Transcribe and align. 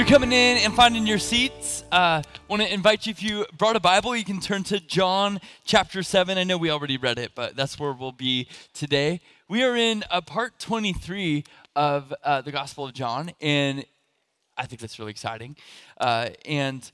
you're 0.00 0.08
coming 0.08 0.32
in 0.32 0.56
and 0.56 0.74
finding 0.74 1.06
your 1.06 1.18
seats, 1.18 1.84
I 1.92 1.96
uh, 2.16 2.22
want 2.48 2.62
to 2.62 2.72
invite 2.72 3.04
you, 3.04 3.10
if 3.10 3.22
you 3.22 3.44
brought 3.58 3.76
a 3.76 3.80
Bible, 3.80 4.16
you 4.16 4.24
can 4.24 4.40
turn 4.40 4.64
to 4.64 4.80
John 4.80 5.38
chapter 5.66 6.02
7. 6.02 6.38
I 6.38 6.44
know 6.44 6.56
we 6.56 6.70
already 6.70 6.96
read 6.96 7.18
it, 7.18 7.32
but 7.34 7.54
that's 7.54 7.78
where 7.78 7.92
we'll 7.92 8.10
be 8.10 8.48
today. 8.72 9.20
We 9.46 9.62
are 9.62 9.76
in 9.76 10.02
uh, 10.10 10.22
part 10.22 10.58
23 10.58 11.44
of 11.76 12.14
uh, 12.24 12.40
the 12.40 12.50
Gospel 12.50 12.86
of 12.86 12.94
John, 12.94 13.32
and 13.42 13.84
I 14.56 14.64
think 14.64 14.80
that's 14.80 14.98
really 14.98 15.10
exciting. 15.10 15.54
Uh, 15.98 16.30
and 16.46 16.90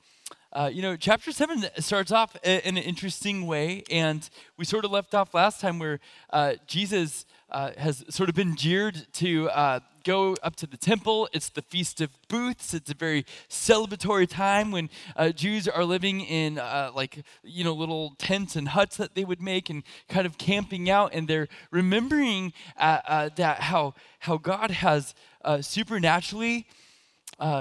uh, 0.52 0.68
you 0.72 0.82
know, 0.82 0.96
chapter 0.96 1.30
7 1.30 1.64
starts 1.78 2.10
off 2.10 2.34
in 2.42 2.76
an 2.76 2.82
interesting 2.82 3.46
way, 3.46 3.84
and 3.88 4.28
we 4.56 4.64
sort 4.64 4.84
of 4.84 4.90
left 4.90 5.14
off 5.14 5.32
last 5.32 5.60
time 5.60 5.78
where 5.78 6.00
uh, 6.30 6.54
Jesus 6.66 7.24
uh, 7.50 7.70
has 7.78 8.04
sort 8.08 8.28
of 8.28 8.34
been 8.34 8.56
jeered 8.56 9.06
to 9.12 9.48
uh, 9.50 9.80
go 10.04 10.36
up 10.42 10.56
to 10.56 10.66
the 10.66 10.76
temple. 10.76 11.28
It's 11.32 11.48
the 11.48 11.62
Feast 11.62 12.00
of 12.00 12.10
Booths. 12.28 12.74
It's 12.74 12.90
a 12.90 12.94
very 12.94 13.24
celebratory 13.48 14.28
time 14.28 14.70
when 14.70 14.90
uh, 15.14 15.30
Jews 15.30 15.68
are 15.68 15.84
living 15.84 16.20
in 16.20 16.58
uh, 16.58 16.90
like, 16.94 17.22
you 17.42 17.64
know, 17.64 17.72
little 17.72 18.14
tents 18.18 18.56
and 18.56 18.68
huts 18.68 18.96
that 18.96 19.14
they 19.14 19.24
would 19.24 19.40
make 19.40 19.70
and 19.70 19.82
kind 20.08 20.26
of 20.26 20.38
camping 20.38 20.90
out. 20.90 21.14
And 21.14 21.28
they're 21.28 21.48
remembering 21.70 22.52
uh, 22.76 23.00
uh, 23.06 23.28
that 23.36 23.60
how, 23.60 23.94
how 24.20 24.38
God 24.38 24.70
has 24.70 25.14
supernaturally 25.60 26.66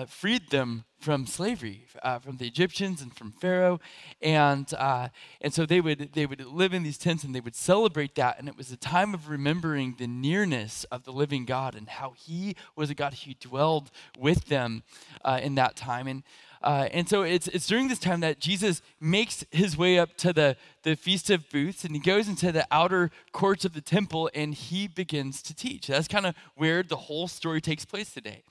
freed 0.07 0.49
them 0.49 0.85
from 1.05 1.27
slavery, 1.27 1.85
uh, 2.01 2.17
from 2.17 2.37
the 2.37 2.47
Egyptians 2.47 2.99
and 2.99 3.15
from 3.15 3.31
Pharaoh, 3.31 3.79
and 4.23 4.73
uh, 4.73 5.09
and 5.39 5.53
so 5.53 5.63
they 5.63 5.79
would 5.79 6.13
they 6.13 6.25
would 6.25 6.43
live 6.43 6.73
in 6.73 6.81
these 6.81 6.97
tents 6.97 7.23
and 7.23 7.35
they 7.35 7.39
would 7.39 7.53
celebrate 7.53 8.15
that, 8.15 8.39
and 8.39 8.47
it 8.47 8.57
was 8.57 8.71
a 8.71 8.75
time 8.75 9.13
of 9.13 9.29
remembering 9.29 9.93
the 9.99 10.07
nearness 10.07 10.83
of 10.85 11.03
the 11.03 11.11
living 11.11 11.45
God 11.45 11.75
and 11.75 11.87
how 11.87 12.15
He 12.17 12.55
was 12.75 12.89
a 12.89 12.95
God 12.95 13.13
who 13.13 13.35
dwelled 13.35 13.91
with 14.17 14.45
them 14.45 14.81
uh, 15.23 15.39
in 15.43 15.53
that 15.55 15.75
time, 15.75 16.07
and 16.07 16.23
uh, 16.65 16.89
and 16.91 17.07
so 17.07 17.21
it's, 17.21 17.47
it's 17.49 17.67
during 17.67 17.87
this 17.87 17.99
time 17.99 18.21
that 18.21 18.39
Jesus 18.39 18.81
makes 18.99 19.45
his 19.51 19.77
way 19.77 19.99
up 19.99 20.17
to 20.17 20.33
the, 20.33 20.57
the 20.81 20.95
Feast 20.95 21.29
of 21.29 21.47
Booths 21.51 21.85
and 21.85 21.93
he 21.93 21.99
goes 22.01 22.27
into 22.27 22.51
the 22.51 22.65
outer 22.71 23.11
courts 23.31 23.65
of 23.65 23.73
the 23.73 23.81
temple 23.81 24.31
and 24.33 24.55
he 24.55 24.87
begins 24.87 25.43
to 25.43 25.53
teach. 25.53 25.85
That's 25.85 26.07
kind 26.07 26.25
of 26.25 26.33
where 26.55 26.81
the 26.81 26.95
whole 26.95 27.27
story 27.27 27.61
takes 27.61 27.85
place 27.85 28.11
today. 28.11 28.41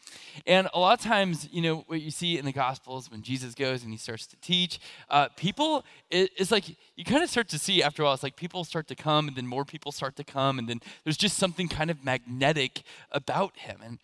And 0.47 0.69
a 0.73 0.79
lot 0.79 0.97
of 0.97 1.05
times, 1.05 1.49
you 1.51 1.61
know, 1.61 1.79
what 1.89 2.03
you 2.03 2.13
see 2.13 2.39
in 2.39 2.45
the 2.45 2.53
Gospels 2.53 3.11
when 3.11 3.23
Jesus 3.23 3.53
goes 3.53 3.83
and 3.83 3.91
he 3.91 3.99
starts 3.99 4.27
to 4.29 4.37
teach, 4.37 4.79
uh, 5.11 5.29
people, 5.37 5.85
it, 6.09 6.31
it's 6.37 6.53
like 6.53 6.69
you 6.95 7.05
kind 7.05 7.25
of 7.25 7.31
start 7.31 7.49
to 7.49 7.59
see 7.59 7.83
after 7.83 8.03
a 8.03 8.05
while, 8.05 8.15
it's 8.15 8.23
like 8.23 8.37
people 8.37 8.63
start 8.63 8.87
to 8.89 8.95
come 8.95 9.27
and 9.27 9.37
then 9.37 9.47
more 9.49 9.65
people 9.65 9.91
start 9.91 10.15
to 10.17 10.25
come 10.25 10.61
and 10.61 10.69
then 10.69 10.81
there's 11.03 11.17
just 11.17 11.37
something 11.37 11.67
kind 11.67 11.91
of 11.91 12.05
magnetic 12.05 12.85
about 13.11 13.57
him. 13.57 13.81
And 13.85 13.99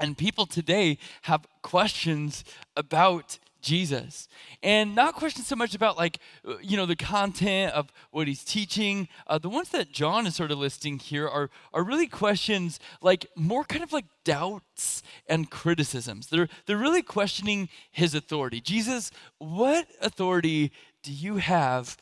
and 0.00 0.16
people 0.16 0.46
today 0.46 0.98
have 1.22 1.46
questions 1.62 2.44
about 2.76 3.38
Jesus. 3.60 4.28
And 4.62 4.94
not 4.94 5.14
questions 5.14 5.46
so 5.46 5.56
much 5.56 5.74
about, 5.74 5.96
like, 5.96 6.18
you 6.62 6.76
know, 6.76 6.86
the 6.86 6.96
content 6.96 7.74
of 7.74 7.92
what 8.10 8.26
he's 8.26 8.44
teaching. 8.44 9.08
Uh, 9.26 9.38
the 9.38 9.48
ones 9.48 9.68
that 9.70 9.92
John 9.92 10.26
is 10.26 10.34
sort 10.34 10.50
of 10.50 10.58
listing 10.58 10.98
here 10.98 11.28
are, 11.28 11.50
are 11.72 11.82
really 11.82 12.06
questions 12.06 12.80
like 13.02 13.26
more 13.36 13.64
kind 13.64 13.84
of 13.84 13.92
like 13.92 14.06
doubts 14.24 15.02
and 15.28 15.50
criticisms. 15.50 16.28
They're, 16.28 16.48
they're 16.66 16.76
really 16.76 17.02
questioning 17.02 17.68
his 17.90 18.14
authority. 18.14 18.60
Jesus, 18.60 19.10
what 19.38 19.86
authority 20.00 20.72
do 21.02 21.12
you 21.12 21.36
have 21.36 21.96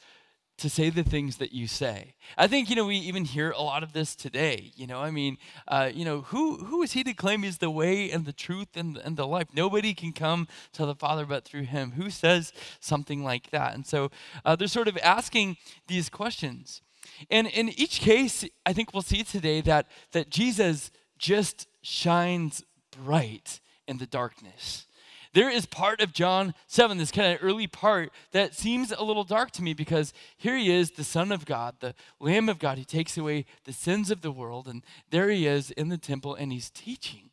to 0.59 0.69
say 0.69 0.91
the 0.91 1.05
things 1.05 1.37
that 1.37 1.53
you 1.53 1.67
say. 1.67 2.14
I 2.37 2.48
think, 2.48 2.69
you 2.69 2.77
know, 2.77 2.87
we 2.87 2.97
even 2.97 3.25
hear 3.25 3.51
a 3.53 3.62
lot 3.62 3.83
of 3.83 3.92
this 3.92 4.17
today. 4.17 4.73
You 4.75 4.87
know, 4.89 5.00
I 5.00 5.11
mean, 5.11 5.39
uh, 5.69 5.91
you 5.95 6.05
know, 6.05 6.23
who, 6.23 6.65
who 6.65 6.83
is 6.83 6.92
he 6.92 7.05
to 7.05 7.15
claim 7.15 7.45
he's 7.45 7.59
the 7.59 7.70
way 7.70 8.11
and 8.11 8.27
the 8.27 8.33
truth 8.33 8.77
and, 8.77 8.97
and 8.98 9.17
the 9.17 9.27
life? 9.27 9.48
Nobody 9.55 9.95
can 9.95 10.12
come 10.12 10.48
to 10.73 10.84
the 10.84 10.97
Father 10.97 11.25
but 11.25 11.44
through 11.44 11.62
him. 11.62 11.93
Who 11.93 12.10
says 12.10 12.53
something 12.81 13.22
like 13.22 13.50
that? 13.50 13.75
And 13.75 13.87
so 13.87 14.10
uh, 14.44 14.56
they're 14.56 14.66
sort 14.69 14.88
of 14.88 14.99
asking 14.99 15.59
these 15.87 16.10
questions. 16.10 16.83
And 17.31 17.47
in 17.47 17.69
each 17.71 18.00
case, 18.00 18.44
I 18.66 18.72
think 18.72 18.93
we'll 18.93 19.03
see 19.03 19.22
today 19.22 19.60
that, 19.62 19.87
that 20.10 20.28
Jesus 20.28 20.91
just 21.19 21.69
shines 21.83 22.65
bright 22.91 23.60
in 23.87 23.99
the 23.99 24.06
darkness. 24.06 24.88
There 25.38 25.50
is 25.50 25.66
part 25.66 26.00
of 26.00 26.12
John 26.12 26.53
7, 26.66 26.99
this 26.99 27.12
kind 27.12 27.32
of 27.32 27.38
early 27.44 27.69
part, 27.69 28.10
that 28.32 28.56
seems 28.56 28.91
a 28.91 29.04
little 29.04 29.22
dark 29.22 29.53
to 29.53 29.62
me 29.62 29.72
because 29.72 30.12
here 30.37 30.56
he 30.56 30.69
is, 30.69 30.91
the 30.91 31.04
Son 31.04 31.31
of 31.31 31.47
God, 31.47 31.76
the 31.78 31.94
Lamb 32.19 32.49
of 32.49 32.59
God. 32.59 32.76
He 32.76 32.84
takes 32.84 33.16
away 33.16 33.44
the 33.62 33.72
sins 33.72 34.10
of 34.10 34.21
the 34.21 34.32
world, 34.32 34.66
and 34.66 34.82
there 35.10 35.31
he 35.31 35.47
is 35.47 35.71
in 35.71 35.91
the 35.91 35.97
temple, 35.97 36.34
and 36.34 36.50
he's 36.50 36.71
teaching. 36.71 37.31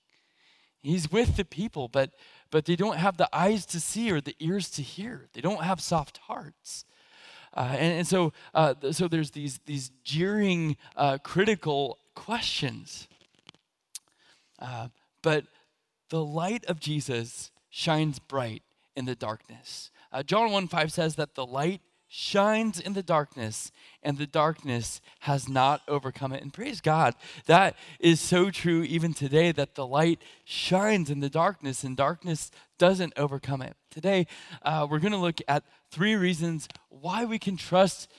He's 0.83 1.11
with 1.11 1.35
the 1.35 1.43
people, 1.43 1.87
but, 1.87 2.11
but 2.51 2.65
they 2.65 2.75
don't 2.75 2.97
have 2.97 3.17
the 3.17 3.27
eyes 3.35 3.65
to 3.65 3.79
see 3.79 4.11
or 4.11 4.21
the 4.21 4.35
ears 4.37 4.69
to 4.69 4.83
hear. 4.83 5.25
They 5.33 5.41
don't 5.41 5.63
have 5.63 5.81
soft 5.81 6.17
hearts. 6.27 6.85
Uh, 7.57 7.69
and, 7.71 7.93
and, 7.97 8.07
so, 8.07 8.33
uh, 8.53 8.75
so 8.91 9.07
there's 9.07 9.31
these, 9.31 9.59
these 9.65 9.89
jeering, 10.03 10.77
uh, 10.95 11.17
critical 11.23 11.97
questions. 12.13 13.07
Uh, 14.59 14.89
but 15.23 15.45
the 16.09 16.23
light 16.23 16.65
of 16.65 16.79
Jesus 16.79 17.49
shines 17.75 18.19
bright 18.19 18.63
in 18.95 19.03
the 19.03 19.15
darkness. 19.15 19.91
Uh, 20.13 20.23
John 20.23 20.49
1 20.49 20.69
5 20.69 20.93
says 20.93 21.15
that 21.15 21.35
the 21.35 21.45
light 21.45 21.81
shines 22.07 22.79
in 22.79 22.93
the 22.93 23.03
darkness, 23.03 23.69
and 24.01 24.17
the 24.17 24.25
darkness 24.25 25.01
has 25.19 25.49
not 25.49 25.81
overcome 25.85 26.31
it. 26.31 26.41
And 26.41 26.53
praise 26.53 26.79
God, 26.79 27.15
that 27.47 27.75
is 27.99 28.21
so 28.21 28.49
true 28.49 28.83
even 28.83 29.13
today 29.13 29.51
that 29.51 29.75
the 29.75 29.85
light 29.85 30.21
shines 30.45 31.09
in 31.09 31.19
the 31.19 31.29
darkness, 31.29 31.83
and 31.83 31.97
darkness 31.97 32.49
doesn't 32.77 33.11
overcome 33.17 33.61
it. 33.61 33.75
Today, 33.91 34.27
uh, 34.61 34.87
we're 34.89 34.99
going 34.99 35.11
to 35.11 35.17
look 35.17 35.41
at 35.49 35.65
three 35.91 36.15
reasons 36.15 36.69
why 36.87 37.25
we 37.25 37.37
can 37.37 37.57
trust 37.57 38.09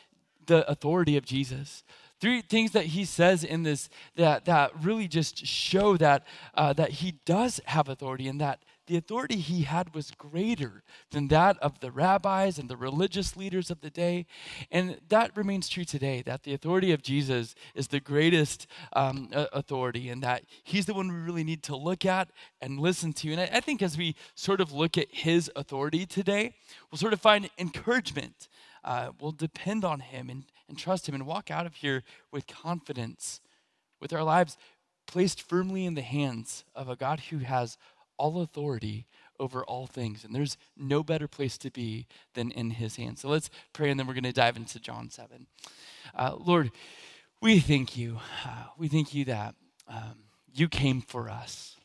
the 0.45 0.71
authority 0.71 1.17
of 1.17 1.25
Jesus 1.25 1.83
three 2.19 2.41
things 2.41 2.73
that 2.73 2.87
he 2.87 3.05
says 3.05 3.45
in 3.45 3.63
this 3.63 3.91
that, 4.15 4.47
that 4.47 4.71
really 4.83 5.07
just 5.07 5.45
show 5.47 5.99
that, 5.99 6.27
uh, 6.55 6.73
that 6.73 6.91
he 6.91 7.13
does 7.27 7.61
have 7.67 7.89
authority 7.89 8.27
and 8.27 8.41
that 8.41 8.59
the 8.87 8.97
authority 8.97 9.37
he 9.37 9.63
had 9.63 9.95
was 9.95 10.11
greater 10.13 10.83
than 11.11 11.29
that 11.29 11.59
of 11.59 11.81
the 11.81 11.91
rabbis 11.91 12.59
and 12.59 12.69
the 12.69 12.77
religious 12.77 13.37
leaders 13.37 13.71
of 13.71 13.81
the 13.81 13.91
day. 13.91 14.27
And 14.71 14.99
that 15.09 15.37
remains 15.37 15.69
true 15.69 15.85
today 15.85 16.23
that 16.23 16.45
the 16.45 16.55
authority 16.55 16.93
of 16.93 17.03
Jesus 17.03 17.55
is 17.75 17.89
the 17.89 18.01
greatest 18.01 18.67
um, 18.93 19.31
authority, 19.33 20.09
and 20.09 20.23
that 20.23 20.45
he's 20.63 20.87
the 20.87 20.95
one 20.95 21.09
we 21.09 21.21
really 21.21 21.45
need 21.45 21.63
to 21.65 21.77
look 21.77 22.05
at 22.05 22.31
and 22.61 22.79
listen 22.79 23.13
to. 23.15 23.33
And 23.33 23.41
I, 23.41 23.51
I 23.55 23.61
think 23.61 23.83
as 23.83 23.99
we 23.99 24.15
sort 24.35 24.61
of 24.61 24.73
look 24.73 24.97
at 24.97 25.09
his 25.11 25.51
authority 25.57 26.07
today, 26.07 26.55
we'll 26.91 26.99
sort 26.99 27.13
of 27.13 27.21
find 27.21 27.51
encouragement. 27.59 28.49
Uh, 28.85 29.11
we'll 29.21 29.33
depend 29.33 29.85
on 29.85 30.01
him 30.01 30.31
and, 30.31 30.45
and 30.69 30.79
trust 30.79 31.09
him 31.09 31.15
and 31.15 31.27
walk 31.27 31.51
out 31.51 31.67
of 31.67 31.75
here 31.77 32.05
with 32.31 32.47
confidence, 32.47 33.41
with 34.01 34.13
our 34.13 34.23
lives 34.23 34.57
placed 35.07 35.41
firmly 35.41 35.87
in 35.87 35.95
the 35.95 36.03
hands 36.03 36.65
of 36.75 36.89
a 36.89 36.97
God 36.97 37.21
who 37.31 37.39
has 37.39 37.79
all 38.19 38.43
authority 38.43 39.07
over 39.39 39.65
all 39.65 39.87
things. 39.87 40.25
And 40.25 40.35
there's 40.35 40.57
no 40.77 41.03
better 41.03 41.29
place 41.29 41.59
to 41.59 41.71
be 41.71 42.07
than 42.35 42.51
in 42.51 42.71
his 42.71 42.97
hands. 42.97 43.21
So 43.21 43.29
let's 43.29 43.51
pray, 43.73 43.91
and 43.91 43.99
then 43.99 44.07
we're 44.07 44.15
going 44.15 44.25
to 44.25 44.33
dive 44.33 44.57
into 44.57 44.81
John 44.81 45.11
7. 45.11 45.47
Uh, 46.15 46.37
Lord, 46.39 46.71
we 47.41 47.61
thank 47.61 47.97
you. 47.97 48.19
Uh, 48.45 48.65
we 48.79 48.89
thank 48.89 49.15
you 49.15 49.25
that 49.27 49.55
um, 49.89 50.25
you 50.55 50.69
came 50.69 51.01
for 51.01 51.29
us. 51.29 51.77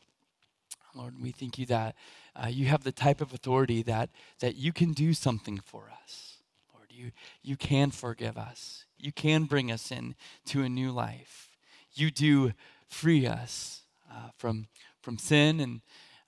Lord, 0.94 1.14
we 1.20 1.30
thank 1.30 1.58
you 1.58 1.66
that 1.66 1.94
uh, 2.34 2.48
you 2.48 2.66
have 2.66 2.84
the 2.84 2.92
type 2.92 3.20
of 3.20 3.32
authority 3.32 3.82
that, 3.82 4.10
that 4.40 4.56
you 4.56 4.72
can 4.72 4.92
do 4.92 5.14
something 5.14 5.58
for 5.58 5.90
us. 6.02 6.36
Lord, 6.74 6.88
you, 6.90 7.12
you 7.42 7.56
can 7.56 7.90
forgive 7.90 8.36
us. 8.36 8.84
You 8.98 9.12
can 9.12 9.44
bring 9.44 9.70
us 9.70 9.90
in 9.90 10.14
to 10.46 10.62
a 10.62 10.68
new 10.68 10.90
life. 10.90 11.50
You 11.94 12.10
do 12.10 12.52
free 12.88 13.26
us 13.26 13.82
uh, 14.10 14.30
from, 14.36 14.68
from 15.00 15.18
sin 15.18 15.60
and 15.60 15.80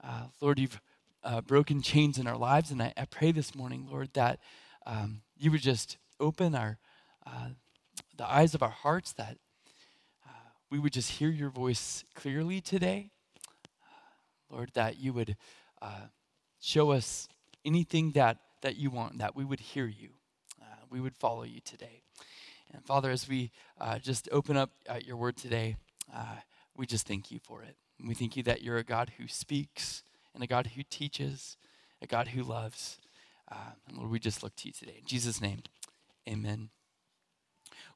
uh, 0.07 0.25
Lord, 0.41 0.59
you've 0.59 0.81
uh, 1.23 1.41
broken 1.41 1.81
chains 1.81 2.19
in 2.19 2.27
our 2.27 2.37
lives, 2.37 2.71
and 2.71 2.83
I, 2.83 2.93
I 2.97 3.07
pray 3.07 3.33
this 3.33 3.55
morning, 3.55 3.89
Lord, 3.91 4.11
that 4.13 4.39
um, 4.87 5.23
you 5.39 5.51
would 5.51 5.63
just 5.63 5.97
open 6.21 6.55
our 6.55 6.79
uh, 7.27 7.49
the 8.17 8.31
eyes 8.31 8.55
of 8.55 8.63
our 8.63 8.71
hearts, 8.71 9.13
that 9.15 9.39
uh, 10.27 10.51
we 10.71 10.79
would 10.79 10.93
just 10.93 11.13
hear 11.13 11.31
your 11.31 11.49
voice 11.49 12.05
clearly 12.15 12.61
today. 12.61 13.09
Lord, 14.51 14.71
that 14.75 14.99
you 14.99 15.13
would 15.15 15.37
uh, 15.81 16.09
show 16.61 16.91
us 16.91 17.29
anything 17.65 18.11
that, 18.13 18.37
that 18.61 18.77
you 18.77 18.91
want, 18.91 19.19
that 19.19 19.35
we 19.35 19.45
would 19.45 19.61
hear 19.61 19.87
you. 19.87 20.11
Uh, 20.61 20.67
we 20.91 21.01
would 21.01 21.17
follow 21.17 21.45
you 21.45 21.61
today. 21.65 22.03
And 22.73 22.85
Father, 22.85 23.11
as 23.11 23.29
we 23.29 23.51
just 24.03 24.29
open 24.31 24.57
up 24.57 24.71
your 25.05 25.17
word 25.17 25.37
today, 25.37 25.77
we 26.77 26.87
just 26.87 27.07
thank 27.07 27.31
you 27.31 27.39
for 27.39 27.63
it. 27.63 27.77
And 27.99 28.09
we 28.09 28.15
thank 28.15 28.37
you 28.37 28.43
that 28.45 28.63
you're 28.63 28.77
a 28.77 28.85
God 28.85 29.13
who 29.19 29.29
speaks 29.29 30.03
and 30.35 30.43
a 30.43 30.47
God 30.47 30.73
who 30.77 30.83
teaches, 30.83 31.57
a 32.03 32.07
God 32.07 32.29
who 32.29 32.43
loves. 32.43 32.99
Uh, 33.51 33.73
and 33.89 33.99
Lord, 33.99 34.11
we 34.11 34.19
just 34.19 34.43
look 34.43 34.57
to 34.57 34.69
you 34.69 34.73
today. 34.73 34.97
In 35.01 35.07
Jesus' 35.07 35.41
name, 35.41 35.63
amen. 36.29 36.71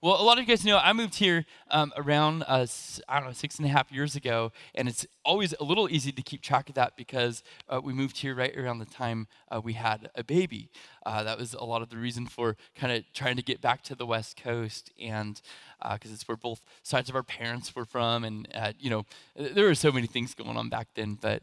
Well, 0.01 0.21
a 0.21 0.23
lot 0.23 0.39
of 0.39 0.45
you 0.45 0.47
guys 0.47 0.65
know 0.65 0.79
I 0.79 0.93
moved 0.93 1.17
here 1.17 1.45
um, 1.73 1.93
around, 1.97 2.45
uh, 2.47 2.67
I 3.09 3.19
don't 3.19 3.29
know, 3.29 3.33
six 3.33 3.59
and 3.59 3.67
a 3.67 3.69
half 3.69 3.91
years 3.91 4.15
ago, 4.15 4.53
and 4.77 4.87
it's 4.87 5.05
always 5.25 5.55
a 5.59 5.65
little 5.65 5.91
easy 5.91 6.13
to 6.13 6.23
keep 6.23 6.41
track 6.41 6.69
of 6.69 6.77
that 6.77 6.97
because 6.97 7.43
uh, 7.69 7.81
we 7.83 7.93
moved 7.93 8.19
here 8.19 8.33
right 8.33 8.57
around 8.57 8.79
the 8.79 8.87
time 8.87 9.27
uh, 9.51 9.61
we 9.61 9.73
had 9.73 10.09
a 10.15 10.23
baby. 10.23 10.71
Uh, 11.05 11.25
that 11.25 11.37
was 11.37 11.53
a 11.53 11.65
lot 11.65 11.83
of 11.83 11.89
the 11.89 11.97
reason 11.97 12.27
for 12.27 12.57
kind 12.77 12.93
of 12.93 13.03
trying 13.13 13.35
to 13.35 13.43
get 13.43 13.61
back 13.61 13.83
to 13.83 13.97
the 13.97 14.07
West 14.07 14.41
Coast, 14.41 14.93
and 15.01 15.43
because 15.81 16.11
uh, 16.11 16.15
it's 16.15 16.27
where 16.27 16.37
both 16.37 16.61
sides 16.83 17.09
of 17.09 17.17
our 17.17 17.23
parents 17.23 17.75
were 17.75 17.85
from, 17.85 18.25
and 18.25 18.49
uh, 18.55 18.73
you 18.79 18.91
know, 18.91 19.05
there 19.37 19.67
were 19.67 19.75
so 19.75 19.93
many 19.93 20.07
things 20.07 20.35
going 20.35 20.57
on 20.57 20.69
back 20.69 20.89
then. 20.95 21.19
But 21.21 21.43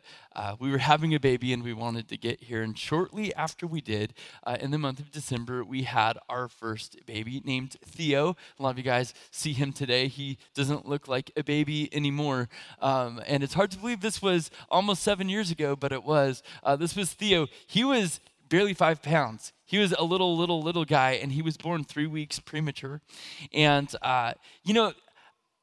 we 0.60 0.72
were 0.72 0.78
having 0.78 1.14
a 1.16 1.20
baby, 1.20 1.54
and 1.54 1.64
we 1.64 1.74
wanted 1.74 2.08
to 2.10 2.18
get 2.18 2.44
here, 2.44 2.62
and 2.62 2.78
shortly 2.78 3.34
after 3.36 3.68
we 3.68 3.82
did, 3.82 4.14
in 4.60 4.72
the 4.72 4.78
month 4.78 5.00
of 5.00 5.12
December, 5.12 5.64
we 5.64 5.84
had 5.84 6.18
our 6.30 6.48
first 6.48 7.06
baby 7.06 7.42
named 7.46 7.78
Theo. 7.86 8.36
A 8.60 8.64
lot 8.64 8.72
of 8.72 8.78
you 8.78 8.84
guys 8.84 9.14
see 9.32 9.54
him 9.54 9.72
today. 9.72 10.08
He 10.08 10.38
doesn't 10.54 10.88
look 10.88 11.08
like 11.08 11.32
a 11.36 11.44
baby 11.44 11.94
anymore. 11.94 12.50
Um, 12.82 13.22
and 13.26 13.44
it's 13.44 13.54
hard 13.54 13.72
to 13.72 13.78
believe 13.78 14.02
this 14.02 14.22
was 14.22 14.52
almost 14.70 15.04
seven 15.04 15.30
years 15.30 15.52
ago, 15.52 15.76
but 15.76 15.92
it 15.92 16.04
was. 16.04 16.44
Uh, 16.64 16.76
this 16.76 16.96
was 16.96 17.14
Theo. 17.14 17.48
He 17.68 17.84
was 17.84 18.20
barely 18.56 18.74
five 18.74 19.02
pounds. 19.02 19.52
He 19.66 19.78
was 19.78 19.92
a 19.92 20.06
little, 20.06 20.38
little, 20.38 20.63
little 20.63 20.86
guy, 20.86 21.12
and 21.22 21.34
he 21.34 21.42
was 21.42 21.57
born 21.57 21.84
three 21.84 22.07
weeks 22.07 22.40
premature. 22.40 23.02
And, 23.52 23.94
uh, 24.02 24.36
you 24.63 24.74
know, 24.74 24.94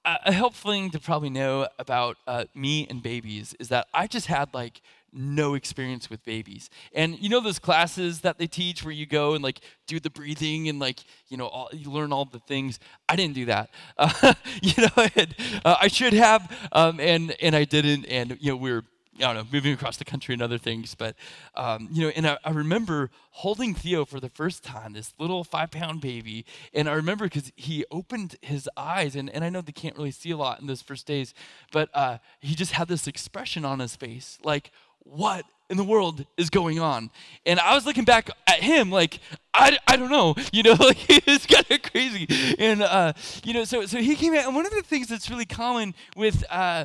a 0.05 0.31
helpful 0.31 0.73
thing 0.73 0.91
to 0.91 0.99
probably 0.99 1.31
know 1.31 1.69
about 1.79 2.19
uh, 2.27 2.45
me 2.55 2.87
and 2.91 3.03
babies 3.03 3.55
is 3.59 3.69
that 3.69 3.87
I 3.95 4.09
just 4.09 4.27
had 4.27 4.53
like 4.53 4.83
no 5.11 5.55
experience 5.55 6.11
with 6.11 6.23
babies. 6.25 6.69
And 6.93 7.19
you 7.19 7.29
know 7.29 7.41
those 7.41 7.59
classes 7.59 8.21
that 8.23 8.37
they 8.37 8.47
teach 8.47 8.85
where 8.85 8.93
you 8.93 9.07
go 9.07 9.35
and 9.35 9.45
like 9.45 9.61
do 9.87 10.01
the 10.01 10.11
breathing 10.11 10.69
and 10.69 10.79
like 10.79 11.01
you 11.29 11.37
know 11.37 11.47
all, 11.47 11.71
you 11.73 11.91
learn 11.91 12.13
all 12.13 12.25
the 12.25 12.41
things. 12.41 12.79
I 13.09 13.17
didn't 13.17 13.35
do 13.35 13.45
that. 13.47 13.71
Uh, 13.97 14.35
you 14.63 14.73
know, 14.83 15.07
and, 15.15 15.35
uh, 15.65 15.77
I 15.81 15.89
should 15.89 16.15
have, 16.15 16.51
um, 16.73 16.99
and 16.99 17.37
and 17.41 17.55
I 17.55 17.65
didn't. 17.65 18.07
And 18.07 18.37
you 18.41 18.51
know 18.51 18.57
we 18.57 18.73
are 18.73 18.83
I 19.19 19.21
don't 19.21 19.35
know, 19.35 19.47
moving 19.53 19.73
across 19.75 19.99
the 19.99 20.05
country 20.05 20.33
and 20.33 20.43
other 20.43 20.59
things. 20.59 20.95
But, 20.95 21.17
um, 21.55 21.89
you 21.93 22.03
know, 22.03 22.13
and 22.17 22.27
I, 22.27 22.39
I, 22.45 22.51
remember 22.51 23.11
holding 23.31 23.75
Theo 23.75 24.05
for 24.05 24.21
the 24.21 24.31
first 24.31 24.65
time, 24.65 24.95
this 24.95 25.13
little 25.19 25.45
five 25.45 25.71
pound 25.71 26.01
baby. 26.01 26.47
And 26.73 26.89
I 26.89 26.95
remember 26.95 27.27
because 27.27 27.53
he 27.55 27.85
opened 27.91 28.37
his 28.41 28.69
eyes, 28.77 29.15
and, 29.15 29.29
and 29.29 29.45
I 29.45 29.51
know 29.51 29.61
they 29.61 29.73
can't 29.73 29.97
really 29.97 30.13
see 30.13 30.31
a 30.31 30.37
lot 30.37 30.61
in 30.61 30.67
those 30.67 30.83
first 30.83 31.07
days, 31.07 31.35
but 31.73 31.91
uh, 31.93 32.19
he 32.41 32.55
just 32.55 32.73
had 32.73 32.89
this 32.89 33.07
expression 33.07 33.65
on 33.65 33.81
his 33.81 33.97
face 33.97 34.39
like, 34.43 34.71
what 35.05 35.45
in 35.73 35.79
the 35.79 35.85
world 35.85 36.27
is 36.37 36.51
going 36.51 36.79
on? 36.79 37.11
And 37.47 37.59
I 37.59 37.75
was 37.75 37.87
looking 37.87 38.05
back 38.05 38.31
at 38.47 38.61
him 38.61 38.91
like, 38.91 39.19
I, 39.55 39.79
I 39.89 39.97
don't 39.97 40.11
know, 40.11 40.35
you 40.53 40.63
know, 40.63 40.75
like 40.79 40.99
it's 41.09 41.47
kind 41.47 41.65
of 41.71 41.83
crazy. 41.83 42.27
And, 42.59 42.83
uh, 42.83 43.15
you 43.43 43.55
know, 43.55 43.65
so, 43.65 43.87
so 43.87 43.99
he 43.99 44.15
came 44.15 44.35
out, 44.35 44.47
and 44.47 44.55
one 44.55 44.67
of 44.67 44.73
the 44.73 44.83
things 44.83 45.09
that's 45.09 45.31
really 45.31 45.47
common 45.47 45.95
with 46.15 46.45
uh, 46.51 46.85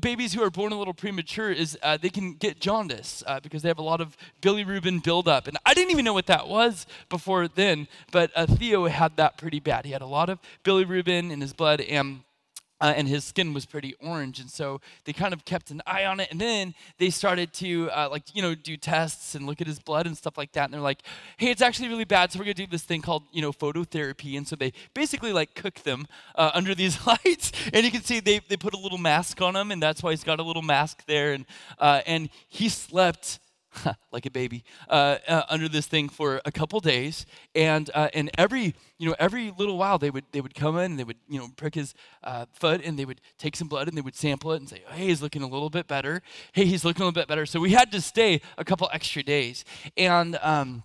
babies 0.00 0.32
who 0.32 0.42
are 0.42 0.50
born 0.50 0.72
a 0.72 0.78
little 0.78 0.94
premature 0.94 1.50
is 1.50 1.76
uh, 1.82 1.98
they 2.00 2.08
can 2.08 2.34
get 2.34 2.60
jaundice 2.60 3.22
uh, 3.26 3.40
because 3.40 3.62
they 3.62 3.68
have 3.68 3.78
a 3.78 3.82
lot 3.82 4.00
of 4.00 4.16
bilirubin 4.42 5.02
buildup. 5.02 5.46
And 5.48 5.58
I 5.66 5.74
didn't 5.74 5.90
even 5.90 6.04
know 6.04 6.14
what 6.14 6.26
that 6.26 6.48
was 6.48 6.86
before 7.08 7.48
then, 7.48 7.88
but 8.12 8.30
uh, 8.36 8.46
Theo 8.46 8.86
had 8.86 9.16
that 9.16 9.38
pretty 9.38 9.60
bad. 9.60 9.84
He 9.84 9.92
had 9.92 10.02
a 10.02 10.06
lot 10.06 10.28
of 10.28 10.38
bilirubin 10.64 11.30
in 11.30 11.40
his 11.40 11.52
blood, 11.52 11.80
and 11.80 12.20
uh, 12.80 12.92
and 12.96 13.08
his 13.08 13.24
skin 13.24 13.52
was 13.52 13.66
pretty 13.66 13.94
orange 14.00 14.40
and 14.40 14.50
so 14.50 14.80
they 15.04 15.12
kind 15.12 15.32
of 15.32 15.44
kept 15.44 15.70
an 15.70 15.82
eye 15.86 16.04
on 16.04 16.20
it 16.20 16.28
and 16.30 16.40
then 16.40 16.74
they 16.98 17.10
started 17.10 17.52
to 17.52 17.90
uh, 17.90 18.08
like 18.10 18.22
you 18.34 18.42
know 18.42 18.54
do 18.54 18.76
tests 18.76 19.34
and 19.34 19.46
look 19.46 19.60
at 19.60 19.66
his 19.66 19.78
blood 19.78 20.06
and 20.06 20.16
stuff 20.16 20.36
like 20.38 20.52
that 20.52 20.64
and 20.64 20.74
they're 20.74 20.80
like 20.80 21.02
hey 21.36 21.50
it's 21.50 21.62
actually 21.62 21.88
really 21.88 22.04
bad 22.04 22.32
so 22.32 22.38
we're 22.38 22.44
going 22.44 22.54
to 22.54 22.66
do 22.66 22.70
this 22.70 22.82
thing 22.82 23.02
called 23.02 23.22
you 23.32 23.42
know 23.42 23.52
phototherapy 23.52 24.36
and 24.36 24.46
so 24.46 24.56
they 24.56 24.72
basically 24.94 25.32
like 25.32 25.54
cook 25.54 25.74
them 25.82 26.06
uh, 26.34 26.50
under 26.54 26.74
these 26.74 27.06
lights 27.06 27.52
and 27.72 27.84
you 27.84 27.90
can 27.90 28.02
see 28.02 28.20
they, 28.20 28.40
they 28.48 28.56
put 28.56 28.74
a 28.74 28.78
little 28.78 28.98
mask 28.98 29.40
on 29.40 29.56
him 29.56 29.70
and 29.70 29.82
that's 29.82 30.02
why 30.02 30.10
he's 30.10 30.24
got 30.24 30.40
a 30.40 30.42
little 30.42 30.62
mask 30.62 31.04
there 31.06 31.32
and 31.32 31.44
uh, 31.78 32.00
and 32.06 32.30
he 32.48 32.68
slept 32.68 33.38
like 34.12 34.26
a 34.26 34.30
baby 34.30 34.64
uh, 34.88 35.18
uh, 35.28 35.42
under 35.48 35.68
this 35.68 35.86
thing 35.86 36.08
for 36.08 36.40
a 36.44 36.52
couple 36.52 36.80
days. 36.80 37.26
And 37.54 37.90
uh, 37.94 38.08
and 38.14 38.30
every 38.36 38.74
you 38.98 39.08
know 39.08 39.16
every 39.18 39.52
little 39.56 39.78
while 39.78 39.98
they 39.98 40.10
would 40.10 40.24
they 40.32 40.40
would 40.40 40.54
come 40.54 40.76
in 40.78 40.92
and 40.92 40.98
they 40.98 41.04
would 41.04 41.18
you 41.28 41.38
know 41.38 41.48
prick 41.56 41.74
his 41.74 41.94
uh, 42.24 42.46
foot 42.52 42.82
and 42.84 42.98
they 42.98 43.04
would 43.04 43.20
take 43.38 43.56
some 43.56 43.68
blood 43.68 43.88
and 43.88 43.96
they 43.96 44.02
would 44.02 44.16
sample 44.16 44.52
it 44.52 44.56
and 44.56 44.68
say 44.68 44.82
hey 44.90 45.06
he's 45.06 45.22
looking 45.22 45.42
a 45.42 45.48
little 45.48 45.70
bit 45.70 45.86
better. 45.86 46.22
Hey 46.52 46.64
he's 46.64 46.84
looking 46.84 47.02
a 47.02 47.04
little 47.04 47.20
bit 47.20 47.28
better. 47.28 47.46
So 47.46 47.60
we 47.60 47.70
had 47.70 47.92
to 47.92 48.00
stay 48.00 48.40
a 48.58 48.64
couple 48.64 48.88
extra 48.92 49.22
days. 49.22 49.64
And 49.96 50.38
um, 50.42 50.84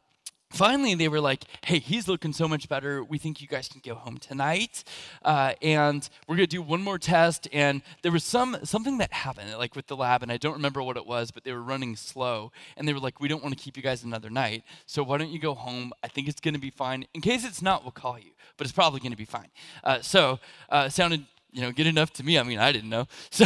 finally 0.50 0.96
they 0.96 1.08
were 1.08 1.20
like 1.20 1.44
hey 1.66 1.80
he's 1.80 2.08
looking 2.08 2.34
so 2.34 2.48
much 2.48 2.70
better. 2.70 3.04
We 3.04 3.18
think 3.18 3.42
you 3.42 3.48
guys 3.48 3.68
can 3.68 3.82
go 3.84 3.96
home 3.96 4.18
tonight 4.18 4.84
uh, 5.24 5.54
and 5.62 6.08
we're 6.28 6.36
going 6.36 6.48
to 6.48 6.56
do 6.56 6.62
one 6.62 6.82
more 6.82 6.98
test. 6.98 7.48
And 7.52 7.82
there 8.02 8.12
was 8.12 8.24
some 8.24 8.58
something 8.64 8.98
that 9.00 9.12
happened 9.14 9.52
like 9.58 9.76
with 9.76 9.88
the 9.88 9.96
lab 9.96 10.24
and 10.24 10.32
i 10.32 10.38
don't 10.38 10.54
remember 10.54 10.82
what 10.82 10.98
it 10.98 11.06
was 11.06 11.32
but 11.32 11.44
they 11.44 11.52
were 11.52 11.62
running 11.62 11.96
slow 11.96 12.52
and 12.78 12.88
they 12.88 12.94
were 12.94 13.00
like 13.00 13.20
we 13.20 13.28
don't 13.28 13.44
want 13.44 13.58
to 13.58 13.64
keep 13.64 13.78
you 13.78 13.84
guys 13.84 14.04
another 14.04 14.30
night 14.30 14.64
so 14.86 15.04
why 15.04 15.18
don't 15.18 15.30
you 15.30 15.40
go 15.40 15.54
home? 15.54 15.94
I 16.04 16.08
think 16.08 16.28
it's 16.28 16.42
going 16.42 16.54
to 16.54 16.60
be 16.60 16.70
fine. 16.70 17.06
In 17.14 17.22
case 17.22 17.46
it's 17.46 17.62
not 17.62 17.84
we'll 17.84 17.92
call 17.92 18.20
you 18.20 18.32
but 18.58 18.66
it's 18.66 18.74
probably 18.74 19.00
going 19.00 19.12
to 19.12 19.18
be 19.18 19.26
fine. 19.26 19.50
Uh, 19.84 20.02
so 20.02 20.40
uh, 20.70 20.90
sounded 20.90 21.26
you 21.52 21.62
know, 21.62 21.72
good 21.72 21.88
enough 21.88 22.12
to 22.12 22.24
me. 22.24 22.38
I 22.38 22.44
mean, 22.44 22.60
I 22.60 22.72
didn't 22.72 22.90
know. 22.90 23.08
So 23.32 23.46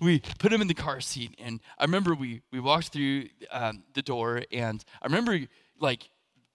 we 0.00 0.20
put 0.38 0.52
him 0.52 0.60
in 0.60 0.68
the 0.68 0.74
car 0.74 1.00
seat, 1.00 1.34
and 1.38 1.60
I 1.78 1.84
remember 1.84 2.14
we 2.14 2.42
we 2.52 2.60
walked 2.60 2.88
through 2.88 3.28
um, 3.50 3.82
the 3.94 4.02
door, 4.02 4.42
and 4.52 4.84
I 5.02 5.06
remember 5.06 5.38
like 5.78 6.08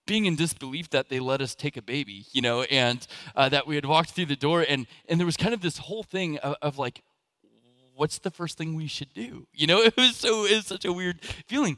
being 0.05 0.25
in 0.25 0.35
disbelief 0.35 0.89
that 0.91 1.09
they 1.09 1.19
let 1.19 1.41
us 1.41 1.55
take 1.55 1.77
a 1.77 1.81
baby, 1.81 2.25
you 2.31 2.41
know, 2.41 2.63
and 2.63 3.05
uh, 3.35 3.49
that 3.49 3.67
we 3.67 3.75
had 3.75 3.85
walked 3.85 4.11
through 4.11 4.27
the 4.27 4.35
door, 4.35 4.65
and 4.67 4.87
and 5.07 5.19
there 5.19 5.25
was 5.25 5.37
kind 5.37 5.53
of 5.53 5.61
this 5.61 5.77
whole 5.77 6.03
thing 6.03 6.37
of, 6.39 6.55
of, 6.61 6.77
like, 6.77 7.01
what's 7.95 8.19
the 8.19 8.31
first 8.31 8.57
thing 8.57 8.75
we 8.75 8.87
should 8.87 9.13
do? 9.13 9.47
You 9.53 9.67
know, 9.67 9.81
it 9.81 9.95
was 9.97 10.15
so 10.15 10.45
it 10.45 10.55
was 10.55 10.67
such 10.67 10.85
a 10.85 10.93
weird 10.93 11.21
feeling, 11.47 11.77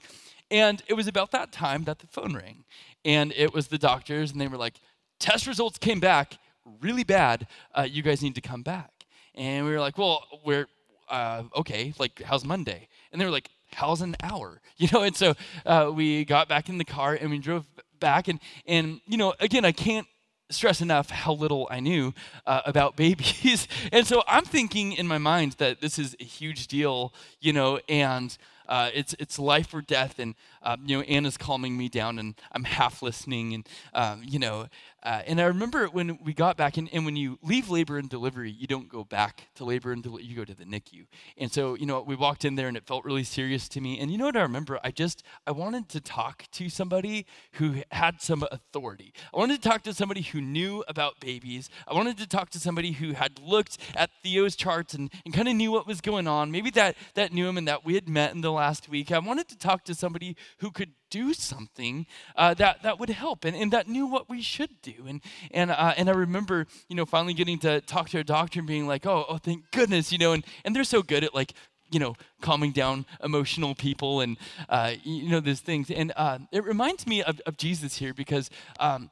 and 0.51 0.81
it 0.87 0.93
was 0.93 1.07
about 1.07 1.31
that 1.31 1.51
time 1.51 1.85
that 1.85 1.99
the 1.99 2.07
phone 2.07 2.35
rang, 2.35 2.65
and 3.05 3.33
it 3.35 3.53
was 3.53 3.67
the 3.67 3.77
doctors, 3.77 4.31
and 4.31 4.41
they 4.41 4.47
were 4.47 4.57
like, 4.57 4.79
test 5.19 5.47
results 5.47 5.77
came 5.77 5.99
back 5.99 6.37
really 6.81 7.03
bad. 7.03 7.47
Uh, 7.73 7.87
you 7.89 8.03
guys 8.03 8.21
need 8.21 8.35
to 8.35 8.41
come 8.41 8.61
back, 8.61 8.91
and 9.35 9.65
we 9.65 9.71
were 9.71 9.79
like, 9.79 9.97
well, 9.97 10.23
we're 10.43 10.67
uh, 11.09 11.43
okay. 11.55 11.93
Like, 11.97 12.21
how's 12.23 12.43
Monday? 12.43 12.87
And 13.11 13.21
they 13.21 13.25
were 13.25 13.31
like, 13.31 13.49
how's 13.73 14.01
an 14.01 14.15
hour? 14.21 14.61
You 14.79 14.87
know, 14.93 15.01
and 15.01 15.15
so 15.15 15.33
uh, 15.65 15.91
we 15.91 16.23
got 16.23 16.47
back 16.47 16.69
in 16.69 16.77
the 16.77 16.85
car 16.85 17.17
and 17.19 17.31
we 17.31 17.39
drove 17.39 17.65
back. 17.99 18.27
And, 18.27 18.39
and 18.65 19.01
you 19.05 19.17
know, 19.17 19.33
again, 19.39 19.65
I 19.65 19.71
can't 19.71 20.07
stress 20.49 20.81
enough 20.81 21.09
how 21.09 21.33
little 21.33 21.67
I 21.69 21.79
knew 21.79 22.13
uh, 22.45 22.61
about 22.65 22.95
babies. 22.95 23.67
and 23.91 24.05
so 24.05 24.23
I'm 24.27 24.45
thinking 24.45 24.93
in 24.93 25.07
my 25.07 25.17
mind 25.17 25.53
that 25.53 25.81
this 25.81 25.99
is 25.99 26.15
a 26.19 26.23
huge 26.23 26.67
deal, 26.67 27.13
you 27.39 27.53
know, 27.53 27.79
and 27.89 28.37
uh, 28.67 28.89
it's 28.93 29.15
it's 29.17 29.39
life 29.39 29.73
or 29.73 29.81
death, 29.81 30.19
and 30.19 30.35
um, 30.63 30.83
you 30.85 30.97
know 30.97 31.03
Anna's 31.03 31.37
calming 31.37 31.77
me 31.77 31.89
down, 31.89 32.19
and 32.19 32.35
I'm 32.51 32.63
half 32.63 33.01
listening, 33.01 33.53
and 33.53 33.67
um, 33.93 34.21
you 34.23 34.39
know, 34.39 34.67
uh, 35.07 35.21
and 35.25 35.39
I 35.39 35.45
remember 35.45 35.85
when 35.85 36.19
we 36.23 36.33
got 36.33 36.57
back, 36.57 36.75
and, 36.75 36.89
and 36.91 37.05
when 37.05 37.15
you 37.15 37.39
leave 37.41 37.69
labor 37.69 37.97
and 37.97 38.09
delivery, 38.09 38.51
you 38.51 38.67
don't 38.67 38.89
go 38.89 39.05
back 39.05 39.47
to 39.55 39.63
labor 39.63 39.93
and 39.93 40.03
delivery, 40.03 40.25
you 40.25 40.35
go 40.35 40.43
to 40.43 40.53
the 40.53 40.65
NICU. 40.65 41.05
And 41.37 41.49
so, 41.49 41.75
you 41.75 41.85
know, 41.85 42.01
we 42.01 42.15
walked 42.15 42.43
in 42.43 42.55
there 42.55 42.67
and 42.67 42.75
it 42.75 42.85
felt 42.85 43.05
really 43.05 43.23
serious 43.23 43.69
to 43.69 43.79
me. 43.79 43.99
And 43.99 44.11
you 44.11 44.17
know 44.17 44.25
what 44.25 44.35
I 44.35 44.41
remember? 44.41 44.79
I 44.83 44.91
just, 44.91 45.23
I 45.45 45.51
wanted 45.51 45.87
to 45.89 46.01
talk 46.01 46.45
to 46.51 46.67
somebody 46.67 47.25
who 47.53 47.83
had 47.91 48.21
some 48.21 48.43
authority. 48.51 49.13
I 49.33 49.37
wanted 49.37 49.61
to 49.61 49.69
talk 49.69 49.83
to 49.83 49.93
somebody 49.93 50.21
who 50.23 50.41
knew 50.41 50.83
about 50.89 51.21
babies. 51.21 51.69
I 51.87 51.93
wanted 51.93 52.17
to 52.17 52.27
talk 52.27 52.49
to 52.49 52.59
somebody 52.59 52.91
who 52.91 53.13
had 53.13 53.39
looked 53.39 53.77
at 53.95 54.09
Theo's 54.23 54.57
charts 54.57 54.93
and, 54.93 55.09
and 55.23 55.33
kind 55.33 55.47
of 55.47 55.55
knew 55.55 55.71
what 55.71 55.87
was 55.87 56.01
going 56.01 56.27
on. 56.27 56.51
Maybe 56.51 56.69
that, 56.71 56.97
that 57.13 57.31
knew 57.31 57.47
him 57.47 57.57
and 57.57 57.67
that 57.67 57.85
we 57.85 57.93
had 57.93 58.09
met 58.09 58.33
in 58.33 58.41
the 58.41 58.51
last 58.51 58.89
week. 58.89 59.11
I 59.11 59.19
wanted 59.19 59.47
to 59.49 59.57
talk 59.57 59.85
to 59.85 59.95
somebody 59.95 60.35
who 60.59 60.71
could 60.71 60.91
do 61.09 61.33
something 61.33 62.05
uh, 62.35 62.53
that, 62.55 62.83
that 62.83 62.99
would 62.99 63.09
help 63.09 63.45
and, 63.45 63.55
and 63.55 63.71
that 63.71 63.87
knew 63.87 64.05
what 64.05 64.29
we 64.29 64.41
should 64.41 64.81
do. 64.81 64.93
And, 65.07 65.21
and, 65.51 65.71
uh, 65.71 65.93
and 65.97 66.09
I 66.09 66.13
remember, 66.13 66.65
you 66.89 66.95
know, 66.95 67.05
finally 67.05 67.33
getting 67.33 67.59
to 67.59 67.81
talk 67.81 68.09
to 68.09 68.19
a 68.19 68.23
doctor 68.23 68.59
and 68.59 68.67
being 68.67 68.87
like, 68.87 69.05
oh, 69.05 69.25
oh, 69.29 69.37
thank 69.37 69.69
goodness, 69.71 70.11
you 70.11 70.17
know, 70.17 70.33
and, 70.33 70.43
and 70.65 70.75
they're 70.75 70.83
so 70.83 71.01
good 71.01 71.23
at 71.23 71.33
like, 71.33 71.53
you 71.89 71.99
know, 71.99 72.15
calming 72.41 72.71
down 72.71 73.05
emotional 73.23 73.73
people 73.73 74.19
and, 74.19 74.37
uh, 74.67 74.93
you 75.03 75.29
know, 75.29 75.39
these 75.39 75.61
things. 75.61 75.89
And 75.89 76.11
uh, 76.17 76.39
it 76.51 76.63
reminds 76.65 77.07
me 77.07 77.23
of, 77.23 77.39
of 77.45 77.55
Jesus 77.57 77.97
here 77.97 78.13
because, 78.13 78.49
um, 78.79 79.09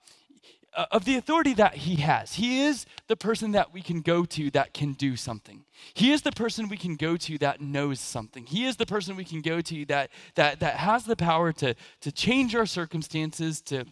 of 0.92 1.06
the 1.06 1.16
authority 1.16 1.54
that 1.54 1.76
he 1.76 1.98
has. 1.98 2.36
He 2.36 2.62
is 2.62 2.86
the 3.08 3.16
person 3.16 3.52
that 3.54 3.74
we 3.74 3.82
can 3.82 4.02
go 4.02 4.26
to 4.26 4.52
that 4.52 4.74
can 4.74 4.94
do 4.94 5.16
something. 5.16 5.64
He 5.94 6.12
is 6.12 6.22
the 6.22 6.32
person 6.32 6.68
we 6.70 6.78
can 6.78 6.96
go 6.96 7.18
to 7.18 7.38
that 7.40 7.62
knows 7.62 8.00
something. 8.00 8.46
He 8.46 8.66
is 8.66 8.76
the 8.76 8.86
person 8.86 9.16
we 9.16 9.26
can 9.26 9.42
go 9.42 9.62
to 9.62 9.86
that 9.86 10.10
that 10.36 10.60
that 10.60 10.76
has 10.78 11.06
the 11.06 11.16
power 11.16 11.52
to 11.54 11.76
to 12.02 12.12
change 12.12 12.56
our 12.56 12.66
circumstances, 12.66 13.62
to 13.62 13.86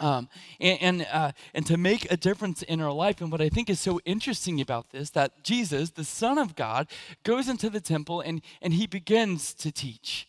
um, 0.00 0.28
and 0.60 0.78
and, 0.80 1.06
uh, 1.12 1.32
and 1.54 1.66
to 1.66 1.76
make 1.76 2.10
a 2.10 2.16
difference 2.16 2.62
in 2.62 2.80
our 2.80 2.92
life. 2.92 3.20
And 3.20 3.30
what 3.30 3.40
I 3.40 3.48
think 3.48 3.68
is 3.70 3.80
so 3.80 4.00
interesting 4.04 4.60
about 4.60 4.90
this, 4.90 5.10
that 5.10 5.44
Jesus, 5.44 5.90
the 5.90 6.04
Son 6.04 6.38
of 6.38 6.56
God, 6.56 6.88
goes 7.22 7.48
into 7.48 7.70
the 7.70 7.80
temple 7.80 8.20
and 8.20 8.40
and 8.62 8.74
he 8.74 8.86
begins 8.86 9.54
to 9.54 9.70
teach. 9.70 10.26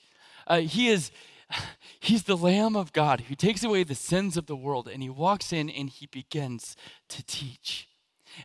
Uh, 0.48 0.60
he 0.60 0.90
is 0.90 1.12
He's 2.00 2.24
the 2.24 2.38
Lamb 2.38 2.76
of 2.76 2.94
God 2.94 3.22
who 3.22 3.36
takes 3.36 3.64
away 3.64 3.84
the 3.84 3.96
sins 3.96 4.38
of 4.38 4.46
the 4.46 4.56
world, 4.56 4.88
and 4.88 5.02
he 5.02 5.10
walks 5.10 5.52
in 5.52 5.70
and 5.70 5.90
he 5.90 6.06
begins 6.08 6.76
to 7.10 7.24
teach. 7.26 7.88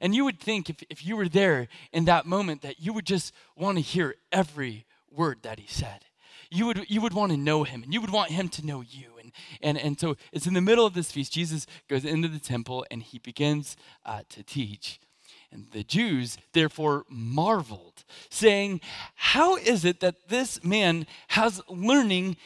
And 0.00 0.14
you 0.14 0.24
would 0.24 0.38
think 0.38 0.70
if, 0.70 0.76
if 0.88 1.04
you 1.04 1.16
were 1.16 1.28
there 1.28 1.68
in 1.92 2.04
that 2.04 2.26
moment 2.26 2.62
that 2.62 2.80
you 2.80 2.92
would 2.92 3.06
just 3.06 3.32
want 3.56 3.78
to 3.78 3.82
hear 3.82 4.14
every 4.30 4.86
word 5.10 5.38
that 5.42 5.58
he 5.58 5.66
said. 5.66 6.04
You 6.50 6.66
would, 6.66 6.90
you 6.90 7.00
would 7.00 7.14
want 7.14 7.32
to 7.32 7.38
know 7.38 7.64
him 7.64 7.82
and 7.82 7.94
you 7.94 8.00
would 8.00 8.10
want 8.10 8.30
him 8.30 8.48
to 8.50 8.66
know 8.66 8.80
you. 8.80 9.12
And, 9.20 9.32
and, 9.62 9.78
and 9.78 10.00
so 10.00 10.16
it's 10.32 10.46
in 10.46 10.54
the 10.54 10.60
middle 10.60 10.86
of 10.86 10.94
this 10.94 11.12
feast. 11.12 11.32
Jesus 11.32 11.66
goes 11.88 12.04
into 12.04 12.28
the 12.28 12.40
temple 12.40 12.84
and 12.90 13.02
he 13.02 13.18
begins 13.18 13.76
uh, 14.04 14.22
to 14.30 14.42
teach. 14.42 15.00
And 15.52 15.66
the 15.72 15.82
Jews 15.82 16.38
therefore 16.52 17.04
marveled, 17.08 18.04
saying, 18.28 18.80
How 19.16 19.56
is 19.56 19.84
it 19.84 20.00
that 20.00 20.28
this 20.28 20.62
man 20.62 21.06
has 21.28 21.60
learning 21.68 22.36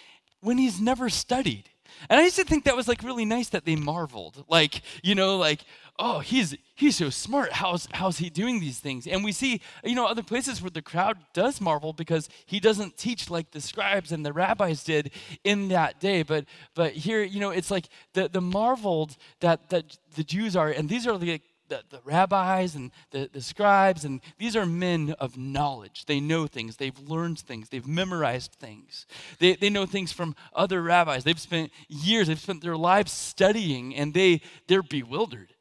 when 0.45 0.59
he's 0.59 0.81
never 0.81 1.09
studied? 1.09 1.71
And 2.09 2.21
I 2.21 2.25
used 2.25 2.37
to 2.37 2.45
think 2.45 2.65
that 2.65 2.77
was 2.77 2.89
like 2.89 3.03
really 3.03 3.25
nice 3.25 3.49
that 3.51 3.65
they 3.65 3.77
marveled. 3.77 4.45
Like, 4.49 4.83
you 5.03 5.15
know, 5.15 5.37
like, 5.37 5.61
oh, 5.99 6.19
he's 6.19 6.55
he's 6.75 6.97
so 6.97 7.11
smart. 7.11 7.53
How's 7.53 7.89
how's 7.93 8.19
he 8.19 8.31
doing 8.31 8.61
these 8.61 8.79
things? 8.79 9.07
And 9.07 9.25
we 9.25 9.33
see, 9.33 9.61
you 9.85 9.95
know, 9.95 10.07
other 10.07 10.23
places 10.23 10.61
where 10.61 10.71
the 10.71 10.83
crowd 10.83 11.19
does 11.33 11.61
marvel 11.61 11.93
because 11.93 12.29
he 12.47 12.61
doesn't 12.61 12.97
teach 12.97 13.31
like 13.31 13.53
the 13.53 13.61
scribes 13.61 14.13
and 14.13 14.25
the 14.25 14.33
rabbis 14.33 14.85
did 14.85 15.13
in 15.45 15.69
that 15.69 16.01
day. 16.01 16.23
But 16.23 16.45
but 16.75 16.93
here, 16.93 17.23
you 17.23 17.41
know, 17.41 17.51
it's 17.51 17.71
like 17.71 17.89
the 18.13 18.29
the 18.29 18.41
marveled 18.41 19.17
that 19.41 19.71
that 19.71 19.97
the 20.17 20.25
Jews 20.25 20.57
are, 20.57 20.71
and 20.71 20.89
these 20.89 21.07
are 21.07 21.19
the 21.19 21.41
the, 21.69 21.83
the 21.91 22.01
rabbis 22.05 22.75
and 22.75 22.91
the, 23.11 23.29
the 23.33 23.41
scribes, 23.41 24.05
and 24.05 24.21
these 24.39 24.57
are 24.57 24.67
men 24.67 25.15
of 25.19 25.37
knowledge. 25.37 26.05
They 26.07 26.21
know 26.21 26.47
things, 26.47 26.77
they've 26.77 26.99
learned 26.99 27.39
things, 27.39 27.69
they've 27.69 27.87
memorized 27.87 28.53
things. 28.53 29.07
They, 29.39 29.55
they 29.57 29.71
know 29.71 29.87
things 29.87 30.13
from 30.13 30.35
other 30.55 30.83
rabbis. 30.83 31.25
They've 31.25 31.39
spent 31.39 31.73
years, 31.89 32.29
they've 32.29 32.39
spent 32.39 32.63
their 32.63 32.77
lives 32.77 33.13
studying, 33.13 33.95
and 33.95 34.15
they, 34.15 34.43
they're 34.69 34.83
bewildered. 34.83 35.55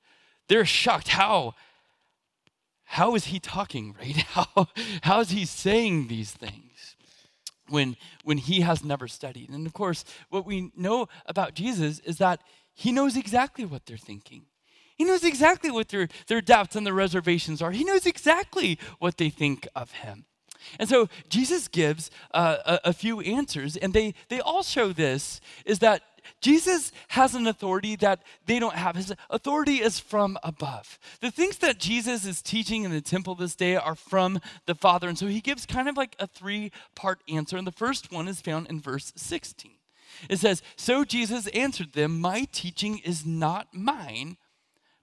They're 0.47 0.65
shocked. 0.65 1.09
How? 1.09 1.53
How 2.83 3.15
is 3.15 3.25
he 3.25 3.39
talking, 3.39 3.95
right? 3.99 4.15
How, 4.33 4.67
how 5.01 5.19
is 5.21 5.29
he 5.29 5.45
saying 5.45 6.07
these 6.07 6.31
things? 6.31 6.63
when 7.69 7.95
when 8.23 8.37
he 8.37 8.61
has 8.61 8.83
never 8.83 9.07
studied. 9.07 9.49
And 9.49 9.65
of 9.65 9.73
course, 9.73 10.03
what 10.29 10.45
we 10.45 10.71
know 10.75 11.07
about 11.25 11.53
Jesus 11.53 11.99
is 11.99 12.17
that 12.17 12.41
he 12.73 12.91
knows 12.91 13.15
exactly 13.15 13.65
what 13.65 13.85
they're 13.85 13.97
thinking. 13.97 14.45
He 14.95 15.03
knows 15.03 15.23
exactly 15.23 15.71
what 15.71 15.89
their, 15.89 16.07
their 16.27 16.41
doubts 16.41 16.75
and 16.75 16.85
their 16.85 16.93
reservations 16.93 17.61
are. 17.61 17.71
He 17.71 17.83
knows 17.83 18.05
exactly 18.05 18.79
what 18.99 19.17
they 19.17 19.29
think 19.29 19.67
of 19.75 19.91
him. 19.91 20.25
And 20.79 20.87
so 20.87 21.09
Jesus 21.29 21.67
gives 21.67 22.09
uh, 22.33 22.57
a, 22.65 22.89
a 22.89 22.93
few 22.93 23.19
answers, 23.21 23.75
and 23.75 23.93
they, 23.93 24.13
they 24.29 24.39
all 24.39 24.63
show 24.63 24.93
this 24.93 25.41
is 25.65 25.79
that 25.79 26.03
Jesus 26.41 26.91
has 27.09 27.35
an 27.35 27.47
authority 27.47 27.95
that 27.97 28.21
they 28.45 28.59
don't 28.59 28.75
have. 28.75 28.95
His 28.95 29.13
authority 29.29 29.81
is 29.81 29.99
from 29.99 30.37
above. 30.43 30.97
The 31.21 31.31
things 31.31 31.57
that 31.57 31.79
Jesus 31.79 32.25
is 32.25 32.41
teaching 32.41 32.83
in 32.83 32.91
the 32.91 33.01
temple 33.01 33.35
this 33.35 33.55
day 33.55 33.75
are 33.75 33.95
from 33.95 34.39
the 34.65 34.75
Father. 34.75 35.07
And 35.07 35.17
so 35.17 35.27
he 35.27 35.41
gives 35.41 35.65
kind 35.65 35.89
of 35.89 35.97
like 35.97 36.15
a 36.19 36.27
three 36.27 36.71
part 36.95 37.19
answer. 37.27 37.57
And 37.57 37.67
the 37.67 37.71
first 37.71 38.11
one 38.11 38.27
is 38.27 38.41
found 38.41 38.67
in 38.67 38.79
verse 38.79 39.11
16. 39.15 39.71
It 40.29 40.39
says, 40.39 40.61
So 40.75 41.03
Jesus 41.03 41.47
answered 41.47 41.93
them, 41.93 42.19
My 42.19 42.47
teaching 42.51 42.99
is 42.99 43.25
not 43.25 43.73
mine, 43.73 44.37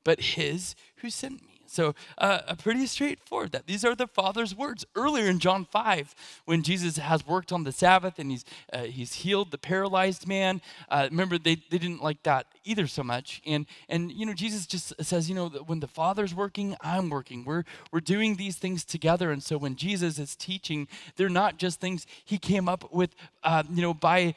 but 0.04 0.20
his 0.20 0.74
who 0.96 1.10
sent 1.10 1.42
me. 1.42 1.50
So, 1.70 1.94
uh, 2.18 2.40
a 2.48 2.56
pretty 2.56 2.84
straightforward 2.86 3.52
that 3.52 3.68
these 3.68 3.84
are 3.84 3.94
the 3.94 4.08
Father's 4.08 4.56
words. 4.56 4.84
Earlier 4.96 5.26
in 5.26 5.38
John 5.38 5.64
5, 5.64 6.16
when 6.44 6.64
Jesus 6.64 6.96
has 6.96 7.24
worked 7.24 7.52
on 7.52 7.62
the 7.62 7.70
Sabbath 7.70 8.18
and 8.18 8.28
he's, 8.28 8.44
uh, 8.72 8.82
he's 8.82 9.12
healed 9.14 9.52
the 9.52 9.58
paralyzed 9.58 10.26
man, 10.26 10.62
uh, 10.88 11.06
remember, 11.08 11.38
they, 11.38 11.54
they 11.70 11.78
didn't 11.78 12.02
like 12.02 12.24
that 12.24 12.46
either 12.64 12.88
so 12.88 13.04
much. 13.04 13.40
And, 13.46 13.66
and, 13.88 14.10
you 14.10 14.26
know, 14.26 14.34
Jesus 14.34 14.66
just 14.66 14.92
says, 15.00 15.28
you 15.28 15.36
know, 15.36 15.48
when 15.48 15.78
the 15.78 15.86
Father's 15.86 16.34
working, 16.34 16.76
I'm 16.80 17.08
working. 17.08 17.44
We're, 17.44 17.62
we're 17.92 18.00
doing 18.00 18.34
these 18.34 18.56
things 18.56 18.84
together. 18.84 19.30
And 19.30 19.40
so 19.40 19.56
when 19.56 19.76
Jesus 19.76 20.18
is 20.18 20.34
teaching, 20.34 20.88
they're 21.14 21.28
not 21.28 21.56
just 21.56 21.78
things 21.78 22.04
he 22.24 22.36
came 22.36 22.68
up 22.68 22.92
with, 22.92 23.14
uh, 23.44 23.62
you 23.72 23.82
know, 23.82 23.94
by 23.94 24.34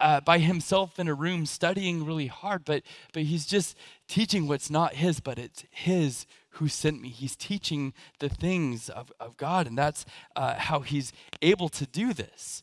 uh, 0.00 0.20
by 0.20 0.38
himself 0.38 0.98
in 0.98 1.08
a 1.08 1.14
room 1.14 1.46
studying 1.46 2.04
really 2.04 2.26
hard, 2.26 2.64
but, 2.64 2.82
but 3.12 3.24
he's 3.24 3.46
just 3.46 3.76
teaching 4.08 4.48
what's 4.48 4.70
not 4.70 4.94
his, 4.94 5.20
but 5.20 5.38
it's 5.38 5.64
his 5.70 6.26
who 6.50 6.68
sent 6.68 7.00
me. 7.00 7.08
He's 7.08 7.36
teaching 7.36 7.92
the 8.18 8.28
things 8.28 8.88
of, 8.88 9.12
of 9.18 9.36
God, 9.36 9.66
and 9.66 9.76
that's 9.76 10.04
uh, 10.36 10.54
how 10.54 10.80
he's 10.80 11.12
able 11.42 11.68
to 11.70 11.86
do 11.86 12.12
this. 12.12 12.62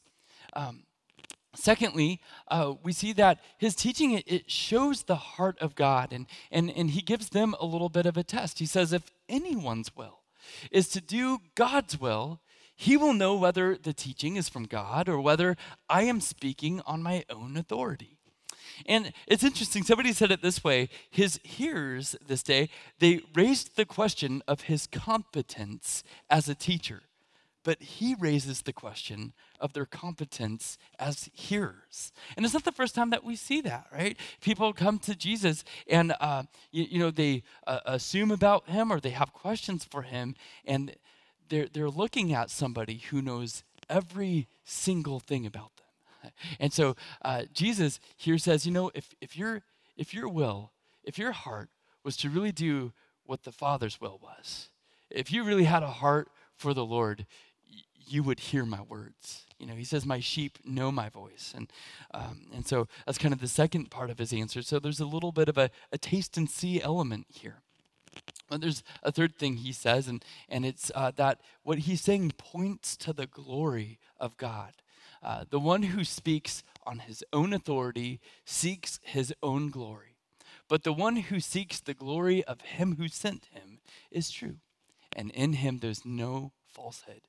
Um, 0.53 0.83
secondly, 1.55 2.21
uh, 2.47 2.73
we 2.83 2.93
see 2.93 3.13
that 3.13 3.39
his 3.57 3.75
teaching, 3.75 4.11
it, 4.11 4.23
it 4.27 4.51
shows 4.51 5.03
the 5.03 5.15
heart 5.15 5.57
of 5.59 5.75
God, 5.75 6.13
and, 6.13 6.25
and, 6.51 6.71
and 6.71 6.91
he 6.91 7.01
gives 7.01 7.29
them 7.29 7.55
a 7.59 7.65
little 7.65 7.89
bit 7.89 8.05
of 8.05 8.17
a 8.17 8.23
test. 8.23 8.59
He 8.59 8.65
says, 8.65 8.93
if 8.93 9.11
anyone's 9.27 9.95
will 9.95 10.19
is 10.71 10.87
to 10.89 11.01
do 11.01 11.39
God's 11.55 11.99
will, 11.99 12.41
he 12.81 12.97
will 12.97 13.13
know 13.13 13.35
whether 13.35 13.77
the 13.77 13.93
teaching 13.93 14.37
is 14.37 14.49
from 14.49 14.63
God 14.65 15.07
or 15.07 15.21
whether 15.21 15.55
I 15.87 16.01
am 16.01 16.19
speaking 16.19 16.81
on 16.87 17.03
my 17.03 17.23
own 17.29 17.55
authority. 17.55 18.17
And 18.87 19.13
it's 19.27 19.43
interesting, 19.43 19.83
somebody 19.83 20.13
said 20.13 20.31
it 20.31 20.41
this 20.41 20.63
way 20.63 20.89
his 21.11 21.39
hearers 21.43 22.15
this 22.25 22.41
day, 22.41 22.69
they 22.97 23.21
raised 23.35 23.75
the 23.75 23.85
question 23.85 24.41
of 24.47 24.61
his 24.61 24.87
competence 24.87 26.03
as 26.27 26.49
a 26.49 26.55
teacher, 26.55 27.03
but 27.63 27.79
he 27.83 28.15
raises 28.15 28.63
the 28.63 28.73
question 28.73 29.33
of 29.59 29.73
their 29.73 29.85
competence 29.85 30.79
as 30.97 31.29
hearers. 31.33 32.11
And 32.35 32.43
it's 32.43 32.55
not 32.55 32.65
the 32.65 32.71
first 32.71 32.95
time 32.95 33.11
that 33.11 33.23
we 33.23 33.35
see 33.35 33.61
that, 33.61 33.85
right? 33.93 34.17
People 34.41 34.73
come 34.73 34.97
to 34.99 35.13
Jesus 35.13 35.63
and, 35.87 36.15
uh, 36.19 36.43
you, 36.71 36.87
you, 36.89 36.99
know, 36.99 37.11
they 37.11 37.43
uh, 37.67 37.81
assume 37.85 38.31
about 38.31 38.67
him 38.67 38.91
or 38.91 38.99
they 38.99 39.11
have 39.11 39.33
questions 39.33 39.85
for 39.85 40.01
him, 40.01 40.33
and 40.65 40.95
they're, 41.51 41.67
they're 41.71 41.89
looking 41.89 42.33
at 42.33 42.49
somebody 42.49 43.03
who 43.09 43.21
knows 43.21 43.63
every 43.89 44.47
single 44.63 45.19
thing 45.19 45.45
about 45.45 45.71
them. 45.75 46.31
And 46.59 46.71
so 46.71 46.95
uh, 47.23 47.43
Jesus 47.53 47.99
here 48.15 48.37
says, 48.37 48.65
you 48.65 48.71
know, 48.71 48.89
if, 48.95 49.09
if, 49.21 49.37
your, 49.37 49.61
if 49.97 50.13
your 50.13 50.29
will, 50.29 50.71
if 51.03 51.19
your 51.19 51.33
heart 51.33 51.69
was 52.03 52.15
to 52.17 52.29
really 52.29 52.51
do 52.51 52.93
what 53.25 53.43
the 53.43 53.51
Father's 53.51 53.99
will 53.99 54.19
was, 54.21 54.69
if 55.09 55.31
you 55.31 55.43
really 55.43 55.65
had 55.65 55.83
a 55.83 55.87
heart 55.87 56.29
for 56.55 56.73
the 56.73 56.85
Lord, 56.85 57.25
you 58.07 58.23
would 58.23 58.39
hear 58.39 58.65
my 58.65 58.81
words. 58.81 59.45
You 59.59 59.67
know, 59.67 59.75
he 59.75 59.83
says, 59.83 60.05
My 60.05 60.19
sheep 60.19 60.59
know 60.63 60.91
my 60.91 61.09
voice. 61.09 61.53
And, 61.55 61.71
um, 62.13 62.47
and 62.53 62.65
so 62.65 62.87
that's 63.05 63.17
kind 63.17 63.33
of 63.33 63.41
the 63.41 63.47
second 63.47 63.91
part 63.91 64.09
of 64.09 64.19
his 64.19 64.31
answer. 64.31 64.61
So 64.61 64.79
there's 64.79 64.99
a 64.99 65.05
little 65.05 65.31
bit 65.31 65.49
of 65.49 65.57
a, 65.57 65.69
a 65.91 65.97
taste 65.97 66.37
and 66.37 66.49
see 66.49 66.81
element 66.81 67.25
here. 67.29 67.61
But 68.49 68.61
there's 68.61 68.83
a 69.01 69.11
third 69.11 69.37
thing 69.37 69.57
he 69.57 69.71
says, 69.71 70.07
and, 70.07 70.23
and 70.49 70.65
it's 70.65 70.91
uh, 70.93 71.11
that 71.15 71.39
what 71.63 71.79
he's 71.79 72.01
saying 72.01 72.33
points 72.37 72.97
to 72.97 73.13
the 73.13 73.27
glory 73.27 73.99
of 74.19 74.35
God. 74.37 74.73
Uh, 75.23 75.45
the 75.49 75.59
one 75.59 75.83
who 75.83 76.03
speaks 76.03 76.63
on 76.83 76.99
his 76.99 77.23
own 77.31 77.53
authority 77.53 78.19
seeks 78.43 78.99
his 79.03 79.33
own 79.41 79.69
glory. 79.69 80.17
But 80.67 80.83
the 80.83 80.93
one 80.93 81.17
who 81.17 81.39
seeks 81.39 81.79
the 81.79 81.93
glory 81.93 82.43
of 82.43 82.61
him 82.61 82.95
who 82.95 83.07
sent 83.07 83.45
him 83.53 83.79
is 84.09 84.31
true, 84.31 84.57
and 85.15 85.31
in 85.31 85.53
him 85.53 85.79
there's 85.79 86.05
no 86.05 86.53
falsehood. 86.65 87.21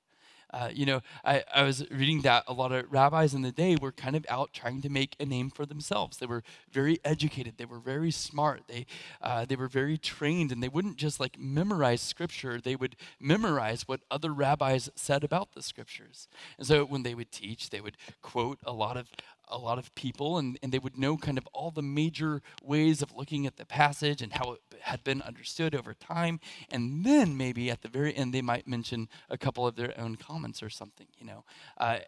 Uh, 0.53 0.69
you 0.73 0.85
know, 0.85 1.01
I, 1.25 1.45
I 1.55 1.63
was 1.63 1.89
reading 1.91 2.23
that 2.23 2.45
a 2.47 2.53
lot 2.53 2.73
of 2.73 2.91
rabbis 2.91 3.35
in 3.35 3.43
the 3.43 3.53
day 3.53 3.77
were 3.81 3.93
kind 3.93 4.15
of 4.15 4.27
out 4.29 4.53
trying 4.53 4.83
to 4.83 4.89
make 4.89 5.17
a 5.19 5.25
name 5.25 5.51
for 5.51 5.65
themselves. 5.65 6.19
They 6.19 6.27
were 6.27 6.43
very 6.71 6.99
educated, 7.05 7.55
they 7.57 7.65
were 7.65 7.79
very 7.79 8.11
smart, 8.11 8.63
they, 8.69 8.87
uh, 9.23 9.45
they 9.45 9.57
were 9.57 9.69
very 9.69 9.97
trained, 9.97 10.53
and 10.53 10.63
they 10.63 10.69
wouldn't 10.69 10.97
just 10.97 11.21
like 11.21 11.39
memorize 11.39 12.01
scripture, 12.01 12.61
they 12.61 12.77
would 12.77 12.97
memorize 13.19 13.89
what 13.89 14.01
other 14.11 14.33
rabbis 14.33 14.91
said 14.95 15.25
about 15.25 15.53
the 15.53 15.63
scriptures. 15.63 16.29
And 16.59 16.67
so 16.67 16.85
when 16.85 17.03
they 17.03 17.15
would 17.15 17.33
teach, 17.33 17.71
they 17.71 17.81
would 17.81 17.97
quote 18.21 18.59
a 18.65 18.73
lot 18.73 18.97
of 18.97 19.09
a 19.49 19.59
lot 19.59 19.79
of 19.79 19.95
people 19.95 20.39
and, 20.39 20.59
and 20.63 20.73
they 20.73 20.79
would 20.79 20.99
know 20.99 21.17
kind 21.17 21.39
of 21.39 21.47
all 21.53 21.71
the 21.71 21.83
major 21.83 22.43
ways 22.63 23.03
of 23.03 23.15
looking 23.15 23.47
at 23.47 23.57
the 23.57 23.67
passage 23.67 24.23
and 24.23 24.33
how 24.33 24.53
it 24.53 24.61
had 24.81 25.05
been 25.05 25.23
understood 25.23 25.75
over 25.75 25.95
time. 25.95 26.41
And 26.71 27.05
then 27.05 27.37
maybe 27.37 27.71
at 27.71 27.83
the 27.83 27.89
very 27.89 28.15
end, 28.17 28.33
they 28.33 28.43
might 28.43 28.67
mention 28.67 29.09
a 29.29 29.39
couple 29.39 29.67
of 29.67 29.77
their 29.77 29.99
own 29.99 30.17
comments 30.17 30.63
or 30.63 30.71
something, 30.71 31.07
you 31.19 31.27
know. 31.27 31.45
Uh, 31.79 31.99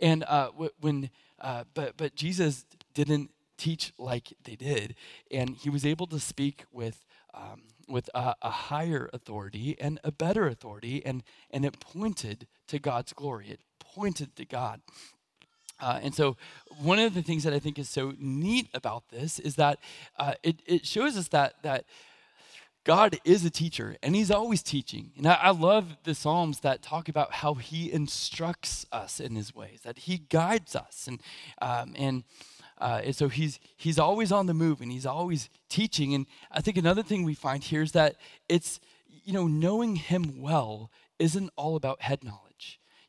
and 0.00 0.24
uh, 0.24 0.50
when, 0.80 1.10
uh, 1.40 1.64
but, 1.74 1.96
but 1.96 2.14
Jesus 2.14 2.64
didn't 2.94 3.30
teach 3.56 3.92
like 3.98 4.32
they 4.44 4.56
did, 4.56 4.94
and 5.30 5.56
he 5.56 5.68
was 5.68 5.84
able 5.84 6.06
to 6.08 6.18
speak 6.18 6.64
with. 6.72 7.04
Um, 7.32 7.62
with 7.88 8.10
a, 8.14 8.34
a, 8.42 8.50
higher 8.50 9.08
authority 9.12 9.76
and 9.80 10.00
a 10.04 10.10
better 10.12 10.46
authority, 10.46 11.04
and, 11.04 11.22
and 11.50 11.64
it 11.64 11.78
pointed 11.78 12.46
to 12.68 12.78
God's 12.78 13.12
glory. 13.12 13.50
It 13.50 13.60
pointed 13.78 14.34
to 14.36 14.44
God. 14.44 14.80
Uh, 15.80 16.00
and 16.02 16.14
so, 16.14 16.36
one 16.82 16.98
of 16.98 17.14
the 17.14 17.22
things 17.22 17.44
that 17.44 17.52
I 17.52 17.58
think 17.58 17.78
is 17.78 17.88
so 17.88 18.14
neat 18.18 18.68
about 18.74 19.08
this 19.10 19.38
is 19.38 19.56
that 19.56 19.78
uh, 20.18 20.34
it, 20.42 20.62
it 20.66 20.86
shows 20.86 21.16
us 21.16 21.28
that, 21.28 21.54
that 21.62 21.84
God 22.84 23.18
is 23.24 23.44
a 23.44 23.50
teacher 23.50 23.96
and 24.02 24.14
he's 24.14 24.30
always 24.30 24.62
teaching. 24.62 25.10
And 25.16 25.26
I, 25.26 25.34
I, 25.34 25.50
love 25.50 25.98
the 26.04 26.14
Psalms 26.14 26.60
that 26.60 26.82
talk 26.82 27.08
about 27.08 27.34
how 27.34 27.54
he 27.54 27.92
instructs 27.92 28.86
us 28.90 29.20
in 29.20 29.34
his 29.34 29.54
ways, 29.54 29.80
that 29.84 29.98
he 29.98 30.18
guides 30.18 30.74
us. 30.74 31.06
And, 31.06 31.20
um, 31.60 31.94
and, 31.96 32.24
uh, 32.78 33.02
and 33.04 33.14
so 33.14 33.28
he's, 33.28 33.60
he's 33.76 33.98
always 33.98 34.32
on 34.32 34.46
the 34.46 34.54
move 34.54 34.80
and 34.80 34.90
he's 34.90 35.04
always 35.04 35.50
teaching. 35.68 36.14
And 36.14 36.26
I 36.50 36.62
think 36.62 36.78
another 36.78 37.02
thing 37.02 37.24
we 37.24 37.34
find 37.34 37.62
here 37.62 37.82
is 37.82 37.92
that 37.92 38.16
it's, 38.48 38.80
you 39.24 39.32
know, 39.32 39.46
knowing 39.46 39.96
Him 39.96 40.40
well 40.40 40.90
isn't 41.18 41.50
all 41.56 41.76
about 41.76 42.02
head 42.02 42.24
knowledge. 42.24 42.49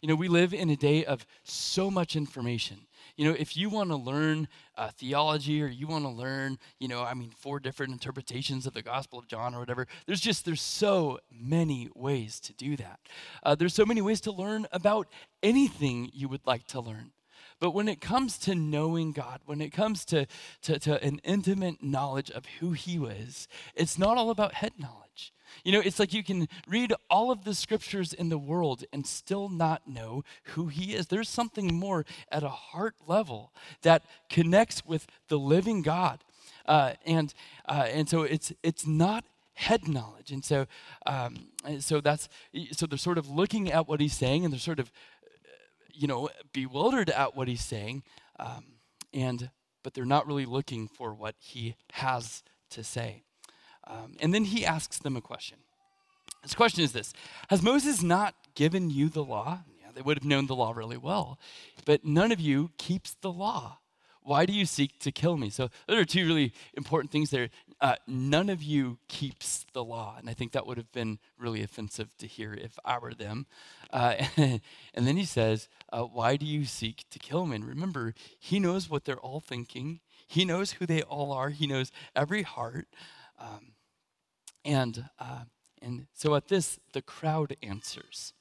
You 0.02 0.08
know, 0.08 0.16
we 0.16 0.28
live 0.28 0.54
in 0.54 0.70
a 0.72 0.76
day 0.76 1.06
of 1.06 1.28
so 1.44 1.92
much 1.92 2.16
information. 2.16 2.88
You 3.16 3.26
know, 3.26 3.36
if 3.38 3.56
you 3.56 3.70
want 3.70 3.92
to 3.92 3.96
learn 3.96 4.48
uh, 4.76 4.90
theology 4.90 5.62
or 5.62 5.68
you 5.68 5.86
want 5.86 6.06
to 6.06 6.10
learn, 6.10 6.58
you 6.80 6.88
know, 6.88 7.04
I 7.04 7.14
mean, 7.14 7.30
four 7.30 7.60
different 7.60 7.94
interpretations 7.94 8.66
of 8.66 8.74
the 8.74 8.82
Gospel 8.82 9.20
of 9.20 9.28
John 9.28 9.54
or 9.54 9.60
whatever, 9.60 9.86
there's 10.08 10.22
just, 10.22 10.44
there's 10.44 10.62
so 10.62 11.20
many 11.32 11.90
ways 11.96 12.40
to 12.42 12.54
do 12.54 12.76
that. 12.78 13.00
Uh, 13.44 13.54
there's 13.54 13.76
so 13.76 13.86
many 13.86 14.02
ways 14.02 14.22
to 14.22 14.32
learn 14.32 14.66
about 14.72 15.08
anything 15.44 16.10
you 16.14 16.28
would 16.28 16.46
like 16.48 16.66
to 16.68 16.82
learn. 16.82 17.12
But 17.62 17.76
when 17.76 17.88
it 17.88 18.02
comes 18.02 18.40
to 18.40 18.56
knowing 18.56 19.12
God, 19.12 19.40
when 19.46 19.62
it 19.62 19.72
comes 19.72 20.04
to, 20.06 20.26
to, 20.64 20.80
to 20.80 21.02
an 21.04 21.22
intimate 21.24 21.84
knowledge 21.84 22.32
of 22.32 22.44
who 22.60 22.72
He 22.72 22.96
is, 22.98 23.48
it's 23.76 24.00
not 24.00 24.18
all 24.18 24.32
about 24.32 24.56
head 24.56 24.74
knowledge. 24.80 25.32
You 25.64 25.72
know, 25.74 25.80
it's 25.80 26.00
like 26.00 26.12
you 26.12 26.24
can 26.24 26.48
read 26.68 26.92
all 27.08 27.30
of 27.30 27.44
the 27.44 27.54
scriptures 27.54 28.14
in 28.14 28.30
the 28.30 28.38
world 28.40 28.84
and 28.92 29.06
still 29.06 29.48
not 29.48 29.88
know 29.88 30.24
who 30.56 30.70
He 30.70 30.96
is. 30.96 31.08
There's 31.08 31.30
something 31.30 31.76
more 31.76 32.04
at 32.32 32.42
a 32.42 32.50
heart 32.50 32.96
level 33.06 33.54
that 33.84 34.02
connects 34.28 34.84
with 34.84 35.06
the 35.28 35.38
living 35.38 35.84
God. 35.84 36.24
Uh, 36.66 36.94
and, 37.06 37.32
uh, 37.70 37.88
and 37.92 38.10
so 38.10 38.24
it's, 38.24 38.52
it's 38.64 38.88
not 38.88 39.24
head 39.54 39.88
knowledge. 39.88 40.32
And 40.32 40.44
so, 40.44 40.66
um, 41.06 41.36
so 41.80 42.02
that's, 42.02 42.28
so 42.72 42.88
they're 42.88 42.98
sort 42.98 43.20
of 43.20 43.30
looking 43.30 43.72
at 43.72 43.88
what 43.88 44.00
He's 44.00 44.18
saying 44.18 44.46
and 44.46 44.52
they're 44.52 44.60
sort 44.60 44.80
of 44.80 44.92
you 46.02 46.08
know, 46.08 46.30
bewildered 46.52 47.12
at 47.12 47.36
what 47.36 47.48
he's 47.48 47.64
saying, 47.64 48.02
um, 48.40 48.66
and 49.14 49.52
but 49.84 49.94
they're 49.94 50.04
not 50.04 50.26
really 50.26 50.46
looking 50.46 50.88
for 50.88 51.14
what 51.14 51.36
he 51.38 51.76
has 51.94 52.44
to 52.72 52.84
say. 52.84 53.24
Um, 53.86 54.16
and 54.20 54.34
then 54.34 54.46
he 54.46 54.66
asks 54.66 55.00
them 55.00 55.16
a 55.16 55.22
question. 55.22 55.58
His 56.42 56.56
question 56.56 56.84
is 56.84 56.92
this 56.92 57.14
Has 57.50 57.62
Moses 57.62 58.02
not 58.02 58.34
given 58.56 58.90
you 58.90 59.10
the 59.10 59.24
law? 59.24 59.60
Yeah, 59.80 59.92
they 59.94 60.02
would 60.02 60.18
have 60.18 60.26
known 60.26 60.48
the 60.48 60.56
law 60.56 60.72
really 60.72 60.98
well, 60.98 61.40
but 61.86 62.04
none 62.04 62.32
of 62.32 62.40
you 62.40 62.72
keeps 62.80 63.16
the 63.22 63.32
law. 63.32 63.78
Why 64.24 64.46
do 64.46 64.54
you 64.54 64.66
seek 64.66 65.00
to 65.00 65.12
kill 65.12 65.38
me? 65.38 65.50
So, 65.50 65.70
those 65.88 65.98
are 65.98 66.06
two 66.06 66.26
really 66.26 66.54
important 66.76 67.12
things 67.12 67.30
there. 67.30 67.50
Uh, 67.82 67.96
none 68.06 68.48
of 68.48 68.62
you 68.62 69.00
keeps 69.08 69.66
the 69.74 69.84
law. 69.84 70.16
And 70.20 70.30
I 70.30 70.34
think 70.34 70.52
that 70.52 70.68
would 70.68 70.78
have 70.78 70.92
been 70.92 71.18
really 71.40 71.64
offensive 71.64 72.16
to 72.20 72.28
hear 72.28 72.54
if 72.54 72.78
I 72.86 73.00
were 73.00 73.16
them. 73.16 73.48
Uh, 73.92 74.16
and 74.38 74.62
then 74.94 75.18
he 75.18 75.26
says, 75.26 75.68
uh, 75.92 76.04
Why 76.04 76.36
do 76.36 76.46
you 76.46 76.66
seek 76.66 77.06
to 77.10 77.18
kill 77.18 77.48
me? 77.48 77.56
And 77.56 77.66
remember, 77.66 78.14
he 78.40 78.60
knows 78.60 78.88
what 78.88 79.06
they're 79.06 79.20
all 79.20 79.40
thinking, 79.40 80.00
he 80.28 80.46
knows 80.46 80.74
who 80.74 80.86
they 80.86 81.02
all 81.02 81.32
are, 81.34 81.50
he 81.50 81.66
knows 81.66 81.92
every 82.16 82.44
heart. 82.44 82.88
Um, 83.40 83.74
and, 84.64 85.10
uh, 85.18 85.46
and 85.82 86.06
so 86.14 86.36
at 86.36 86.48
this, 86.48 86.80
the 86.94 87.02
crowd 87.02 87.58
answers. 87.64 88.34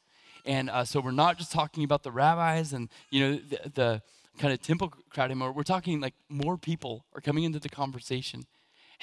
And 0.44 0.68
uh, 0.68 0.84
so 0.84 1.00
we're 1.00 1.12
not 1.12 1.38
just 1.38 1.50
talking 1.50 1.82
about 1.82 2.02
the 2.02 2.12
rabbis 2.12 2.74
and, 2.74 2.90
you 3.10 3.20
know, 3.20 3.36
the, 3.36 3.70
the 3.70 4.02
kind 4.38 4.52
of 4.52 4.60
temple 4.60 4.92
crowd 5.08 5.26
anymore. 5.26 5.52
We're 5.52 5.62
talking 5.62 6.00
like 6.00 6.14
more 6.28 6.58
people 6.58 7.06
are 7.14 7.20
coming 7.22 7.44
into 7.44 7.58
the 7.58 7.68
conversation 7.70 8.44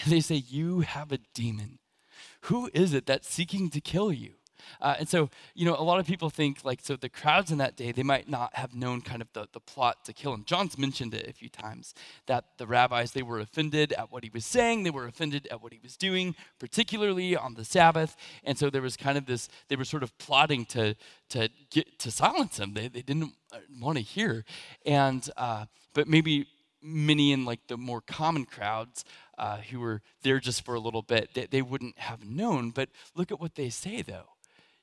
and 0.03 0.11
they 0.11 0.19
say, 0.19 0.35
You 0.35 0.81
have 0.81 1.11
a 1.11 1.19
demon. 1.33 1.79
Who 2.41 2.69
is 2.73 2.93
it 2.93 3.05
that's 3.05 3.29
seeking 3.29 3.69
to 3.71 3.81
kill 3.81 4.11
you? 4.11 4.33
Uh, 4.81 4.95
and 4.99 5.09
so, 5.09 5.29
you 5.53 5.65
know, 5.65 5.75
a 5.75 5.83
lot 5.83 5.99
of 5.99 6.05
people 6.05 6.29
think 6.29 6.63
like, 6.63 6.79
so 6.81 6.95
the 6.95 7.09
crowds 7.09 7.51
in 7.51 7.57
that 7.57 7.75
day, 7.75 7.91
they 7.91 8.03
might 8.03 8.29
not 8.29 8.53
have 8.55 8.75
known 8.75 9.01
kind 9.01 9.21
of 9.21 9.31
the, 9.33 9.47
the 9.53 9.59
plot 9.59 10.05
to 10.05 10.13
kill 10.13 10.33
him. 10.33 10.43
John's 10.45 10.77
mentioned 10.77 11.13
it 11.13 11.27
a 11.27 11.33
few 11.33 11.49
times 11.49 11.93
that 12.25 12.45
the 12.57 12.67
rabbis, 12.67 13.11
they 13.11 13.21
were 13.21 13.39
offended 13.39 13.93
at 13.93 14.11
what 14.11 14.23
he 14.23 14.29
was 14.33 14.45
saying, 14.45 14.83
they 14.83 14.89
were 14.89 15.07
offended 15.07 15.47
at 15.51 15.61
what 15.61 15.73
he 15.73 15.79
was 15.81 15.97
doing, 15.97 16.35
particularly 16.59 17.35
on 17.35 17.53
the 17.53 17.65
Sabbath. 17.65 18.15
And 18.43 18.57
so 18.57 18.69
there 18.69 18.81
was 18.81 18.97
kind 18.97 19.17
of 19.17 19.25
this, 19.25 19.49
they 19.69 19.75
were 19.75 19.85
sort 19.85 20.03
of 20.03 20.17
plotting 20.17 20.65
to, 20.65 20.95
to 21.29 21.49
get 21.69 21.99
to 21.99 22.11
silence 22.11 22.59
him. 22.59 22.73
They, 22.73 22.87
they 22.87 23.01
didn't 23.01 23.33
uh, 23.51 23.59
want 23.79 23.97
to 23.97 24.03
hear. 24.03 24.45
And, 24.85 25.27
uh, 25.37 25.65
but 25.93 26.07
maybe 26.07 26.47
many 26.87 27.31
in 27.31 27.45
like 27.45 27.67
the 27.67 27.77
more 27.77 28.01
common 28.01 28.45
crowds 28.45 29.05
uh, 29.37 29.57
who 29.57 29.79
were 29.79 30.01
there 30.23 30.39
just 30.39 30.65
for 30.65 30.75
a 30.75 30.79
little 30.79 31.01
bit, 31.01 31.33
they, 31.33 31.45
they 31.45 31.61
wouldn't 31.61 31.99
have 31.99 32.25
known. 32.25 32.71
But 32.71 32.89
look 33.15 33.31
at 33.31 33.39
what 33.39 33.55
they 33.55 33.69
say 33.69 34.01
though 34.01 34.37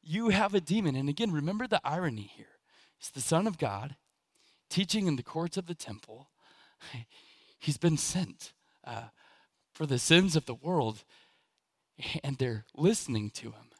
you 0.05 0.29
have 0.29 0.55
a 0.55 0.61
demon. 0.61 0.95
And 0.95 1.09
again, 1.09 1.33
remember 1.33 1.67
the 1.67 1.81
irony 1.85 2.31
here. 2.37 2.59
it's 2.99 3.11
the 3.11 3.21
Son 3.21 3.47
of 3.47 3.59
God, 3.59 3.97
teaching 4.71 5.07
in 5.07 5.17
the 5.17 5.23
courts 5.23 5.57
of 5.57 5.67
the 5.67 5.75
temple. 5.75 6.29
He's 7.59 7.79
been 7.79 7.97
sent 7.97 8.53
uh, 8.85 9.09
for 9.73 9.87
the 9.87 9.99
sins 9.99 10.37
of 10.37 10.47
the 10.47 10.55
world, 10.55 11.05
and 12.25 12.37
they're 12.39 12.67
listening 12.77 13.31
to 13.31 13.47
him. 13.47 13.71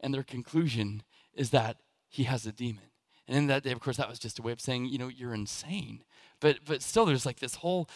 And 0.00 0.14
their 0.14 0.22
conclusion 0.22 1.02
is 1.34 1.50
that 1.50 1.78
he 2.08 2.24
has 2.24 2.46
a 2.46 2.52
demon. 2.52 2.84
And 3.26 3.36
in 3.36 3.46
that 3.46 3.62
day, 3.62 3.70
of 3.70 3.80
course, 3.80 3.96
that 3.96 4.08
was 4.08 4.18
just 4.18 4.38
a 4.38 4.42
way 4.42 4.52
of 4.52 4.60
saying, 4.60 4.86
you 4.86 4.98
know, 4.98 5.08
you're 5.08 5.34
insane 5.34 6.02
but 6.40 6.58
but 6.66 6.82
still 6.82 7.06
there's 7.06 7.26
like 7.26 7.40
this 7.40 7.56
whole 7.56 7.88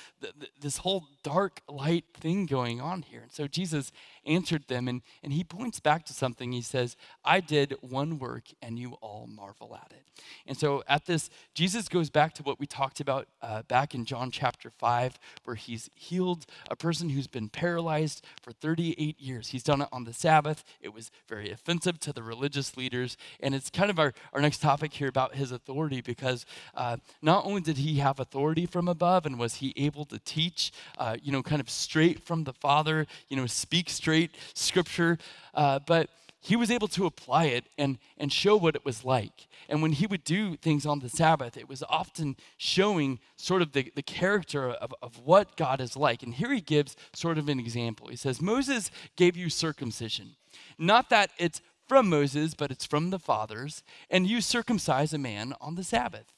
this 0.61 0.79
whole 0.79 1.07
dark 1.23 1.61
light 1.69 2.05
thing 2.15 2.47
going 2.47 2.81
on 2.81 3.03
here. 3.03 3.21
And 3.23 3.33
so 3.33 3.47
jesus 3.47 3.93
answered 4.27 4.69
them 4.69 4.89
and 4.89 5.03
and 5.23 5.33
he 5.33 5.45
points 5.45 5.81
back 5.81 6.05
to 6.07 6.13
something. 6.13 6.53
He 6.53 6.63
says 6.63 6.97
i 7.25 7.41
did 7.41 7.75
one 7.81 8.19
work 8.19 8.45
and 8.63 8.79
you 8.79 8.93
all 9.01 9.27
marvel 9.27 9.77
at 9.77 9.93
it. 9.93 10.05
And 10.47 10.57
so 10.57 10.83
at 10.89 11.07
this 11.07 11.31
jesus 11.55 11.89
goes 11.89 12.11
back 12.11 12.35
to 12.35 12.43
what 12.43 12.61
we 12.61 12.67
talked 12.67 13.01
about 13.01 13.29
uh, 13.43 13.63
back 13.63 13.95
in 13.95 14.05
john 14.05 14.31
chapter 14.31 14.71
5 14.71 15.19
where 15.45 15.57
he's 15.57 15.91
healed 15.95 16.47
a 16.71 16.77
person 16.77 17.09
who's 17.11 17.27
been 17.27 17.49
paralyzed 17.49 18.25
for 18.43 18.53
38 18.53 19.21
years. 19.21 19.49
He's 19.49 19.63
done 19.63 19.83
it 19.83 19.89
on 19.93 20.05
the 20.05 20.13
sabbath. 20.13 20.65
It 20.81 20.93
was 20.93 21.11
very 21.29 21.51
offensive 21.51 21.99
to 22.01 22.13
the 22.13 22.23
religious 22.23 22.77
leaders. 22.77 23.17
And 23.41 23.55
it's 23.55 23.71
kind 23.71 23.91
of 23.91 23.99
our, 23.99 24.13
our 24.33 24.41
next 24.41 24.59
topic 24.59 24.93
here 24.93 25.09
about 25.09 25.35
his 25.35 25.53
authority 25.53 26.01
because 26.01 26.47
uh, 26.75 26.99
not 27.23 27.45
only 27.45 27.61
did 27.61 27.79
he 27.79 27.97
have 27.97 28.21
authority 28.21 28.34
authority 28.35 28.67
from 28.67 28.89
above? 28.89 29.27
And 29.27 29.39
was 29.39 29.57
he 29.57 29.73
able 29.77 30.05
to 30.07 30.19
teach, 30.19 30.73
uh, 30.99 31.17
you 31.23 31.31
know, 31.31 31.43
kind 31.43 31.61
of 31.61 31.71
straight 31.71 32.21
from 32.27 32.43
the 32.43 32.53
Father, 32.53 33.07
you 33.29 33.37
know, 33.37 33.47
speak 33.47 33.89
straight 33.89 34.33
scripture? 34.55 35.19
Uh, 35.55 35.79
but 35.87 36.11
he 36.41 36.57
was 36.57 36.71
able 36.71 36.89
to 36.89 37.07
apply 37.07 37.45
it 37.45 37.65
and, 37.79 37.97
and 38.19 38.33
show 38.33 38.57
what 38.57 38.75
it 38.75 38.85
was 38.85 39.05
like. 39.05 39.47
And 39.69 39.81
when 39.83 39.93
he 39.93 40.07
would 40.07 40.25
do 40.25 40.57
things 40.57 40.85
on 40.85 40.99
the 40.99 41.09
Sabbath, 41.09 41.57
it 41.57 41.69
was 41.69 41.85
often 41.89 42.37
showing 42.57 43.21
sort 43.37 43.63
of 43.63 43.73
the, 43.73 43.93
the 43.95 44.03
character 44.03 44.71
of, 44.71 44.93
of 45.01 45.21
what 45.21 45.57
God 45.57 45.81
is 45.81 45.97
like. 45.97 46.25
And 46.25 46.35
here 46.35 46.53
he 46.53 46.61
gives 46.61 46.97
sort 47.15 47.39
of 47.39 47.49
an 47.49 47.61
example. 47.61 48.09
He 48.09 48.17
says, 48.17 48.43
Moses 48.43 48.91
gave 49.17 49.37
you 49.37 49.49
circumcision. 49.49 50.35
Not 50.77 51.09
that 51.11 51.31
it's 51.39 51.63
from 51.87 52.11
Moses, 52.11 52.55
but 52.55 52.71
it's 52.71 52.85
from 52.85 53.11
the 53.11 53.19
fathers, 53.19 53.83
and 54.11 54.27
you 54.27 54.41
circumcise 54.41 55.13
a 55.13 55.19
man 55.19 55.55
on 55.61 55.77
the 55.77 55.85
Sabbath. 55.85 56.34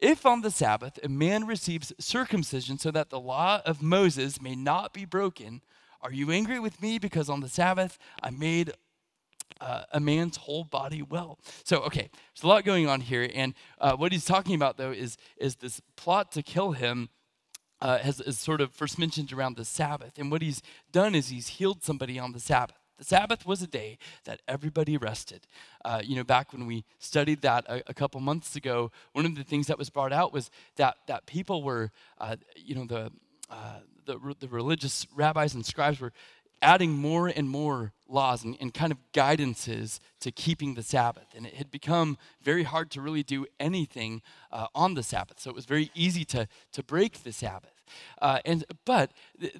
If 0.00 0.26
on 0.26 0.40
the 0.40 0.50
Sabbath 0.50 0.98
a 1.02 1.08
man 1.08 1.46
receives 1.46 1.92
circumcision 1.98 2.78
so 2.78 2.90
that 2.90 3.10
the 3.10 3.20
law 3.20 3.60
of 3.64 3.82
Moses 3.82 4.40
may 4.40 4.54
not 4.54 4.92
be 4.92 5.04
broken, 5.04 5.62
are 6.00 6.12
you 6.12 6.30
angry 6.30 6.58
with 6.58 6.82
me 6.82 6.98
because 6.98 7.30
on 7.30 7.40
the 7.40 7.48
Sabbath 7.48 7.98
I 8.22 8.30
made 8.30 8.72
uh, 9.60 9.84
a 9.92 10.00
man's 10.00 10.36
whole 10.38 10.64
body 10.64 11.02
well? 11.02 11.38
So, 11.64 11.78
okay, 11.82 12.10
there's 12.34 12.42
a 12.42 12.48
lot 12.48 12.64
going 12.64 12.88
on 12.88 13.00
here. 13.00 13.30
And 13.32 13.54
uh, 13.80 13.96
what 13.96 14.12
he's 14.12 14.24
talking 14.24 14.54
about, 14.54 14.76
though, 14.76 14.90
is, 14.90 15.16
is 15.36 15.56
this 15.56 15.80
plot 15.96 16.32
to 16.32 16.42
kill 16.42 16.72
him. 16.72 17.08
Uh, 17.80 17.98
has, 17.98 18.20
is 18.20 18.38
sort 18.38 18.60
of 18.60 18.72
first 18.72 18.96
mentioned 18.96 19.32
around 19.32 19.56
the 19.56 19.64
Sabbath. 19.64 20.16
And 20.16 20.30
what 20.30 20.40
he's 20.40 20.62
done 20.92 21.16
is 21.16 21.30
he's 21.30 21.48
healed 21.48 21.82
somebody 21.82 22.16
on 22.16 22.30
the 22.30 22.38
Sabbath. 22.38 22.76
The 23.02 23.08
Sabbath 23.08 23.44
was 23.44 23.60
a 23.62 23.66
day 23.66 23.98
that 24.26 24.42
everybody 24.46 24.96
rested. 24.96 25.48
Uh, 25.84 26.00
you 26.04 26.14
know, 26.14 26.22
back 26.22 26.52
when 26.52 26.68
we 26.68 26.84
studied 27.00 27.42
that 27.42 27.64
a, 27.68 27.82
a, 27.88 27.94
couple 27.94 28.20
months 28.20 28.54
ago, 28.54 28.92
one 29.12 29.26
of 29.26 29.34
the 29.34 29.42
things 29.42 29.66
that 29.66 29.76
was 29.76 29.90
brought 29.90 30.12
out 30.12 30.32
was 30.32 30.52
that, 30.76 30.98
that 31.08 31.26
people 31.26 31.64
were, 31.64 31.90
uh, 32.20 32.36
you 32.54 32.76
know, 32.76 32.84
the, 32.84 33.10
uh, 33.50 33.80
the, 34.04 34.36
the 34.38 34.46
religious 34.46 35.04
rabbis 35.16 35.52
and 35.52 35.66
scribes 35.66 35.98
were 35.98 36.12
adding 36.62 36.92
more 36.92 37.26
and 37.26 37.48
more 37.48 37.92
laws 38.08 38.44
and, 38.44 38.56
and, 38.60 38.72
kind 38.72 38.92
of 38.92 38.98
guidances 39.12 39.98
to 40.20 40.30
keeping 40.30 40.74
the 40.74 40.82
Sabbath. 40.84 41.26
And 41.34 41.44
it 41.44 41.54
had 41.54 41.72
become 41.72 42.16
very 42.40 42.62
hard 42.62 42.92
to 42.92 43.00
really 43.00 43.24
do 43.24 43.46
anything 43.58 44.22
uh, 44.52 44.68
on 44.76 44.94
the 44.94 45.02
Sabbath. 45.02 45.40
So 45.40 45.50
it 45.50 45.56
was 45.56 45.64
very 45.64 45.90
easy 45.92 46.24
to, 46.26 46.46
to 46.70 46.84
break 46.84 47.24
the 47.24 47.32
Sabbath. 47.32 47.82
Uh, 48.20 48.38
and, 48.44 48.64
but 48.84 49.10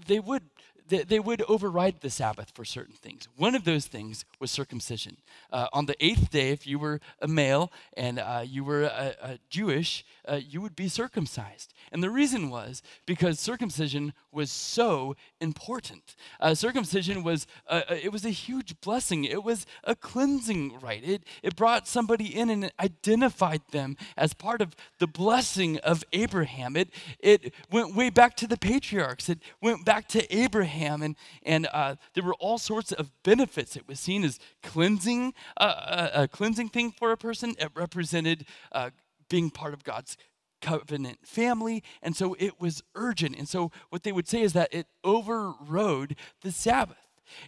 they 0.06 0.20
would 0.20 0.44
they, 0.92 1.04
they 1.04 1.20
would 1.20 1.42
override 1.48 2.02
the 2.02 2.10
Sabbath 2.10 2.52
for 2.54 2.66
certain 2.66 2.94
things. 2.94 3.26
One 3.36 3.54
of 3.54 3.64
those 3.64 3.86
things 3.86 4.26
was 4.38 4.50
circumcision. 4.50 5.16
Uh, 5.50 5.66
on 5.72 5.86
the 5.86 5.96
eighth 6.04 6.30
day, 6.30 6.50
if 6.50 6.66
you 6.66 6.78
were 6.78 7.00
a 7.22 7.26
male 7.26 7.72
and 7.96 8.18
uh, 8.18 8.44
you 8.44 8.62
were 8.62 8.82
a, 8.82 9.14
a 9.22 9.38
Jewish, 9.48 10.04
uh, 10.28 10.38
you 10.46 10.60
would 10.60 10.76
be 10.76 10.88
circumcised. 10.88 11.72
And 11.92 12.02
the 12.02 12.10
reason 12.10 12.50
was 12.50 12.82
because 13.06 13.40
circumcision 13.40 14.12
was 14.30 14.50
so 14.50 15.16
important. 15.40 16.14
Uh, 16.40 16.54
circumcision 16.54 17.22
was 17.22 17.46
it 17.70 18.12
was 18.12 18.24
a 18.24 18.30
huge 18.30 18.80
blessing. 18.80 19.24
It 19.24 19.42
was 19.42 19.66
a 19.84 19.94
cleansing 19.94 20.78
rite. 20.80 21.04
It 21.04 21.22
it 21.42 21.56
brought 21.56 21.88
somebody 21.88 22.26
in 22.26 22.50
and 22.50 22.70
identified 22.78 23.62
them 23.70 23.96
as 24.16 24.34
part 24.34 24.60
of 24.60 24.76
the 24.98 25.06
blessing 25.06 25.78
of 25.78 26.04
Abraham. 26.12 26.76
It 26.76 26.90
it 27.18 27.54
went 27.70 27.94
way 27.94 28.10
back 28.10 28.36
to 28.36 28.46
the 28.46 28.56
patriarchs. 28.56 29.28
It 29.28 29.40
went 29.60 29.84
back 29.84 30.06
to 30.08 30.20
Abraham 30.34 30.81
Abraham, 30.82 31.02
and, 31.02 31.16
and 31.42 31.68
uh, 31.72 31.96
there 32.14 32.24
were 32.24 32.34
all 32.34 32.58
sorts 32.58 32.92
of 32.92 33.10
benefits. 33.22 33.76
It 33.76 33.86
was 33.88 34.00
seen 34.00 34.24
as 34.24 34.38
cleansing, 34.62 35.34
uh, 35.56 35.64
a, 35.64 36.18
uh, 36.18 36.22
a, 36.24 36.28
cleansing 36.28 36.70
thing 36.70 36.92
for 36.92 37.12
a 37.12 37.16
person. 37.16 37.54
It 37.58 37.70
represented 37.74 38.46
uh, 38.72 38.90
being 39.28 39.50
part 39.50 39.74
of 39.74 39.84
God's 39.84 40.16
covenant 40.60 41.18
family, 41.24 41.82
and 42.02 42.16
so 42.16 42.36
it 42.38 42.60
was 42.60 42.82
urgent. 42.94 43.36
And 43.36 43.48
so 43.48 43.70
what 43.90 44.02
they 44.02 44.12
would 44.12 44.28
say 44.28 44.42
is 44.42 44.52
that 44.52 44.72
it 44.72 44.86
overrode 45.04 46.16
the 46.42 46.52
Sabbath. 46.52 46.96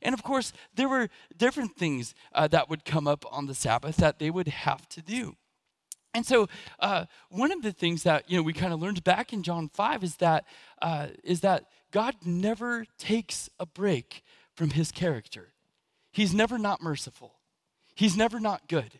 And 0.01 0.14
of 0.14 0.23
course, 0.23 0.53
there 0.75 0.88
were 0.88 1.09
different 1.37 1.77
things 1.77 2.14
uh, 2.33 2.49
that 2.49 2.70
would 2.70 2.85
come 2.85 3.07
up 3.07 3.25
on 3.31 3.47
the 3.47 3.55
Sabbath 3.55 3.97
that 3.97 4.18
they 4.18 4.31
would 4.31 4.49
have 4.49 4.88
to 4.90 5.03
do. 5.03 5.37
And 6.14 6.25
so, 6.25 6.49
uh, 6.79 7.07
one 7.29 7.51
of 7.51 7.62
the 7.62 7.73
things 7.73 8.05
that 8.05 8.31
you 8.31 8.37
know 8.37 8.42
we 8.44 8.53
kind 8.53 8.73
of 8.73 8.81
learned 8.81 9.03
back 9.03 9.33
in 9.33 9.42
John 9.42 9.68
five 9.68 10.05
is 10.05 10.16
that 10.16 10.44
uh, 10.81 11.09
is 11.25 11.40
that 11.40 11.64
God 11.95 12.17
never 12.25 12.87
takes 12.99 13.49
a 13.61 13.67
break 13.67 14.25
from 14.53 14.71
His 14.71 14.91
character. 14.91 15.53
He's 16.11 16.35
never 16.35 16.59
not 16.59 16.83
merciful. 16.83 17.37
He's 17.95 18.17
never 18.17 18.41
not 18.41 18.67
good. 18.67 18.99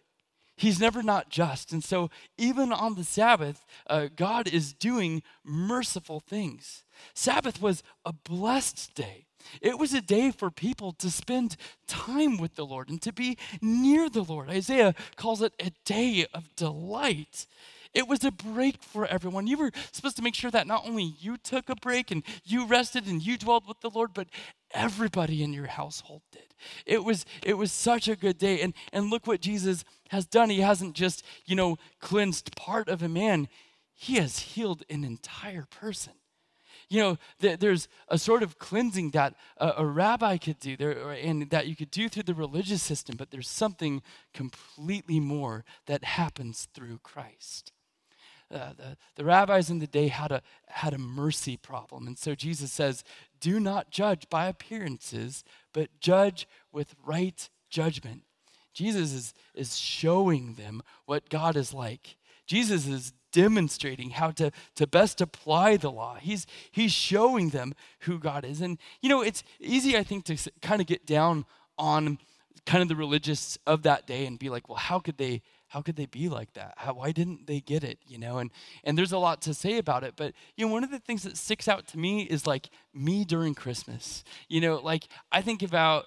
He's 0.57 0.79
never 0.79 1.03
not 1.03 1.29
just. 1.29 1.73
And 1.73 1.83
so, 1.83 2.09
even 2.39 2.73
on 2.73 2.95
the 2.95 3.03
Sabbath, 3.03 3.67
uh, 3.89 4.07
God 4.15 4.47
is 4.47 4.73
doing 4.73 5.25
merciful 5.43 6.21
things. 6.21 6.85
Sabbath 7.15 7.61
was 7.61 7.83
a 8.07 8.13
blessed 8.13 8.95
day. 8.95 9.27
It 9.61 9.77
was 9.77 9.93
a 9.93 10.01
day 10.01 10.31
for 10.31 10.53
people 10.53 10.93
to 10.93 11.11
spend 11.11 11.57
time 11.89 12.37
with 12.37 12.55
the 12.55 12.65
Lord 12.65 12.91
and 12.91 13.03
to 13.03 13.13
be 13.13 13.37
near 13.61 14.09
the 14.09 14.23
Lord. 14.23 14.49
Isaiah 14.49 14.95
calls 15.17 15.43
it 15.43 15.53
a 15.59 15.73
day 15.85 16.27
of 16.33 16.55
delight. 16.55 17.49
It 17.95 18.09
was 18.09 18.25
a 18.25 18.33
break 18.33 18.83
for 18.83 19.07
everyone. 19.07 19.47
You 19.47 19.59
were 19.59 19.71
supposed 19.93 20.17
to 20.17 20.23
make 20.23 20.35
sure 20.35 20.51
that 20.51 20.67
not 20.67 20.87
only 20.87 21.15
you 21.21 21.37
took 21.37 21.69
a 21.69 21.77
break 21.77 22.11
and 22.11 22.23
you 22.45 22.67
rested 22.67 23.07
and 23.07 23.25
you 23.25 23.39
dwelled 23.39 23.69
with 23.69 23.81
the 23.81 23.91
Lord, 23.91 24.13
but 24.13 24.29
everybody 24.73 25.43
in 25.43 25.53
your 25.53 25.67
household 25.67 26.23
did. 26.33 26.55
It 26.87 27.05
was 27.05 27.25
it 27.45 27.55
was 27.55 27.71
such 27.71 28.09
a 28.09 28.17
good 28.17 28.39
day. 28.39 28.61
And 28.61 28.75
and 28.93 29.11
look 29.11 29.27
what 29.27 29.41
Jesus 29.41 29.85
has 30.09 30.27
done. 30.27 30.51
He 30.51 30.61
hasn't 30.61 30.95
just, 30.95 31.25
you 31.47 31.55
know, 31.55 31.77
cleansed 32.01 32.57
part 32.57 32.89
of 32.89 33.03
a 33.03 33.09
man. 33.09 33.49
He 33.95 34.17
has 34.17 34.41
healed 34.41 34.83
an 34.91 35.05
entire 35.05 35.67
person 35.71 36.15
you 36.89 37.01
know, 37.01 37.19
th- 37.41 37.59
there's 37.61 37.89
a 38.09 38.19
sort 38.19 38.43
of 38.43 38.59
cleansing 38.59 39.11
that 39.11 39.35
a, 39.57 39.75
a 39.79 39.87
rabbi 39.87 40.37
could 40.37 40.59
do 40.59 40.77
there, 40.77 41.11
and 41.11 41.51
that 41.51 41.67
you 41.67 41.77
could 41.77 41.91
do 41.91 42.09
through 42.09 42.25
the 42.25 42.35
religious 42.35 42.83
system, 42.83 43.17
but 43.17 43.31
there's 43.31 43.49
something 43.49 44.03
completely 44.33 45.21
more 45.21 45.65
that 45.87 46.05
happens 46.05 46.69
through 46.75 46.99
Christ. 47.03 47.73
Uh, 48.53 48.73
the, 48.77 48.97
the 49.17 49.25
rabbis 49.25 49.71
in 49.71 49.79
the 49.79 49.87
day 49.87 50.09
had 50.09 50.31
a, 50.31 50.43
had 50.67 50.95
a 50.95 50.99
mercy 50.99 51.57
problem. 51.57 52.07
And 52.07 52.19
so 52.19 52.35
Jesus 52.35 52.73
says, 52.73 53.05
Do 53.41 53.59
not 53.59 53.91
judge 53.91 54.29
by 54.29 54.47
appearances, 54.47 55.45
but 55.73 55.89
judge 56.01 56.47
with 56.73 56.95
right 57.05 57.49
judgment. 57.71 58.23
Jesus 58.73 59.13
is, 59.13 59.35
is 59.55 59.79
showing 59.79 60.55
them 60.55 60.83
what 61.07 61.29
God 61.31 61.57
is 61.57 61.73
like. 61.73 62.17
Jesus 62.47 62.87
is 62.87 63.13
demonstrating 63.33 64.11
how 64.11 64.31
to, 64.31 64.51
to 64.77 64.87
best 64.87 65.21
apply 65.21 65.77
the 65.77 65.91
law. 65.91 66.17
He's, 66.21 66.47
he's 66.71 66.93
showing 66.93 67.51
them 67.51 67.75
who 68.01 68.19
God 68.19 68.45
is. 68.45 68.61
And, 68.61 68.79
you 69.01 69.09
know, 69.09 69.23
it's 69.23 69.43
easy, 69.59 69.97
I 69.97 70.05
think, 70.05 70.25
to 70.27 70.51
kind 70.61 70.81
of 70.81 70.87
get 70.87 71.07
down 71.07 71.45
on 71.77 72.19
kind 72.67 72.83
of 72.83 72.89
the 72.89 72.97
religious 72.97 73.59
of 73.67 73.83
that 73.83 74.07
day 74.07 74.27
and 74.27 74.39
be 74.39 74.51
like, 74.51 74.69
well, 74.69 74.79
how 74.79 74.99
could 74.99 75.19
they? 75.19 75.43
How 75.75 75.83
could 75.83 75.97
they 75.97 76.07
be 76.07 76.29
like 76.29 76.53
that? 76.53 76.75
How, 76.77 76.95
why 76.95 77.11
didn't 77.11 77.49
they 77.49 77.59
get 77.59 77.83
it? 77.83 77.99
You 78.07 78.17
know, 78.17 78.39
and 78.39 78.53
and 78.85 78.97
there's 78.97 79.11
a 79.11 79.19
lot 79.19 79.43
to 79.43 79.53
say 79.53 79.77
about 79.79 80.05
it. 80.05 80.15
But 80.17 80.33
you 80.57 80.65
know, 80.65 80.73
one 80.73 80.85
of 80.85 80.93
the 80.93 81.01
things 81.01 81.25
that 81.25 81.37
sticks 81.37 81.67
out 81.67 81.89
to 81.89 81.99
me 81.99 82.23
is 82.23 82.47
like 82.47 82.71
me 82.95 83.25
during 83.25 83.57
Christmas. 83.57 84.23
You 84.49 84.61
know, 84.61 84.77
like 84.77 85.09
I 85.33 85.43
think 85.43 85.65
about 85.65 86.05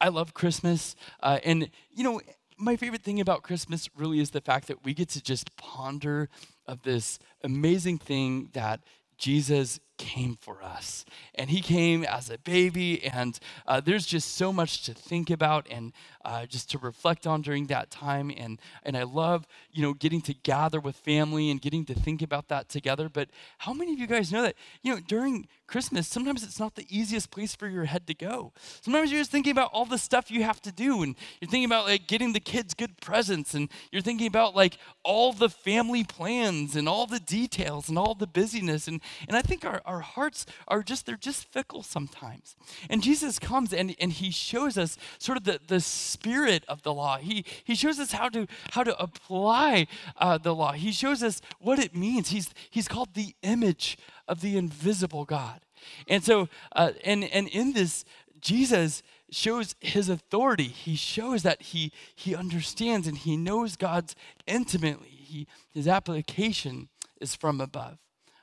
I 0.00 0.06
love 0.06 0.34
Christmas, 0.34 0.94
uh, 1.20 1.40
and 1.44 1.68
you 1.90 2.04
know, 2.04 2.20
my 2.56 2.76
favorite 2.76 3.02
thing 3.02 3.18
about 3.18 3.42
Christmas 3.42 3.90
really 3.96 4.20
is 4.20 4.30
the 4.30 4.40
fact 4.40 4.68
that 4.68 4.84
we 4.84 4.94
get 4.94 5.08
to 5.08 5.20
just 5.20 5.56
ponder 5.56 6.28
of 6.68 6.84
this 6.84 7.18
amazing 7.42 7.98
thing 7.98 8.50
that 8.52 8.82
Jesus 9.18 9.80
came 10.02 10.36
for 10.36 10.62
us. 10.62 11.04
And 11.34 11.48
he 11.48 11.60
came 11.60 12.04
as 12.04 12.28
a 12.28 12.38
baby, 12.38 13.04
and 13.04 13.38
uh, 13.66 13.80
there's 13.80 14.04
just 14.04 14.34
so 14.36 14.52
much 14.52 14.82
to 14.86 14.94
think 14.94 15.30
about 15.30 15.66
and 15.70 15.92
uh, 16.24 16.46
just 16.46 16.70
to 16.70 16.78
reflect 16.78 17.26
on 17.26 17.42
during 17.42 17.66
that 17.68 17.90
time. 17.90 18.32
And, 18.36 18.60
and 18.82 18.96
I 18.96 19.04
love, 19.04 19.46
you 19.70 19.82
know, 19.82 19.94
getting 19.94 20.20
to 20.22 20.34
gather 20.34 20.80
with 20.80 20.96
family 20.96 21.50
and 21.50 21.60
getting 21.60 21.84
to 21.86 21.94
think 21.94 22.22
about 22.22 22.48
that 22.48 22.68
together. 22.68 23.08
But 23.08 23.28
how 23.58 23.72
many 23.72 23.92
of 23.92 23.98
you 23.98 24.06
guys 24.06 24.32
know 24.32 24.42
that, 24.42 24.56
you 24.82 24.92
know, 24.92 25.00
during 25.06 25.46
Christmas, 25.72 26.06
sometimes 26.06 26.44
it's 26.44 26.60
not 26.60 26.74
the 26.74 26.86
easiest 26.90 27.30
place 27.30 27.56
for 27.56 27.66
your 27.66 27.86
head 27.86 28.06
to 28.06 28.14
go. 28.14 28.52
Sometimes 28.82 29.10
you're 29.10 29.22
just 29.22 29.30
thinking 29.30 29.52
about 29.52 29.70
all 29.72 29.86
the 29.86 29.96
stuff 29.96 30.30
you 30.30 30.42
have 30.42 30.60
to 30.60 30.70
do, 30.70 31.02
and 31.02 31.16
you're 31.40 31.48
thinking 31.48 31.64
about 31.64 31.86
like 31.86 32.06
getting 32.06 32.34
the 32.34 32.40
kids 32.40 32.74
good 32.74 33.00
presents, 33.00 33.54
and 33.54 33.70
you're 33.90 34.02
thinking 34.02 34.26
about 34.26 34.54
like 34.54 34.76
all 35.02 35.32
the 35.32 35.48
family 35.48 36.04
plans 36.04 36.76
and 36.76 36.86
all 36.86 37.06
the 37.06 37.18
details 37.18 37.88
and 37.88 37.98
all 37.98 38.14
the 38.14 38.26
busyness. 38.26 38.86
And, 38.86 39.00
and 39.26 39.34
I 39.34 39.40
think 39.40 39.64
our, 39.64 39.80
our 39.86 40.00
hearts 40.00 40.44
are 40.68 40.82
just, 40.82 41.06
they're 41.06 41.16
just 41.16 41.50
fickle 41.50 41.82
sometimes. 41.82 42.54
And 42.90 43.02
Jesus 43.02 43.38
comes 43.38 43.72
and, 43.72 43.96
and 43.98 44.12
he 44.12 44.30
shows 44.30 44.76
us 44.76 44.98
sort 45.18 45.38
of 45.38 45.44
the, 45.44 45.58
the 45.66 45.80
spirit 45.80 46.64
of 46.68 46.82
the 46.82 46.92
law. 46.92 47.16
He, 47.16 47.46
he 47.64 47.74
shows 47.74 47.98
us 47.98 48.12
how 48.12 48.28
to, 48.28 48.46
how 48.72 48.84
to 48.84 48.94
apply 49.02 49.86
uh, 50.18 50.36
the 50.36 50.54
law. 50.54 50.72
He 50.72 50.92
shows 50.92 51.22
us 51.22 51.40
what 51.60 51.78
it 51.78 51.96
means. 51.96 52.28
He's, 52.28 52.52
he's 52.68 52.88
called 52.88 53.14
the 53.14 53.34
image 53.42 53.96
of 54.28 54.40
the 54.40 54.56
invisible 54.56 55.24
God. 55.24 55.60
And 56.08 56.22
so, 56.22 56.48
uh, 56.74 56.92
and, 57.04 57.24
and 57.24 57.48
in 57.48 57.72
this, 57.72 58.04
Jesus 58.40 59.02
shows 59.30 59.74
his 59.80 60.08
authority. 60.08 60.68
He 60.68 60.96
shows 60.96 61.42
that 61.42 61.62
he, 61.62 61.92
he 62.14 62.34
understands 62.34 63.06
and 63.06 63.16
he 63.16 63.36
knows 63.36 63.76
God's 63.76 64.14
intimately. 64.46 65.08
He, 65.08 65.46
his 65.72 65.88
application 65.88 66.88
is 67.20 67.34
from 67.34 67.60
above 67.60 67.98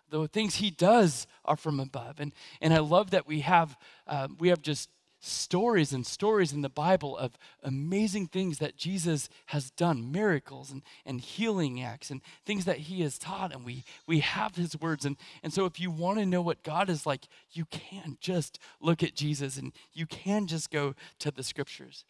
the 0.10 0.28
things 0.28 0.56
he 0.56 0.72
does 0.72 1.28
are 1.46 1.56
from 1.56 1.80
above. 1.80 2.20
And, 2.20 2.34
and 2.62 2.74
I 2.74 2.80
love 2.80 3.12
that 3.12 3.28
we 3.28 3.42
have, 3.42 3.78
uh, 4.08 4.28
we 4.40 4.50
have 4.50 4.62
just 4.62 4.90
stories 5.20 5.92
and 5.94 6.06
stories 6.06 6.54
in 6.54 6.62
the 6.62 6.70
Bible 6.70 7.18
of 7.18 7.38
amazing 7.64 8.28
things 8.28 8.60
that 8.60 8.78
Jesus 8.78 9.30
has 9.48 9.72
done, 9.72 10.12
miracles 10.12 10.72
and, 10.72 10.82
and 11.06 11.20
healing 11.22 11.82
acts 11.82 12.10
and 12.10 12.22
things 12.46 12.66
that 12.66 12.78
he 12.78 13.02
has 13.02 13.18
taught. 13.18 13.54
And 13.54 13.66
we, 13.66 13.84
we 14.08 14.20
have 14.20 14.56
his 14.56 14.80
words. 14.80 15.06
And, 15.06 15.18
and 15.44 15.54
so 15.54 15.66
if 15.66 15.80
you 15.80 15.92
want 15.92 16.20
to 16.20 16.26
know 16.26 16.42
what 16.42 16.64
God 16.64 16.90
is 16.90 17.06
like, 17.06 17.28
you 17.52 17.66
can 17.66 18.18
just 18.22 18.60
look 18.80 19.04
at 19.04 19.16
Jesus 19.16 19.58
and 19.58 19.74
you 19.94 20.06
can 20.06 20.48
just 20.48 20.72
go 20.72 20.96
to 21.20 21.32
the 21.32 21.44
scriptures. 21.44 22.06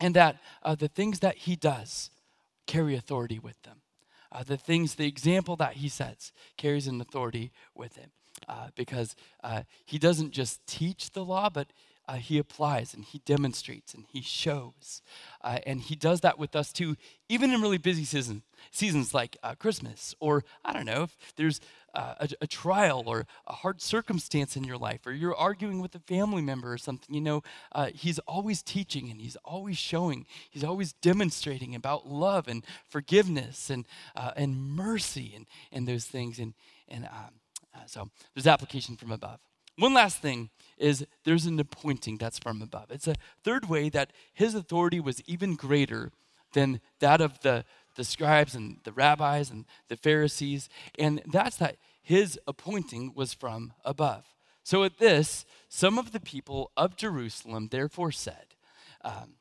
And 0.00 0.14
that 0.14 0.38
uh, 0.62 0.74
the 0.74 0.88
things 0.88 1.20
that 1.20 1.38
he 1.38 1.56
does 1.56 2.10
carry 2.66 2.94
authority 2.94 3.38
with 3.38 3.60
them 3.62 3.82
uh, 4.30 4.42
the 4.42 4.56
things, 4.56 4.94
the 4.94 5.06
example 5.06 5.56
that 5.56 5.74
he 5.74 5.88
sets 5.88 6.32
carries 6.56 6.86
an 6.86 7.00
authority 7.00 7.50
with 7.74 7.96
him 7.96 8.10
uh, 8.48 8.68
because 8.76 9.16
uh, 9.42 9.62
he 9.84 9.98
doesn't 9.98 10.32
just 10.32 10.64
teach 10.66 11.10
the 11.12 11.24
law, 11.24 11.48
but 11.48 11.68
uh, 12.08 12.14
he 12.14 12.38
applies 12.38 12.94
and 12.94 13.04
he 13.04 13.18
demonstrates 13.26 13.92
and 13.92 14.06
he 14.10 14.22
shows. 14.22 15.02
Uh, 15.42 15.58
and 15.66 15.82
he 15.82 15.94
does 15.94 16.22
that 16.22 16.38
with 16.38 16.56
us 16.56 16.72
too, 16.72 16.96
even 17.28 17.52
in 17.52 17.60
really 17.60 17.78
busy 17.78 18.04
season, 18.04 18.42
seasons 18.70 19.12
like 19.12 19.36
uh, 19.42 19.54
Christmas, 19.54 20.14
or 20.18 20.42
I 20.64 20.72
don't 20.72 20.86
know, 20.86 21.02
if 21.02 21.16
there's 21.36 21.60
uh, 21.94 22.14
a, 22.20 22.28
a, 22.42 22.46
trial 22.46 23.04
or 23.06 23.26
a 23.46 23.52
hard 23.52 23.82
circumstance 23.82 24.56
in 24.56 24.64
your 24.64 24.78
life, 24.78 25.06
or 25.06 25.12
you're 25.12 25.36
arguing 25.36 25.80
with 25.80 25.94
a 25.94 26.00
family 26.00 26.42
member 26.42 26.72
or 26.72 26.78
something, 26.78 27.14
you 27.14 27.20
know, 27.20 27.42
uh, 27.72 27.88
he's 27.94 28.18
always 28.20 28.62
teaching 28.62 29.10
and 29.10 29.20
he's 29.20 29.36
always 29.44 29.76
showing, 29.76 30.26
he's 30.50 30.64
always 30.64 30.92
demonstrating 30.94 31.74
about 31.74 32.06
love 32.06 32.48
and 32.48 32.64
forgiveness 32.88 33.68
and, 33.68 33.86
uh, 34.16 34.32
and 34.36 34.56
mercy 34.56 35.32
and, 35.34 35.46
and 35.72 35.86
those 35.86 36.04
things. 36.04 36.38
And, 36.38 36.54
and 36.88 37.04
um, 37.06 37.84
so 37.86 38.10
there's 38.34 38.46
application 38.46 38.96
from 38.96 39.12
above. 39.12 39.40
One 39.76 39.94
last 39.94 40.20
thing 40.20 40.50
is 40.80 41.06
there's 41.24 41.46
an 41.46 41.60
appointing 41.60 42.18
that's 42.18 42.38
from 42.38 42.62
above. 42.62 42.90
It's 42.90 43.06
a 43.06 43.14
third 43.42 43.68
way 43.68 43.88
that 43.90 44.12
his 44.32 44.54
authority 44.54 45.00
was 45.00 45.22
even 45.26 45.54
greater 45.54 46.10
than 46.52 46.80
that 47.00 47.20
of 47.20 47.40
the, 47.40 47.64
the 47.96 48.04
scribes 48.04 48.54
and 48.54 48.78
the 48.84 48.92
rabbis 48.92 49.50
and 49.50 49.64
the 49.88 49.96
Pharisees. 49.96 50.68
And 50.98 51.22
that's 51.26 51.56
that 51.56 51.76
his 52.02 52.38
appointing 52.46 53.12
was 53.14 53.34
from 53.34 53.72
above. 53.84 54.24
So 54.62 54.84
at 54.84 54.98
this, 54.98 55.44
some 55.68 55.98
of 55.98 56.12
the 56.12 56.20
people 56.20 56.70
of 56.76 56.96
Jerusalem 56.96 57.68
therefore 57.70 58.12
said, 58.12 58.54
um, 59.02 59.34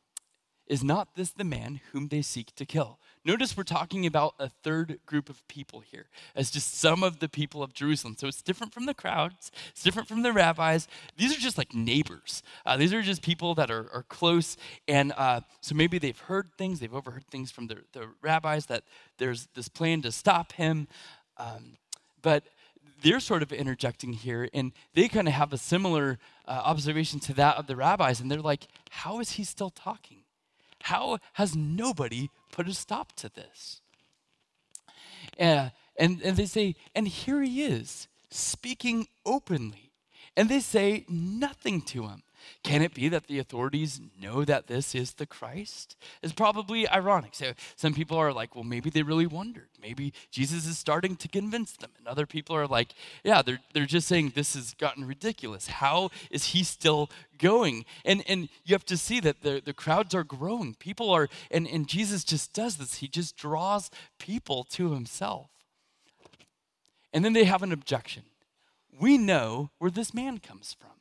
Is 0.67 0.83
not 0.83 1.15
this 1.15 1.31
the 1.31 1.43
man 1.43 1.81
whom 1.91 2.07
they 2.07 2.21
seek 2.21 2.55
to 2.55 2.65
kill? 2.65 2.99
Notice 3.27 3.57
we're 3.57 3.63
talking 3.63 4.05
about 4.05 4.35
a 4.39 4.47
third 4.47 4.99
group 5.05 5.27
of 5.27 5.45
people 5.49 5.81
here, 5.81 6.05
as 6.33 6.49
just 6.49 6.75
some 6.75 7.03
of 7.03 7.19
the 7.19 7.27
people 7.27 7.61
of 7.61 7.73
Jerusalem. 7.73 8.15
So 8.17 8.25
it's 8.25 8.41
different 8.41 8.73
from 8.73 8.85
the 8.85 8.93
crowds, 8.93 9.51
it's 9.71 9.83
different 9.83 10.07
from 10.07 10.21
the 10.21 10.31
rabbis. 10.31 10.87
These 11.17 11.35
are 11.35 11.39
just 11.39 11.57
like 11.57 11.73
neighbors. 11.73 12.41
Uh, 12.65 12.77
these 12.77 12.93
are 12.93 13.01
just 13.01 13.21
people 13.21 13.53
that 13.55 13.69
are, 13.69 13.89
are 13.93 14.05
close. 14.07 14.55
And 14.87 15.11
uh, 15.17 15.41
so 15.59 15.75
maybe 15.75 15.99
they've 15.99 16.17
heard 16.17 16.51
things, 16.57 16.79
they've 16.79 16.95
overheard 16.95 17.25
things 17.29 17.51
from 17.51 17.67
the, 17.67 17.79
the 17.91 18.07
rabbis 18.21 18.67
that 18.67 18.85
there's 19.17 19.49
this 19.55 19.67
plan 19.67 20.01
to 20.03 20.11
stop 20.13 20.53
him. 20.53 20.87
Um, 21.35 21.75
but 22.21 22.45
they're 23.03 23.19
sort 23.19 23.43
of 23.43 23.51
interjecting 23.51 24.13
here, 24.13 24.47
and 24.53 24.71
they 24.93 25.09
kind 25.09 25.27
of 25.27 25.33
have 25.33 25.51
a 25.51 25.57
similar 25.57 26.17
uh, 26.47 26.61
observation 26.63 27.19
to 27.19 27.33
that 27.33 27.57
of 27.57 27.67
the 27.67 27.75
rabbis, 27.75 28.21
and 28.21 28.31
they're 28.31 28.39
like, 28.39 28.67
How 28.89 29.19
is 29.19 29.31
he 29.31 29.43
still 29.43 29.69
talking? 29.69 30.19
How 30.87 31.19
has 31.33 31.53
nobody 31.53 32.29
put 32.49 32.69
a 32.69 32.73
stop 32.73 33.11
to 33.17 33.27
this? 33.27 33.81
Uh, 35.37 35.69
and, 35.97 36.21
and 36.21 36.37
they 36.37 36.45
say, 36.45 36.75
And 36.95 37.09
here 37.09 37.41
he 37.41 37.63
is, 37.63 38.07
speaking 38.29 39.07
openly. 39.25 39.91
And 40.37 40.47
they 40.47 40.61
say 40.61 41.05
nothing 41.09 41.81
to 41.93 42.07
him. 42.07 42.23
Can 42.63 42.81
it 42.81 42.93
be 42.93 43.09
that 43.09 43.27
the 43.27 43.39
authorities 43.39 44.01
know 44.19 44.43
that 44.45 44.67
this 44.67 44.95
is 44.95 45.13
the 45.13 45.25
Christ? 45.25 45.95
It's 46.21 46.33
probably 46.33 46.87
ironic. 46.87 47.35
So 47.35 47.53
some 47.75 47.93
people 47.93 48.17
are 48.17 48.33
like, 48.33 48.55
well, 48.55 48.63
maybe 48.63 48.89
they 48.89 49.03
really 49.03 49.27
wondered. 49.27 49.69
Maybe 49.81 50.13
Jesus 50.31 50.65
is 50.65 50.77
starting 50.77 51.15
to 51.17 51.27
convince 51.27 51.73
them. 51.73 51.91
And 51.97 52.07
other 52.07 52.25
people 52.25 52.55
are 52.55 52.67
like, 52.67 52.89
yeah, 53.23 53.41
they're, 53.41 53.59
they're 53.73 53.85
just 53.85 54.07
saying 54.07 54.33
this 54.35 54.55
has 54.55 54.73
gotten 54.73 55.05
ridiculous. 55.05 55.67
How 55.67 56.09
is 56.29 56.45
he 56.45 56.63
still 56.63 57.09
going? 57.37 57.85
And, 58.03 58.23
and 58.27 58.49
you 58.65 58.73
have 58.73 58.85
to 58.85 58.97
see 58.97 59.19
that 59.21 59.41
the, 59.41 59.61
the 59.63 59.73
crowds 59.73 60.13
are 60.13 60.23
growing. 60.23 60.75
People 60.75 61.09
are, 61.09 61.29
and, 61.51 61.67
and 61.67 61.87
Jesus 61.87 62.23
just 62.23 62.53
does 62.53 62.77
this. 62.77 62.95
He 62.95 63.07
just 63.07 63.37
draws 63.37 63.89
people 64.19 64.63
to 64.71 64.93
himself. 64.93 65.49
And 67.13 67.23
then 67.23 67.33
they 67.33 67.45
have 67.45 67.63
an 67.63 67.71
objection. 67.71 68.23
We 68.99 69.17
know 69.17 69.71
where 69.77 69.91
this 69.91 70.13
man 70.13 70.39
comes 70.39 70.75
from. 70.79 70.96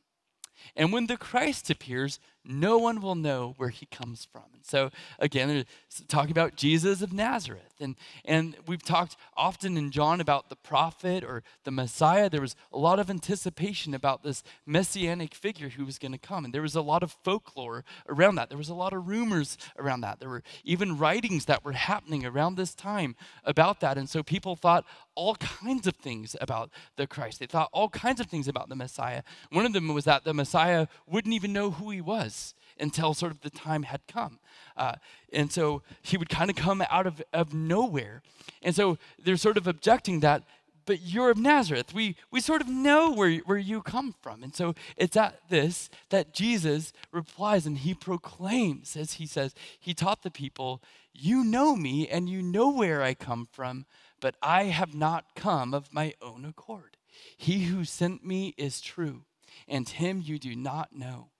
And 0.74 0.92
when 0.92 1.07
the 1.07 1.16
Christ 1.16 1.70
appears, 1.70 2.18
no 2.48 2.78
one 2.78 3.00
will 3.00 3.14
know 3.14 3.54
where 3.56 3.70
he 3.70 3.87
comes 3.87 4.24
from. 4.24 4.44
And 4.54 4.64
so, 4.64 4.90
again, 5.18 5.64
talking 6.09 6.30
about 6.30 6.56
Jesus 6.56 7.02
of 7.02 7.12
Nazareth. 7.12 7.74
And, 7.80 7.96
and 8.24 8.56
we've 8.66 8.82
talked 8.82 9.16
often 9.37 9.76
in 9.76 9.90
John 9.90 10.20
about 10.20 10.48
the 10.48 10.56
prophet 10.56 11.24
or 11.24 11.42
the 11.64 11.70
Messiah. 11.70 12.30
There 12.30 12.40
was 12.40 12.56
a 12.72 12.78
lot 12.78 12.98
of 12.98 13.11
anticipation 13.11 13.94
about 13.94 14.22
this 14.22 14.42
messianic 14.64 15.35
figure 15.35 15.70
who 15.70 15.85
was 15.85 15.98
going 15.98 16.12
to 16.12 16.18
come. 16.18 16.44
And 16.44 16.54
there 16.54 16.62
was 16.62 16.76
a 16.76 16.80
lot 16.80 17.02
of 17.02 17.16
folklore 17.24 17.85
around 18.09 18.37
that. 18.37 18.48
There 18.48 18.59
was 18.59 18.68
a 18.68 18.74
lot 18.74 18.92
of 18.92 19.09
rumors 19.09 19.59
around 19.78 20.02
that. 20.02 20.20
There 20.20 20.28
were 20.28 20.42
even 20.64 20.98
writings 20.98 21.46
that 21.46 21.64
were 21.64 21.72
happening 21.72 22.24
around 22.24 22.56
this 22.56 22.74
time 22.74 23.16
about 23.44 23.80
that. 23.80 23.98
And 23.98 24.09
so 24.09 24.22
people 24.22 24.56
thought 24.56 24.85
all 25.14 25.35
kinds 25.37 25.87
of 25.87 25.96
things 25.96 26.37
about 26.40 26.70
the 26.96 27.06
Christ. 27.06 27.40
They 27.40 27.46
thought 27.46 27.70
all 27.72 27.88
kinds 27.88 28.20
of 28.20 28.26
things 28.26 28.48
about 28.48 28.68
the 28.68 28.76
Messiah. 28.76 29.22
One 29.50 29.66
of 29.66 29.72
them 29.72 29.88
was 29.92 30.04
that 30.04 30.24
the 30.24 30.35
Messiah 30.35 30.87
wouldn't 31.06 31.35
even 31.35 31.52
know 31.52 31.70
who 31.70 31.90
he 31.90 32.00
was 32.00 32.36
until 32.79 33.14
sort 33.14 33.33
of 33.33 33.40
the 33.40 33.51
time 33.51 33.85
had 33.85 34.01
come. 34.07 34.38
Uh, 34.77 34.94
and 35.33 35.51
so 35.51 35.83
he 36.03 36.16
would 36.16 36.29
kind 36.29 36.51
of 36.51 36.57
come 36.57 36.85
out 36.90 37.07
of, 37.07 37.22
of 37.33 37.55
nowhere. 37.55 38.22
And 38.62 38.75
so 38.75 38.99
they're 39.22 39.37
sort 39.37 39.57
of 39.57 39.66
objecting 39.66 40.20
that, 40.20 40.42
but 40.85 41.01
you're 41.01 41.31
of 41.31 41.38
Nazareth. 41.38 41.94
We, 41.94 42.16
we 42.31 42.40
sort 42.40 42.61
of 42.61 42.68
know 42.68 43.11
where, 43.12 43.38
where 43.38 43.59
you 43.59 43.83
come 43.83 44.14
from. 44.20 44.42
And 44.42 44.55
so 44.55 44.75
it's 44.96 45.16
at 45.16 45.49
this 45.49 45.88
that 46.11 46.35
Jesus 46.35 46.92
replies 47.12 47.66
and 47.66 47.79
he 47.79 47.94
proclaims, 47.94 48.96
as 48.96 49.14
he 49.14 49.27
says, 49.27 49.55
he 49.79 49.94
taught 49.94 50.22
the 50.22 50.31
people, 50.31 50.83
You 51.12 51.44
know 51.44 51.77
me 51.77 52.09
and 52.09 52.29
you 52.29 52.42
know 52.42 52.70
where 52.70 53.03
I 53.03 53.14
come 53.14 53.49
from, 53.51 53.87
but 54.20 54.37
I 54.42 54.64
have 54.64 54.94
not 54.94 55.35
come 55.35 55.75
of 55.75 55.92
my 55.92 56.14
own 56.22 56.44
accord. 56.44 56.96
He 57.37 57.64
who 57.64 57.85
sent 57.85 58.25
me 58.25 58.55
is 58.57 58.81
true, 58.81 59.22
and 59.66 59.88
him 59.88 60.20
you 60.22 60.38
do 60.38 60.55
not 60.55 60.94
know. 60.94 61.31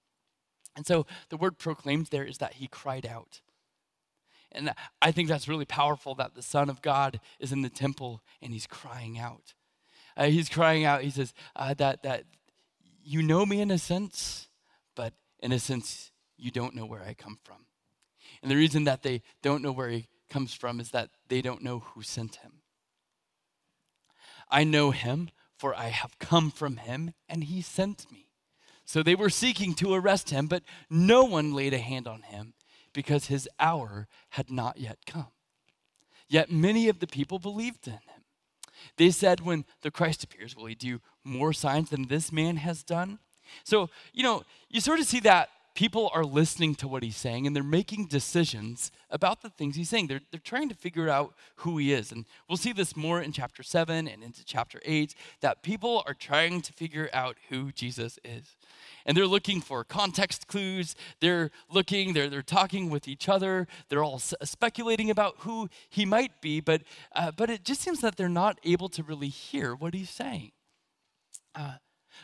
And 0.77 0.87
so 0.87 1.07
the 1.31 1.37
word 1.37 1.59
proclaimed 1.59 2.07
there 2.07 2.25
is 2.25 2.39
that 2.39 2.55
he 2.55 2.69
cried 2.69 3.07
out. 3.07 3.41
And 4.53 4.73
I 5.03 5.11
think 5.11 5.29
that's 5.29 5.49
really 5.49 5.65
powerful 5.65 6.15
that 6.17 6.35
the 6.35 6.43
Son 6.43 6.71
of 6.71 6.83
God 6.83 7.21
is 7.41 7.53
in 7.53 7.63
the 7.63 7.69
temple 7.69 8.23
and 8.41 8.53
he's 8.53 8.67
crying 8.67 9.19
out. 9.19 9.55
Uh, 10.17 10.27
he's 10.27 10.49
crying 10.49 10.85
out, 10.85 11.03
he 11.03 11.11
says, 11.11 11.35
uh, 11.57 11.75
that, 11.75 12.03
that 12.03 12.25
you 13.03 13.23
know 13.23 13.45
me 13.45 13.61
in 13.61 13.71
a 13.71 13.79
sense, 13.79 14.49
but 14.95 15.13
in 15.41 15.53
a 15.53 15.59
sense, 15.59 16.11
you 16.39 16.51
don't 16.51 16.75
know 16.75 16.87
where 16.87 17.03
I 17.03 17.13
come 17.15 17.39
from. 17.45 17.67
And 18.43 18.51
the 18.51 18.57
reason 18.57 18.85
that 18.85 19.03
they 19.03 19.23
don't 19.43 19.63
know 19.63 19.73
where 19.73 19.91
he 19.91 20.09
comes 20.31 20.55
from 20.55 20.81
is 20.81 20.91
that 20.91 21.11
they 21.29 21.43
don't 21.43 21.63
know 21.63 21.81
who 21.81 22.03
sent 22.03 22.37
him. 22.37 22.63
I 24.51 24.65
know 24.65 24.91
him, 24.91 25.31
for 25.59 25.75
I 25.75 25.89
have 25.89 26.19
come 26.19 26.51
from 26.51 26.79
him, 26.79 27.13
and 27.29 27.45
he 27.45 27.61
sent 27.61 28.11
me. 28.11 28.26
So 28.87 29.03
they 29.03 29.17
were 29.17 29.31
seeking 29.31 29.75
to 29.75 29.93
arrest 29.93 30.31
him, 30.31 30.47
but 30.47 30.63
no 30.89 31.25
one 31.25 31.53
laid 31.53 31.75
a 31.75 31.79
hand 31.79 32.07
on 32.07 32.23
him 32.23 32.55
because 32.93 33.27
his 33.27 33.49
hour 33.59 34.07
had 34.31 34.51
not 34.51 34.79
yet 34.79 34.99
come. 35.05 35.27
Yet 36.29 36.51
many 36.51 36.89
of 36.89 37.01
the 37.01 37.07
people 37.07 37.39
believed 37.39 37.87
in 37.87 37.95
him. 37.95 38.25
They 38.97 39.11
said, 39.11 39.41
when 39.41 39.65
the 39.83 39.91
Christ 39.91 40.25
appears, 40.25 40.57
will 40.57 40.67
he 40.67 40.75
do 40.75 41.01
more 41.25 41.53
signs 41.53 41.91
than 41.91 42.07
this 42.07 42.33
man 42.33 42.57
has 42.57 42.83
done? 42.83 43.19
So, 43.65 43.91
you 44.13 44.23
know, 44.23 44.45
you 44.69 44.81
sort 44.81 45.01
of 45.01 45.07
see 45.07 45.21
that 45.21 45.51
people 45.77 46.11
are 46.15 46.25
listening 46.25 46.75
to 46.75 46.89
what 46.89 47.03
he's 47.03 47.17
saying 47.17 47.47
and 47.47 47.55
they're 47.55 47.63
making 47.63 48.07
decisions 48.07 48.91
about 49.11 49.43
the 49.43 49.51
things 49.51 49.77
he's 49.77 49.91
saying. 49.91 50.07
They're, 50.07 50.23
they're 50.33 50.41
trying 50.41 50.71
to 50.71 50.75
figure 50.75 51.09
out 51.09 51.35
who 51.57 51.77
he 51.77 51.93
is. 51.93 52.11
And 52.11 52.25
we'll 52.49 52.57
see 52.57 52.73
this 52.73 52.97
more 52.97 53.21
in 53.21 53.31
chapter 53.31 53.63
7 53.63 54.09
and 54.09 54.23
into 54.23 54.45
chapter 54.45 54.81
8 54.85 55.15
that 55.43 55.63
people 55.63 56.03
are 56.07 56.15
trying 56.15 56.63
to 56.63 56.73
figure 56.73 57.11
out 57.13 57.37
who 57.51 57.71
Jesus 57.73 58.19
is. 58.25 58.57
And 59.05 59.17
they're 59.17 59.27
looking 59.27 59.61
for 59.61 59.85
context 59.85 60.49
clues. 60.49 60.97
They're 61.21 61.51
looking, 61.71 62.15
they're, 62.15 62.31
they're 62.31 62.43
talking 62.43 62.89
with 62.89 63.07
each 63.07 63.29
other. 63.29 63.69
They're 63.91 64.03
all 64.03 64.19
speculating 64.19 65.11
about 65.11 65.35
who 65.41 65.69
he 65.91 66.07
might 66.07 66.41
be, 66.41 66.61
but, 66.61 66.83
uh, 67.15 67.33
but 67.37 67.51
it 67.51 67.65
just 67.65 67.83
seems 67.83 68.01
that 68.01 68.17
they're 68.17 68.29
not 68.31 68.59
able 68.65 68.89
to 68.89 69.03
really 69.03 69.29
hear 69.29 69.75
what 69.75 69.93
he's 69.93 70.11
saying. 70.11 70.53
Uh, 71.55 71.75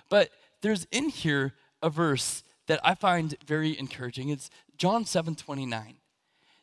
but 0.09 0.31
there's 0.63 0.87
in 0.91 1.11
here 1.11 1.53
a 1.83 1.91
verse 1.91 2.43
that 2.67 2.81
I 2.85 2.95
find 2.95 3.35
very 3.47 3.79
encouraging. 3.79 4.29
It's 4.29 4.51
John 4.77 5.05
7 5.05 5.35
29. 5.35 5.97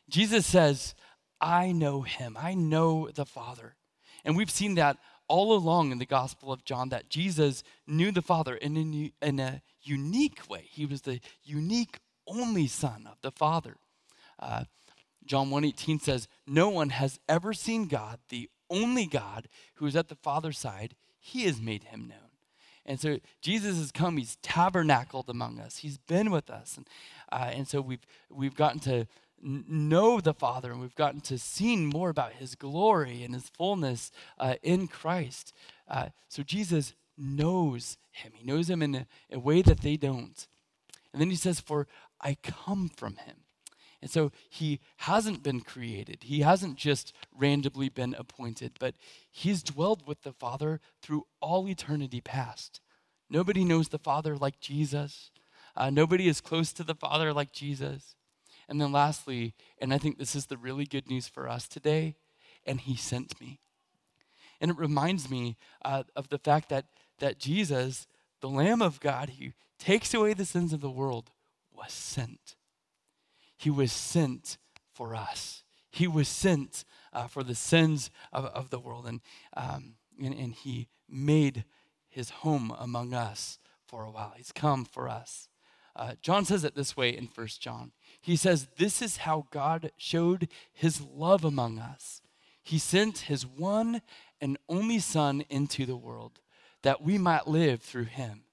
Jesus 0.08 0.46
says, 0.46 0.94
I 1.40 1.72
know 1.72 2.02
him, 2.02 2.36
I 2.38 2.54
know 2.54 3.08
the 3.14 3.24
Father. 3.26 3.76
And 4.24 4.36
we've 4.36 4.50
seen 4.50 4.74
that 4.74 4.98
all 5.28 5.52
along 5.52 5.92
in 5.92 5.98
the 5.98 6.06
Gospel 6.06 6.52
of 6.52 6.64
John 6.64 6.88
that 6.88 7.08
Jesus 7.08 7.62
knew 7.86 8.10
the 8.10 8.20
Father 8.20 8.56
in 8.56 8.76
a, 8.76 9.26
in 9.26 9.38
a 9.38 9.62
unique 9.80 10.48
way. 10.50 10.64
He 10.68 10.84
was 10.84 11.02
the 11.02 11.20
unique 11.44 12.00
only 12.26 12.66
Son 12.66 13.08
of 13.10 13.18
the 13.22 13.30
Father. 13.30 13.76
Uh, 14.38 14.64
John 15.24 15.50
1:18 15.50 16.00
says, 16.00 16.26
"No 16.46 16.68
one 16.68 16.90
has 16.90 17.20
ever 17.28 17.54
seen 17.54 17.86
God, 17.86 18.18
the 18.28 18.50
only 18.68 19.06
God 19.06 19.48
who 19.74 19.86
is 19.86 19.94
at 19.94 20.08
the 20.08 20.16
Father's 20.16 20.58
side. 20.58 20.96
He 21.20 21.44
has 21.44 21.60
made 21.60 21.84
him 21.84 22.08
known." 22.08 22.29
And 22.86 22.98
so 22.98 23.18
Jesus 23.42 23.76
has 23.78 23.92
come, 23.92 24.16
he's 24.16 24.36
tabernacled 24.42 25.28
among 25.28 25.60
us, 25.60 25.78
he's 25.78 25.98
been 25.98 26.30
with 26.30 26.50
us. 26.50 26.76
And, 26.76 26.88
uh, 27.30 27.50
and 27.52 27.68
so 27.68 27.80
we've, 27.80 28.06
we've 28.30 28.54
gotten 28.54 28.80
to 28.80 29.06
know 29.42 30.20
the 30.20 30.34
Father 30.34 30.70
and 30.70 30.80
we've 30.80 30.94
gotten 30.94 31.20
to 31.20 31.38
see 31.38 31.76
more 31.76 32.10
about 32.10 32.34
his 32.34 32.54
glory 32.54 33.22
and 33.22 33.34
his 33.34 33.48
fullness 33.48 34.10
uh, 34.38 34.54
in 34.62 34.86
Christ. 34.86 35.54
Uh, 35.88 36.08
so 36.28 36.42
Jesus 36.42 36.94
knows 37.16 37.96
him, 38.10 38.32
he 38.34 38.44
knows 38.44 38.68
him 38.68 38.82
in 38.82 38.94
a, 38.94 39.06
a 39.32 39.38
way 39.38 39.62
that 39.62 39.80
they 39.80 39.96
don't. 39.96 40.46
And 41.12 41.20
then 41.20 41.30
he 41.30 41.36
says, 41.36 41.60
For 41.60 41.86
I 42.20 42.36
come 42.42 42.88
from 42.88 43.16
him. 43.16 43.36
And 44.02 44.10
so 44.10 44.32
he 44.48 44.80
hasn't 44.98 45.42
been 45.42 45.60
created. 45.60 46.24
He 46.24 46.40
hasn't 46.40 46.76
just 46.76 47.12
randomly 47.36 47.90
been 47.90 48.14
appointed, 48.18 48.72
but 48.78 48.94
he's 49.30 49.62
dwelled 49.62 50.06
with 50.06 50.22
the 50.22 50.32
Father 50.32 50.80
through 51.02 51.26
all 51.40 51.68
eternity 51.68 52.20
past. 52.20 52.80
Nobody 53.28 53.64
knows 53.64 53.88
the 53.88 53.98
Father 53.98 54.36
like 54.36 54.58
Jesus. 54.60 55.30
Uh, 55.76 55.90
nobody 55.90 56.28
is 56.28 56.40
close 56.40 56.72
to 56.72 56.82
the 56.82 56.94
Father 56.94 57.32
like 57.32 57.52
Jesus. 57.52 58.14
And 58.68 58.80
then 58.80 58.92
lastly, 58.92 59.54
and 59.80 59.92
I 59.92 59.98
think 59.98 60.18
this 60.18 60.34
is 60.34 60.46
the 60.46 60.56
really 60.56 60.86
good 60.86 61.08
news 61.08 61.28
for 61.28 61.48
us 61.48 61.68
today, 61.68 62.16
and 62.64 62.80
he 62.80 62.96
sent 62.96 63.40
me. 63.40 63.60
And 64.60 64.70
it 64.70 64.78
reminds 64.78 65.30
me 65.30 65.56
uh, 65.84 66.04
of 66.16 66.28
the 66.28 66.38
fact 66.38 66.68
that, 66.70 66.86
that 67.18 67.38
Jesus, 67.38 68.06
the 68.40 68.48
Lamb 68.48 68.80
of 68.80 69.00
God 69.00 69.32
who 69.38 69.50
takes 69.78 70.14
away 70.14 70.34
the 70.34 70.44
sins 70.44 70.72
of 70.72 70.80
the 70.80 70.90
world, 70.90 71.30
was 71.72 71.92
sent. 71.92 72.56
He 73.60 73.68
was 73.68 73.92
sent 73.92 74.56
for 74.90 75.14
us. 75.14 75.64
He 75.90 76.08
was 76.08 76.28
sent 76.28 76.82
uh, 77.12 77.26
for 77.26 77.42
the 77.42 77.54
sins 77.54 78.10
of, 78.32 78.46
of 78.46 78.70
the 78.70 78.78
world. 78.78 79.06
And, 79.06 79.20
um, 79.54 79.96
and, 80.18 80.32
and 80.32 80.54
He 80.54 80.88
made 81.06 81.64
His 82.08 82.30
home 82.30 82.74
among 82.78 83.12
us 83.12 83.58
for 83.86 84.04
a 84.04 84.10
while. 84.10 84.32
He's 84.34 84.50
come 84.50 84.86
for 84.86 85.10
us. 85.10 85.50
Uh, 85.94 86.14
John 86.22 86.46
says 86.46 86.64
it 86.64 86.74
this 86.74 86.96
way 86.96 87.10
in 87.10 87.26
First 87.26 87.60
John. 87.60 87.92
He 88.22 88.34
says, 88.34 88.68
This 88.78 89.02
is 89.02 89.18
how 89.18 89.44
God 89.50 89.92
showed 89.98 90.48
His 90.72 91.02
love 91.02 91.44
among 91.44 91.78
us. 91.78 92.22
He 92.62 92.78
sent 92.78 93.18
His 93.18 93.46
one 93.46 94.00
and 94.40 94.56
only 94.70 95.00
Son 95.00 95.44
into 95.50 95.84
the 95.84 95.98
world 95.98 96.40
that 96.80 97.02
we 97.02 97.18
might 97.18 97.46
live 97.46 97.82
through 97.82 98.04
Him. 98.04 98.44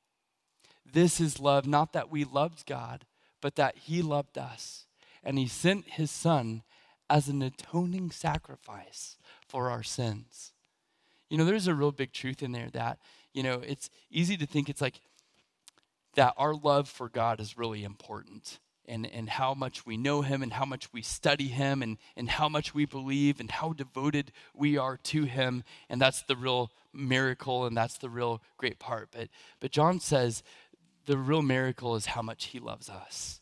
This 0.85 1.21
is 1.21 1.39
love, 1.39 1.65
not 1.65 1.93
that 1.93 2.11
we 2.11 2.25
loved 2.25 2.65
God, 2.65 3.05
but 3.39 3.55
that 3.55 3.77
He 3.77 4.01
loved 4.01 4.37
us 4.37 4.83
and 5.27 5.37
he 5.37 5.45
sent 5.45 5.89
his 5.89 6.09
son 6.09 6.63
as 7.09 7.27
an 7.27 7.41
atoning 7.41 8.11
sacrifice 8.11 9.17
for 9.45 9.69
our 9.69 9.83
sins. 9.83 10.53
You 11.29 11.37
know, 11.37 11.43
there's 11.43 11.67
a 11.67 11.75
real 11.75 11.91
big 11.91 12.13
truth 12.13 12.41
in 12.41 12.53
there 12.53 12.69
that, 12.71 12.97
you 13.33 13.43
know, 13.43 13.55
it's 13.55 13.89
easy 14.09 14.37
to 14.37 14.45
think 14.45 14.69
it's 14.69 14.79
like 14.79 15.01
that 16.15 16.33
our 16.37 16.55
love 16.55 16.87
for 16.87 17.09
God 17.09 17.41
is 17.41 17.57
really 17.57 17.83
important 17.83 18.59
and, 18.87 19.05
and 19.05 19.29
how 19.29 19.53
much 19.53 19.85
we 19.85 19.97
know 19.97 20.21
him 20.21 20.41
and 20.41 20.53
how 20.53 20.63
much 20.63 20.93
we 20.93 21.01
study 21.01 21.49
him 21.49 21.81
and, 21.81 21.97
and 22.15 22.29
how 22.29 22.47
much 22.47 22.73
we 22.73 22.85
believe 22.85 23.41
and 23.41 23.51
how 23.51 23.73
devoted 23.73 24.31
we 24.53 24.77
are 24.77 24.95
to 24.95 25.25
him. 25.25 25.65
And 25.89 25.99
that's 25.99 26.21
the 26.21 26.37
real 26.37 26.71
miracle 26.93 27.65
and 27.65 27.75
that's 27.75 27.97
the 27.97 28.09
real 28.09 28.41
great 28.55 28.79
part. 28.79 29.09
But, 29.11 29.27
but 29.59 29.71
John 29.71 29.99
says 29.99 30.41
the 31.05 31.17
real 31.17 31.41
miracle 31.41 31.97
is 31.97 32.05
how 32.05 32.21
much 32.21 32.45
he 32.45 32.59
loves 32.59 32.89
us. 32.89 33.41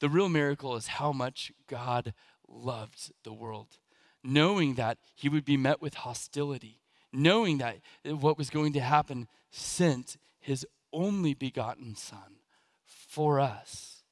The 0.00 0.08
real 0.08 0.28
miracle 0.28 0.76
is 0.76 0.86
how 0.86 1.12
much 1.12 1.52
God 1.66 2.14
loved 2.48 3.12
the 3.24 3.32
world, 3.32 3.78
knowing 4.22 4.74
that 4.74 4.98
he 5.14 5.28
would 5.28 5.44
be 5.44 5.56
met 5.56 5.82
with 5.82 5.94
hostility, 5.94 6.80
knowing 7.12 7.58
that 7.58 7.78
what 8.04 8.38
was 8.38 8.50
going 8.50 8.72
to 8.74 8.80
happen 8.80 9.28
sent 9.50 10.16
his 10.40 10.66
only 10.92 11.34
begotten 11.34 11.94
Son 11.94 12.40
for 12.84 13.40
us. 13.40 14.02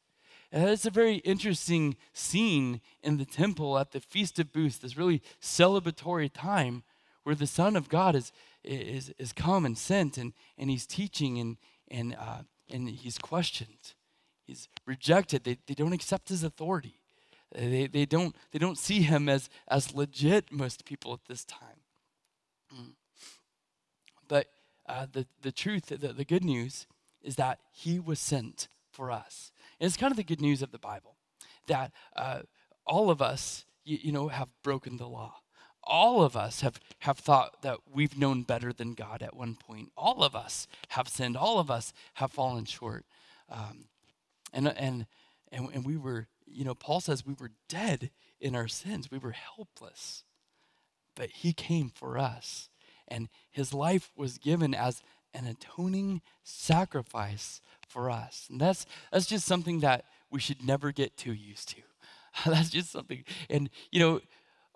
And 0.52 0.68
it's 0.68 0.86
a 0.86 0.90
very 0.90 1.16
interesting 1.16 1.96
scene 2.12 2.80
in 3.02 3.18
the 3.18 3.24
temple 3.24 3.78
at 3.78 3.92
the 3.92 4.00
Feast 4.00 4.38
of 4.38 4.52
Booths, 4.52 4.78
this 4.78 4.96
really 4.96 5.22
celebratory 5.40 6.30
time 6.32 6.82
where 7.24 7.34
the 7.34 7.46
Son 7.46 7.76
of 7.76 7.88
God 7.88 8.14
is, 8.14 8.32
is, 8.62 9.12
is 9.18 9.32
come 9.32 9.66
and 9.66 9.76
sent 9.76 10.16
and, 10.16 10.32
and 10.56 10.70
he's 10.70 10.86
teaching 10.86 11.38
and, 11.38 11.56
and, 11.88 12.16
uh, 12.18 12.42
and 12.70 12.88
he's 12.88 13.18
questioned. 13.18 13.94
He's 14.46 14.68
rejected. 14.86 15.44
They, 15.44 15.58
they 15.66 15.74
don't 15.74 15.92
accept 15.92 16.28
his 16.28 16.44
authority. 16.44 17.00
They, 17.54 17.86
they, 17.86 18.06
don't, 18.06 18.34
they 18.52 18.58
don't 18.58 18.78
see 18.78 19.02
him 19.02 19.28
as, 19.28 19.48
as 19.68 19.94
legit, 19.94 20.52
most 20.52 20.84
people 20.84 21.12
at 21.12 21.24
this 21.28 21.44
time. 21.44 21.80
But 24.28 24.48
uh, 24.88 25.06
the, 25.12 25.24
the 25.42 25.52
truth, 25.52 25.86
the, 25.86 25.96
the 26.12 26.24
good 26.24 26.42
news, 26.42 26.88
is 27.22 27.36
that 27.36 27.60
he 27.70 28.00
was 28.00 28.18
sent 28.18 28.66
for 28.90 29.12
us. 29.12 29.52
And 29.78 29.86
it's 29.86 29.96
kind 29.96 30.10
of 30.10 30.16
the 30.16 30.24
good 30.24 30.40
news 30.40 30.62
of 30.62 30.72
the 30.72 30.80
Bible 30.80 31.14
that 31.68 31.92
uh, 32.16 32.40
all 32.84 33.08
of 33.08 33.22
us, 33.22 33.66
you, 33.84 33.98
you 34.02 34.10
know, 34.10 34.26
have 34.26 34.48
broken 34.64 34.96
the 34.96 35.06
law 35.06 35.36
all 35.86 36.22
of 36.22 36.36
us 36.36 36.60
have, 36.60 36.80
have 37.00 37.18
thought 37.18 37.62
that 37.62 37.78
we've 37.92 38.18
known 38.18 38.42
better 38.42 38.72
than 38.72 38.94
God 38.94 39.22
at 39.22 39.36
one 39.36 39.54
point. 39.54 39.92
All 39.96 40.22
of 40.22 40.34
us 40.34 40.66
have 40.88 41.08
sinned. 41.08 41.36
All 41.36 41.58
of 41.58 41.70
us 41.70 41.92
have 42.14 42.32
fallen 42.32 42.64
short. 42.64 43.04
Um, 43.48 43.84
and, 44.56 44.68
uh, 44.68 44.72
and, 44.76 45.06
and, 45.52 45.68
and 45.72 45.86
we 45.86 45.96
were, 45.96 46.26
you 46.46 46.64
know, 46.64 46.74
Paul 46.74 47.00
says 47.00 47.24
we 47.24 47.36
were 47.38 47.52
dead 47.68 48.10
in 48.40 48.56
our 48.56 48.66
sins. 48.66 49.10
We 49.10 49.18
were 49.18 49.32
helpless. 49.32 50.24
But 51.14 51.30
he 51.30 51.52
came 51.52 51.90
for 51.94 52.18
us. 52.18 52.68
And 53.06 53.28
his 53.52 53.72
life 53.72 54.10
was 54.16 54.38
given 54.38 54.74
as 54.74 55.02
an 55.32 55.46
atoning 55.46 56.22
sacrifice 56.42 57.60
for 57.86 58.10
us. 58.10 58.48
And 58.50 58.60
that's, 58.60 58.86
that's 59.12 59.26
just 59.26 59.46
something 59.46 59.80
that 59.80 60.04
we 60.30 60.40
should 60.40 60.64
never 60.64 60.90
get 60.90 61.16
too 61.16 61.32
used 61.32 61.68
to. 61.70 61.82
that's 62.50 62.70
just 62.70 62.90
something. 62.90 63.24
And, 63.48 63.70
you 63.92 64.00
know, 64.00 64.20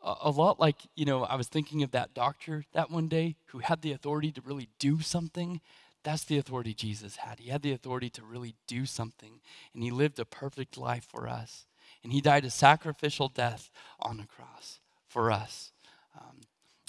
a, 0.02 0.30
lot 0.30 0.60
like, 0.60 0.76
you 0.94 1.04
know, 1.04 1.24
I 1.24 1.36
was 1.36 1.48
thinking 1.48 1.82
of 1.82 1.90
that 1.90 2.14
doctor 2.14 2.64
that 2.72 2.90
one 2.90 3.08
day 3.08 3.36
who 3.46 3.58
had 3.58 3.82
the 3.82 3.92
authority 3.92 4.32
to 4.32 4.40
really 4.42 4.68
do 4.78 5.00
something. 5.00 5.60
That's 6.02 6.24
the 6.24 6.38
authority 6.38 6.72
Jesus 6.72 7.16
had. 7.16 7.40
He 7.40 7.50
had 7.50 7.62
the 7.62 7.72
authority 7.72 8.08
to 8.10 8.22
really 8.22 8.54
do 8.66 8.86
something, 8.86 9.40
and 9.74 9.82
he 9.82 9.90
lived 9.90 10.18
a 10.18 10.24
perfect 10.24 10.78
life 10.78 11.06
for 11.10 11.28
us. 11.28 11.66
And 12.02 12.12
he 12.12 12.20
died 12.20 12.44
a 12.44 12.50
sacrificial 12.50 13.28
death 13.28 13.70
on 14.00 14.16
the 14.16 14.24
cross 14.24 14.80
for 15.06 15.30
us. 15.30 15.72
Um, 16.18 16.38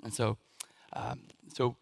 and 0.04 0.14
so, 0.14 0.38
um, 0.94 1.24
so 1.54 1.76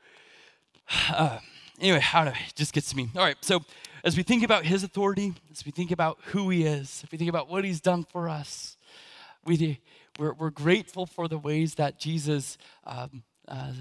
uh, 1.10 1.40
anyway, 1.80 2.00
how 2.00 2.24
do 2.24 2.32
it 2.32 2.56
just 2.56 2.74
gets 2.74 2.90
to 2.90 2.98
me. 2.98 3.10
All 3.16 3.24
right, 3.24 3.38
so 3.42 3.64
as 4.04 4.18
we 4.18 4.24
think 4.24 4.44
about 4.44 4.66
his 4.66 4.84
authority, 4.84 5.34
as 5.52 5.66
we 5.66 5.72
think 5.72 5.92
about 5.92 6.18
who 6.28 6.50
he 6.50 6.64
is, 6.66 7.02
if 7.04 7.12
we 7.12 7.18
think 7.18 7.30
about 7.30 7.50
what 7.50 7.64
he's 7.64 7.82
done 7.82 8.04
for 8.04 8.28
us, 8.28 8.78
we 9.46 9.80
we're, 10.18 10.34
we're 10.34 10.50
grateful 10.50 11.06
for 11.06 11.28
the 11.28 11.38
ways 11.38 11.76
that 11.76 12.00
Jesus 12.00 12.58
um, 12.86 13.24
uh, 13.48 13.74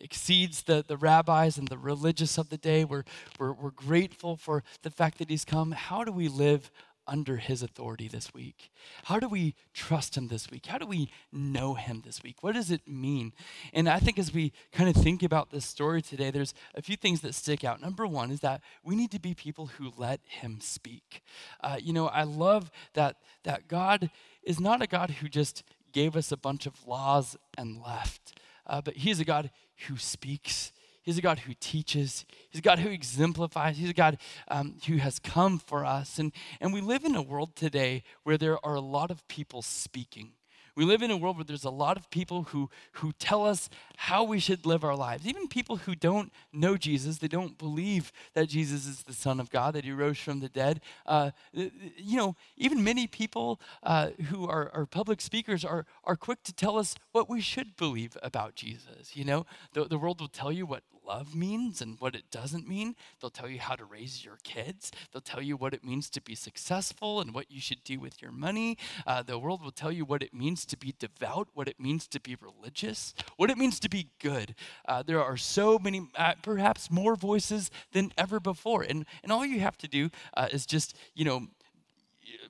exceeds 0.00 0.62
the, 0.62 0.84
the 0.86 0.96
rabbis 0.96 1.58
and 1.58 1.68
the 1.68 1.78
religious 1.78 2.38
of 2.38 2.48
the 2.48 2.58
day. 2.58 2.84
We're, 2.84 3.04
we're, 3.38 3.52
we're 3.52 3.70
grateful 3.70 4.36
for 4.36 4.62
the 4.82 4.90
fact 4.90 5.18
that 5.18 5.30
he's 5.30 5.44
come. 5.44 5.72
How 5.72 6.04
do 6.04 6.12
we 6.12 6.28
live 6.28 6.70
under 7.06 7.38
his 7.38 7.62
authority 7.62 8.06
this 8.06 8.32
week? 8.32 8.70
How 9.04 9.18
do 9.18 9.28
we 9.28 9.56
trust 9.74 10.16
him 10.16 10.28
this 10.28 10.50
week? 10.50 10.66
How 10.66 10.78
do 10.78 10.86
we 10.86 11.10
know 11.32 11.74
him 11.74 12.02
this 12.04 12.22
week? 12.22 12.36
What 12.42 12.54
does 12.54 12.70
it 12.70 12.86
mean? 12.86 13.32
And 13.72 13.88
I 13.88 13.98
think 13.98 14.18
as 14.18 14.32
we 14.32 14.52
kind 14.72 14.88
of 14.88 15.02
think 15.02 15.22
about 15.22 15.50
this 15.50 15.64
story 15.64 16.02
today, 16.02 16.30
there's 16.30 16.54
a 16.74 16.82
few 16.82 16.96
things 16.96 17.20
that 17.22 17.34
stick 17.34 17.64
out. 17.64 17.80
Number 17.80 18.06
one 18.06 18.30
is 18.30 18.40
that 18.40 18.62
we 18.84 18.94
need 18.94 19.10
to 19.10 19.20
be 19.20 19.34
people 19.34 19.66
who 19.66 19.92
let 19.96 20.20
him 20.24 20.60
speak. 20.60 21.22
Uh, 21.60 21.78
you 21.80 21.92
know, 21.92 22.06
I 22.06 22.22
love 22.22 22.70
that, 22.94 23.16
that 23.42 23.66
God 23.66 24.10
is 24.44 24.60
not 24.60 24.80
a 24.80 24.86
God 24.86 25.10
who 25.10 25.28
just 25.28 25.64
gave 25.92 26.16
us 26.16 26.30
a 26.30 26.36
bunch 26.36 26.66
of 26.66 26.86
laws 26.86 27.36
and 27.58 27.82
left. 27.82 28.38
Uh, 28.70 28.80
but 28.80 28.94
He's 28.96 29.20
a 29.20 29.24
God 29.24 29.50
who 29.88 29.98
speaks. 29.98 30.72
He's 31.02 31.18
a 31.18 31.22
God 31.22 31.40
who 31.40 31.54
teaches. 31.58 32.24
He's 32.50 32.60
a 32.60 32.62
God 32.62 32.78
who 32.78 32.90
exemplifies. 32.90 33.76
He's 33.78 33.90
a 33.90 33.94
God 33.94 34.18
um, 34.48 34.76
who 34.86 34.98
has 34.98 35.18
come 35.18 35.58
for 35.58 35.84
us. 35.84 36.18
And, 36.18 36.32
and 36.60 36.72
we 36.72 36.80
live 36.80 37.04
in 37.04 37.16
a 37.16 37.22
world 37.22 37.56
today 37.56 38.04
where 38.22 38.38
there 38.38 38.64
are 38.64 38.74
a 38.74 38.80
lot 38.80 39.10
of 39.10 39.26
people 39.26 39.62
speaking. 39.62 40.32
We 40.74 40.84
live 40.84 41.02
in 41.02 41.10
a 41.10 41.16
world 41.16 41.36
where 41.36 41.44
there's 41.44 41.64
a 41.64 41.70
lot 41.70 41.96
of 41.96 42.10
people 42.10 42.44
who, 42.44 42.70
who 42.92 43.12
tell 43.12 43.46
us 43.46 43.68
how 43.96 44.24
we 44.24 44.38
should 44.38 44.66
live 44.66 44.84
our 44.84 44.96
lives. 44.96 45.26
Even 45.26 45.48
people 45.48 45.76
who 45.76 45.94
don't 45.94 46.32
know 46.52 46.76
Jesus, 46.76 47.18
they 47.18 47.28
don't 47.28 47.58
believe 47.58 48.12
that 48.34 48.48
Jesus 48.48 48.86
is 48.86 49.02
the 49.02 49.12
Son 49.12 49.40
of 49.40 49.50
God, 49.50 49.74
that 49.74 49.84
he 49.84 49.92
rose 49.92 50.18
from 50.18 50.40
the 50.40 50.48
dead. 50.48 50.80
Uh, 51.06 51.30
you 51.52 52.16
know, 52.16 52.36
even 52.56 52.82
many 52.84 53.06
people 53.06 53.60
uh, 53.82 54.10
who 54.28 54.48
are, 54.48 54.70
are 54.74 54.86
public 54.86 55.20
speakers 55.20 55.64
are, 55.64 55.86
are 56.04 56.16
quick 56.16 56.42
to 56.44 56.52
tell 56.52 56.78
us 56.78 56.94
what 57.12 57.28
we 57.28 57.40
should 57.40 57.76
believe 57.76 58.16
about 58.22 58.54
Jesus. 58.54 59.16
You 59.16 59.24
know, 59.24 59.46
the, 59.72 59.84
the 59.84 59.98
world 59.98 60.20
will 60.20 60.28
tell 60.28 60.52
you 60.52 60.66
what 60.66 60.82
love 61.10 61.34
means 61.34 61.82
and 61.82 61.98
what 61.98 62.14
it 62.14 62.30
doesn't 62.30 62.68
mean. 62.68 62.94
They'll 63.20 63.30
tell 63.30 63.48
you 63.48 63.58
how 63.58 63.74
to 63.74 63.84
raise 63.84 64.24
your 64.24 64.38
kids. 64.44 64.92
They'll 65.10 65.20
tell 65.20 65.42
you 65.42 65.56
what 65.56 65.74
it 65.74 65.84
means 65.84 66.08
to 66.10 66.20
be 66.20 66.36
successful 66.36 67.20
and 67.20 67.34
what 67.34 67.50
you 67.50 67.60
should 67.60 67.82
do 67.82 67.98
with 67.98 68.22
your 68.22 68.30
money. 68.30 68.78
Uh, 69.04 69.22
the 69.24 69.36
world 69.36 69.60
will 69.60 69.72
tell 69.72 69.90
you 69.90 70.04
what 70.04 70.22
it 70.22 70.32
means 70.32 70.64
to 70.66 70.76
be 70.76 70.94
devout, 71.00 71.48
what 71.52 71.66
it 71.66 71.80
means 71.80 72.06
to 72.06 72.20
be 72.20 72.36
religious, 72.40 73.12
what 73.36 73.50
it 73.50 73.58
means 73.58 73.80
to 73.80 73.88
be 73.88 74.06
good. 74.20 74.54
Uh, 74.86 75.02
there 75.02 75.22
are 75.22 75.36
so 75.36 75.80
many, 75.80 76.06
uh, 76.14 76.34
perhaps 76.42 76.92
more 76.92 77.16
voices 77.16 77.72
than 77.90 78.12
ever 78.16 78.38
before. 78.38 78.82
And, 78.82 79.04
and 79.24 79.32
all 79.32 79.44
you 79.44 79.58
have 79.58 79.78
to 79.78 79.88
do 79.88 80.10
uh, 80.34 80.46
is 80.52 80.64
just, 80.64 80.96
you 81.16 81.24
know, 81.24 81.48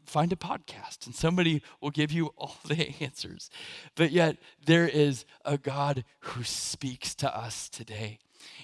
find 0.05 0.35
a 0.35 0.37
podcast 0.37 1.07
and 1.07 1.15
somebody 1.15 1.63
will 1.81 1.91
give 1.91 2.13
you 2.13 2.27
all 2.37 2.57
the 2.69 2.93
answers. 3.01 3.49
But 3.95 4.11
yet, 4.11 4.37
there 4.67 4.87
is 4.87 5.25
a 5.47 5.57
God 5.57 6.05
who 6.21 6.45
speaks 6.45 7.15
to 7.15 7.35
us 7.35 7.71
today 7.71 8.19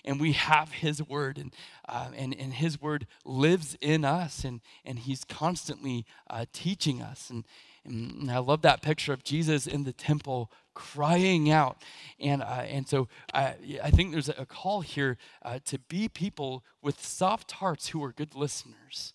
and 0.05 0.21
we 0.21 0.33
have 0.33 0.73
his 0.73 1.03
word 1.03 1.39
and, 1.39 1.55
uh, 1.89 2.09
and, 2.15 2.35
and 2.39 2.55
his 2.55 2.81
word 2.81 3.07
lives 3.25 3.77
in 3.81 4.05
us 4.05 4.45
and, 4.45 4.61
and 4.85 5.01
he's 5.01 5.25
constantly 5.25 6.05
uh, 6.29 6.47
teaching 6.53 7.03
us. 7.03 7.31
And, 7.31 7.45
and 7.85 8.33
i 8.33 8.39
love 8.39 8.63
that 8.63 8.83
picture 8.83 9.13
of 9.13 9.23
jesus 9.23 9.65
in 9.65 9.85
the 9.85 9.93
temple 9.93 10.51
crying 10.77 11.51
out. 11.51 11.83
And, 12.21 12.43
uh, 12.43 12.65
and 12.69 12.87
so 12.87 13.09
I, 13.35 13.55
I 13.83 13.91
think 13.91 14.13
there's 14.13 14.29
a 14.29 14.47
call 14.47 14.83
here 14.83 15.17
uh, 15.43 15.59
to 15.65 15.79
be 15.79 16.09
people 16.09 16.63
with 16.83 17.05
soft 17.05 17.51
hearts 17.53 17.89
who 17.89 18.05
are 18.05 18.13
good 18.13 18.37
listeners. 18.37 19.15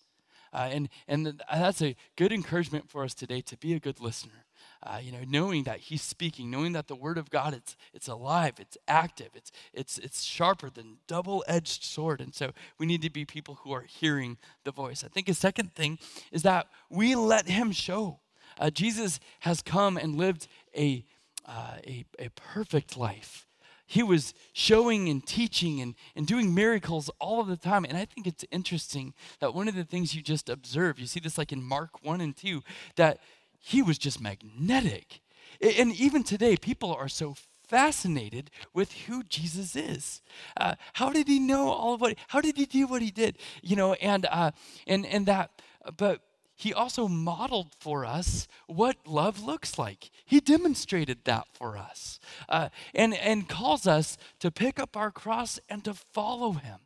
Uh, 0.52 0.68
and, 0.70 0.88
and 1.08 1.40
that's 1.50 1.80
a 1.80 1.96
good 2.16 2.32
encouragement 2.32 2.90
for 2.90 3.04
us 3.04 3.14
today 3.14 3.40
to 3.40 3.56
be 3.56 3.72
a 3.72 3.80
good 3.80 4.00
listener 4.00 4.44
uh, 4.84 4.98
you 5.02 5.12
know, 5.12 5.24
knowing 5.28 5.64
that 5.64 5.80
He's 5.80 6.02
speaking, 6.02 6.50
knowing 6.50 6.72
that 6.72 6.88
the 6.88 6.96
Word 6.96 7.18
of 7.18 7.30
God 7.30 7.54
it's 7.54 7.76
it's 7.92 8.08
alive, 8.08 8.54
it's 8.58 8.76
active, 8.88 9.28
it's 9.34 9.52
it's 9.72 9.98
it's 9.98 10.22
sharper 10.22 10.70
than 10.70 10.98
double-edged 11.06 11.84
sword, 11.84 12.20
and 12.20 12.34
so 12.34 12.52
we 12.78 12.86
need 12.86 13.02
to 13.02 13.10
be 13.10 13.24
people 13.24 13.60
who 13.62 13.72
are 13.72 13.82
hearing 13.82 14.38
the 14.64 14.72
voice. 14.72 15.04
I 15.04 15.08
think 15.08 15.28
a 15.28 15.34
second 15.34 15.74
thing 15.74 15.98
is 16.32 16.42
that 16.42 16.66
we 16.90 17.14
let 17.14 17.48
Him 17.48 17.72
show. 17.72 18.20
Uh, 18.58 18.70
Jesus 18.70 19.20
has 19.40 19.62
come 19.62 19.96
and 19.96 20.16
lived 20.16 20.48
a, 20.76 21.04
uh, 21.46 21.76
a 21.86 22.04
a 22.18 22.28
perfect 22.30 22.96
life. 22.96 23.46
He 23.92 24.02
was 24.02 24.32
showing 24.54 25.10
and 25.10 25.24
teaching 25.26 25.82
and, 25.82 25.94
and 26.16 26.26
doing 26.26 26.54
miracles 26.54 27.10
all 27.18 27.42
of 27.42 27.46
the 27.46 27.58
time. 27.58 27.84
And 27.84 27.98
I 27.98 28.06
think 28.06 28.26
it's 28.26 28.42
interesting 28.50 29.12
that 29.40 29.54
one 29.54 29.68
of 29.68 29.74
the 29.74 29.84
things 29.84 30.14
you 30.14 30.22
just 30.22 30.48
observe, 30.48 30.98
you 30.98 31.04
see 31.04 31.20
this 31.20 31.36
like 31.36 31.52
in 31.52 31.62
Mark 31.62 32.02
1 32.02 32.22
and 32.22 32.34
2, 32.34 32.62
that 32.96 33.18
he 33.62 33.80
was 33.80 33.96
just 33.96 34.20
magnetic. 34.20 35.20
And 35.60 35.94
even 35.94 36.22
today, 36.24 36.56
people 36.56 36.92
are 36.92 37.08
so 37.08 37.36
fascinated 37.68 38.50
with 38.74 38.92
who 39.06 39.22
Jesus 39.22 39.74
is. 39.76 40.20
Uh, 40.56 40.74
how 40.94 41.10
did 41.10 41.28
he 41.28 41.38
know 41.38 41.70
all 41.70 41.94
of 41.94 42.00
what? 42.00 42.16
How 42.28 42.40
did 42.40 42.56
he 42.58 42.66
do 42.66 42.86
what 42.86 43.00
he 43.00 43.10
did? 43.10 43.38
You 43.62 43.76
know, 43.76 43.94
and 43.94 44.26
uh, 44.26 44.50
and 44.86 45.06
and 45.06 45.24
that. 45.26 45.62
But 45.96 46.20
he 46.54 46.72
also 46.72 47.08
modeled 47.08 47.74
for 47.80 48.04
us 48.04 48.46
what 48.66 48.96
love 49.06 49.42
looks 49.42 49.78
like. 49.78 50.10
He 50.24 50.38
demonstrated 50.38 51.24
that 51.24 51.46
for 51.52 51.76
us 51.76 52.20
uh, 52.48 52.68
and, 52.94 53.14
and 53.14 53.48
calls 53.48 53.86
us 53.86 54.16
to 54.38 54.50
pick 54.50 54.78
up 54.78 54.96
our 54.96 55.10
cross 55.10 55.58
and 55.68 55.84
to 55.84 55.94
follow 55.94 56.52
him. 56.52 56.78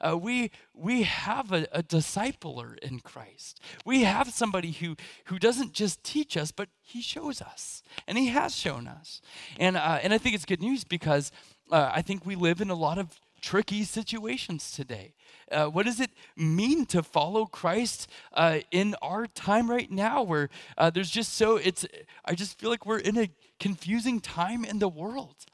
Uh, 0.00 0.16
we, 0.16 0.50
we 0.74 1.02
have 1.02 1.52
a, 1.52 1.66
a 1.72 1.82
discipler 1.82 2.78
in 2.78 3.00
Christ. 3.00 3.60
We 3.84 4.02
have 4.02 4.30
somebody 4.30 4.72
who, 4.72 4.96
who 5.26 5.38
doesn't 5.38 5.72
just 5.72 6.02
teach 6.04 6.36
us, 6.36 6.52
but 6.52 6.68
he 6.80 7.00
shows 7.00 7.40
us, 7.40 7.82
and 8.06 8.18
he 8.18 8.28
has 8.28 8.54
shown 8.54 8.86
us. 8.86 9.20
And, 9.58 9.76
uh, 9.76 9.98
and 10.02 10.12
I 10.12 10.18
think 10.18 10.34
it's 10.34 10.44
good 10.44 10.60
news 10.60 10.84
because 10.84 11.32
uh, 11.70 11.90
I 11.94 12.02
think 12.02 12.26
we 12.26 12.34
live 12.34 12.60
in 12.60 12.70
a 12.70 12.74
lot 12.74 12.98
of 12.98 13.20
tricky 13.40 13.82
situations 13.82 14.70
today. 14.70 15.14
Uh, 15.50 15.66
what 15.66 15.84
does 15.84 16.00
it 16.00 16.10
mean 16.36 16.86
to 16.86 17.02
follow 17.02 17.44
Christ 17.44 18.08
uh, 18.32 18.60
in 18.70 18.94
our 19.02 19.26
time 19.26 19.68
right 19.68 19.90
now 19.90 20.22
where 20.22 20.48
uh, 20.78 20.90
there's 20.90 21.10
just 21.10 21.34
so, 21.34 21.56
it's, 21.56 21.84
I 22.24 22.34
just 22.34 22.58
feel 22.58 22.70
like 22.70 22.86
we're 22.86 22.98
in 22.98 23.18
a 23.18 23.28
confusing 23.58 24.20
time 24.20 24.64
in 24.64 24.78
the 24.78 24.88
world. 24.88 25.44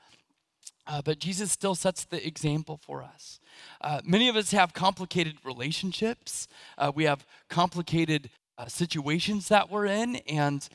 Uh, 0.89 1.03
but 1.03 1.19
Jesus 1.19 1.53
still 1.53 1.75
sets 1.75 2.05
the 2.05 2.27
example 2.27 2.81
for 2.83 3.03
us. 3.03 3.41
Uh, 3.83 4.01
many 4.05 4.29
of 4.29 4.37
us 4.37 4.53
have 4.53 4.73
complicated 4.73 5.37
relationships. 5.45 6.49
Uh, 6.79 6.91
we 6.95 7.05
have 7.05 7.27
complicated 7.51 8.31
uh, 8.57 8.67
situations 8.67 9.49
that 9.49 9.71
we're 9.71 9.85
in. 9.85 10.17
And, 10.27 10.67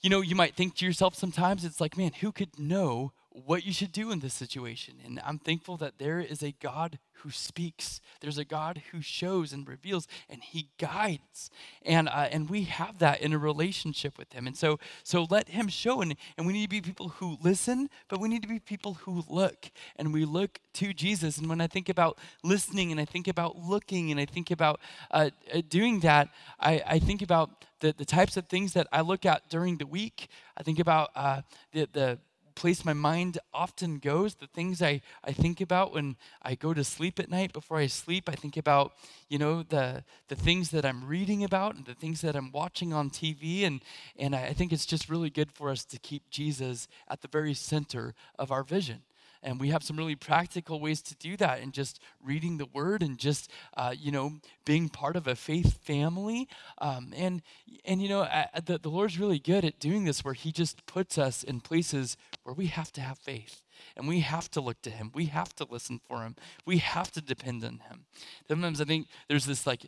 you 0.00 0.10
know, 0.10 0.22
you 0.22 0.34
might 0.34 0.54
think 0.56 0.74
to 0.76 0.84
yourself 0.84 1.14
sometimes, 1.14 1.64
it's 1.64 1.80
like, 1.80 1.96
man, 1.96 2.10
who 2.20 2.32
could 2.32 2.58
know 2.58 3.12
what 3.32 3.64
you 3.64 3.72
should 3.72 3.92
do 3.92 4.10
in 4.10 4.20
this 4.20 4.34
situation. 4.34 4.94
And 5.04 5.20
I'm 5.24 5.38
thankful 5.38 5.76
that 5.78 5.98
there 5.98 6.20
is 6.20 6.42
a 6.42 6.52
God 6.52 6.98
who 7.22 7.30
speaks. 7.30 8.00
There's 8.20 8.38
a 8.38 8.44
God 8.44 8.82
who 8.90 9.00
shows 9.00 9.52
and 9.52 9.66
reveals, 9.66 10.06
and 10.28 10.42
He 10.42 10.68
guides. 10.78 11.50
And 11.82 12.08
uh, 12.08 12.28
and 12.30 12.50
we 12.50 12.64
have 12.64 12.98
that 12.98 13.20
in 13.20 13.32
a 13.32 13.38
relationship 13.38 14.18
with 14.18 14.32
Him. 14.32 14.46
And 14.46 14.56
so 14.56 14.78
so 15.02 15.26
let 15.30 15.48
Him 15.48 15.68
show. 15.68 16.02
And 16.02 16.14
and 16.36 16.46
we 16.46 16.52
need 16.52 16.64
to 16.64 16.68
be 16.68 16.80
people 16.80 17.08
who 17.08 17.38
listen, 17.42 17.88
but 18.08 18.20
we 18.20 18.28
need 18.28 18.42
to 18.42 18.48
be 18.48 18.58
people 18.58 18.94
who 18.94 19.24
look. 19.28 19.70
And 19.96 20.12
we 20.12 20.24
look 20.24 20.60
to 20.74 20.92
Jesus. 20.92 21.38
And 21.38 21.48
when 21.48 21.60
I 21.60 21.66
think 21.68 21.88
about 21.88 22.18
listening, 22.42 22.90
and 22.90 23.00
I 23.00 23.04
think 23.04 23.28
about 23.28 23.56
looking, 23.56 24.10
and 24.10 24.20
I 24.20 24.26
think 24.26 24.50
about 24.50 24.80
uh, 25.10 25.30
uh 25.52 25.62
doing 25.68 26.00
that, 26.00 26.28
I, 26.60 26.82
I 26.86 26.98
think 26.98 27.22
about 27.22 27.64
the, 27.80 27.94
the 27.96 28.04
types 28.04 28.36
of 28.36 28.46
things 28.46 28.74
that 28.74 28.86
I 28.92 29.00
look 29.00 29.24
at 29.24 29.48
during 29.48 29.78
the 29.78 29.86
week. 29.86 30.28
I 30.56 30.62
think 30.62 30.78
about 30.78 31.10
uh, 31.14 31.42
the 31.72 31.88
the 31.92 32.18
place 32.54 32.84
my 32.84 32.92
mind 32.92 33.38
often 33.52 33.98
goes, 33.98 34.34
the 34.34 34.46
things 34.46 34.80
I, 34.80 35.00
I 35.24 35.32
think 35.32 35.60
about 35.60 35.92
when 35.92 36.16
I 36.42 36.54
go 36.54 36.72
to 36.74 36.84
sleep 36.84 37.18
at 37.18 37.30
night 37.30 37.52
before 37.52 37.78
I 37.78 37.86
sleep, 37.86 38.28
I 38.28 38.34
think 38.34 38.56
about, 38.56 38.92
you 39.28 39.38
know, 39.38 39.62
the, 39.62 40.04
the 40.28 40.36
things 40.36 40.70
that 40.70 40.84
I'm 40.84 41.06
reading 41.06 41.44
about 41.44 41.74
and 41.74 41.84
the 41.84 41.94
things 41.94 42.20
that 42.20 42.36
I'm 42.36 42.52
watching 42.52 42.92
on 42.92 43.10
TV. 43.10 43.64
And, 43.64 43.82
and 44.18 44.34
I, 44.34 44.52
think 44.52 44.72
it's 44.72 44.86
just 44.86 45.08
really 45.08 45.30
good 45.30 45.50
for 45.50 45.70
us 45.70 45.84
to 45.86 45.98
keep 45.98 46.30
Jesus 46.30 46.88
at 47.08 47.22
the 47.22 47.28
very 47.28 47.54
center 47.54 48.14
of 48.38 48.52
our 48.52 48.62
vision. 48.62 49.02
And 49.42 49.60
we 49.60 49.68
have 49.68 49.82
some 49.82 49.96
really 49.96 50.14
practical 50.14 50.80
ways 50.80 51.02
to 51.02 51.16
do 51.16 51.36
that 51.38 51.60
and 51.60 51.72
just 51.72 52.00
reading 52.22 52.58
the 52.58 52.66
word 52.66 53.02
and 53.02 53.18
just, 53.18 53.50
uh, 53.76 53.94
you 53.98 54.12
know, 54.12 54.34
being 54.64 54.88
part 54.88 55.16
of 55.16 55.26
a 55.26 55.34
faith 55.34 55.82
family. 55.82 56.48
Um, 56.78 57.12
and, 57.16 57.42
and, 57.84 58.00
you 58.00 58.08
know, 58.08 58.28
the, 58.64 58.78
the 58.78 58.88
Lord's 58.88 59.18
really 59.18 59.38
good 59.38 59.64
at 59.64 59.80
doing 59.80 60.04
this 60.04 60.24
where 60.24 60.34
he 60.34 60.52
just 60.52 60.86
puts 60.86 61.18
us 61.18 61.42
in 61.42 61.60
places 61.60 62.16
where 62.44 62.54
we 62.54 62.66
have 62.66 62.92
to 62.92 63.00
have 63.00 63.18
faith. 63.18 63.62
And 63.96 64.06
we 64.06 64.20
have 64.20 64.50
to 64.52 64.60
look 64.60 64.80
to 64.82 64.90
him. 64.90 65.10
We 65.12 65.26
have 65.26 65.54
to 65.56 65.66
listen 65.68 66.00
for 66.06 66.22
him. 66.22 66.36
We 66.64 66.78
have 66.78 67.10
to 67.12 67.20
depend 67.20 67.64
on 67.64 67.80
him. 67.88 68.04
Sometimes 68.46 68.80
I 68.80 68.84
think 68.84 69.08
there's 69.28 69.46
this 69.46 69.66
like 69.66 69.86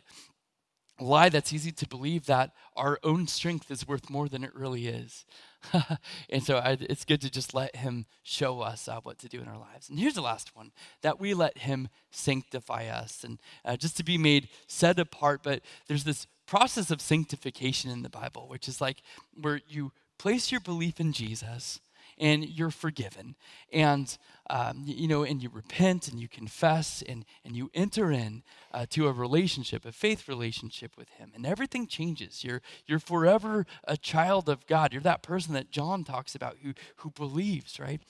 lie 0.99 1.29
that's 1.29 1.53
easy 1.53 1.71
to 1.71 1.87
believe 1.87 2.25
that 2.25 2.51
our 2.75 2.99
own 3.03 3.27
strength 3.27 3.69
is 3.69 3.87
worth 3.87 4.09
more 4.09 4.29
than 4.29 4.43
it 4.43 4.55
really 4.55 4.87
is. 4.87 5.25
and 6.29 6.43
so 6.43 6.57
I, 6.57 6.77
it's 6.79 7.05
good 7.05 7.21
to 7.21 7.29
just 7.29 7.53
let 7.53 7.75
Him 7.75 8.05
show 8.23 8.61
us 8.61 8.87
uh, 8.87 8.99
what 9.03 9.19
to 9.19 9.27
do 9.27 9.41
in 9.41 9.47
our 9.47 9.57
lives. 9.57 9.89
And 9.89 9.99
here's 9.99 10.13
the 10.13 10.21
last 10.21 10.55
one 10.55 10.71
that 11.01 11.19
we 11.19 11.33
let 11.33 11.57
Him 11.59 11.89
sanctify 12.11 12.85
us 12.85 13.23
and 13.23 13.39
uh, 13.63 13.75
just 13.75 13.97
to 13.97 14.03
be 14.03 14.17
made 14.17 14.49
set 14.67 14.99
apart. 14.99 15.41
But 15.43 15.61
there's 15.87 16.03
this 16.03 16.27
process 16.45 16.91
of 16.91 17.01
sanctification 17.01 17.91
in 17.91 18.03
the 18.03 18.09
Bible, 18.09 18.47
which 18.47 18.67
is 18.67 18.79
like 18.79 18.97
where 19.39 19.61
you 19.67 19.91
place 20.17 20.51
your 20.51 20.61
belief 20.61 20.99
in 20.99 21.11
Jesus 21.11 21.79
and 22.17 22.47
you're 22.47 22.71
forgiven. 22.71 23.35
And, 23.71 24.17
um, 24.49 24.83
you 24.85 25.07
know, 25.07 25.23
and 25.23 25.41
you 25.41 25.49
repent 25.49 26.07
and 26.07 26.19
you 26.19 26.27
confess 26.27 27.03
and, 27.07 27.25
and 27.43 27.55
you 27.55 27.69
enter 27.73 28.11
in 28.11 28.43
uh, 28.73 28.85
to 28.91 29.07
a 29.07 29.11
relationship, 29.11 29.85
a 29.85 29.91
faith 29.91 30.27
relationship 30.27 30.97
with 30.97 31.09
Him. 31.09 31.31
And 31.35 31.45
everything 31.45 31.87
changes. 31.87 32.43
You're, 32.43 32.61
you're 32.85 32.99
forever 32.99 33.65
a 33.83 33.97
child 33.97 34.49
of 34.49 34.65
God. 34.67 34.93
You're 34.93 35.01
that 35.03 35.23
person 35.23 35.53
that 35.53 35.71
John 35.71 36.03
talks 36.03 36.35
about 36.35 36.57
who, 36.63 36.73
who 36.97 37.11
believes, 37.11 37.79
right? 37.79 38.01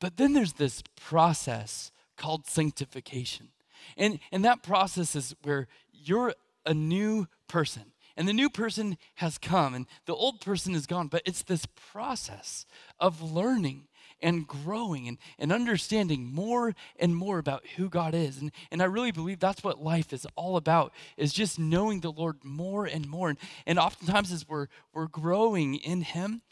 But 0.00 0.16
then 0.16 0.32
there's 0.32 0.54
this 0.54 0.82
process 0.96 1.90
called 2.16 2.46
sanctification. 2.46 3.48
And, 3.96 4.18
and 4.32 4.44
that 4.44 4.62
process 4.62 5.14
is 5.14 5.34
where 5.42 5.68
you're 5.92 6.34
a 6.66 6.74
new 6.74 7.26
person 7.48 7.92
and 8.18 8.26
the 8.26 8.32
new 8.32 8.50
person 8.50 8.98
has 9.14 9.38
come 9.38 9.74
and 9.74 9.86
the 10.06 10.14
old 10.14 10.40
person 10.40 10.74
is 10.74 10.86
gone. 10.86 11.06
But 11.06 11.22
it's 11.24 11.42
this 11.42 11.66
process 11.92 12.66
of 12.98 13.22
learning 13.22 13.86
and 14.20 14.44
growing 14.44 15.06
and, 15.06 15.18
and 15.38 15.52
understanding 15.52 16.34
more 16.34 16.74
and 16.98 17.14
more 17.14 17.38
about 17.38 17.64
who 17.76 17.88
God 17.88 18.16
is. 18.16 18.38
And, 18.38 18.50
and 18.72 18.82
I 18.82 18.86
really 18.86 19.12
believe 19.12 19.38
that's 19.38 19.62
what 19.62 19.80
life 19.80 20.12
is 20.12 20.26
all 20.34 20.56
about, 20.56 20.92
is 21.16 21.32
just 21.32 21.60
knowing 21.60 22.00
the 22.00 22.10
Lord 22.10 22.38
more 22.42 22.86
and 22.86 23.08
more. 23.08 23.28
And, 23.28 23.38
and 23.68 23.78
oftentimes 23.78 24.32
as 24.32 24.48
we're, 24.48 24.66
we're 24.92 25.06
growing 25.06 25.76
in 25.76 26.00
Him, 26.02 26.42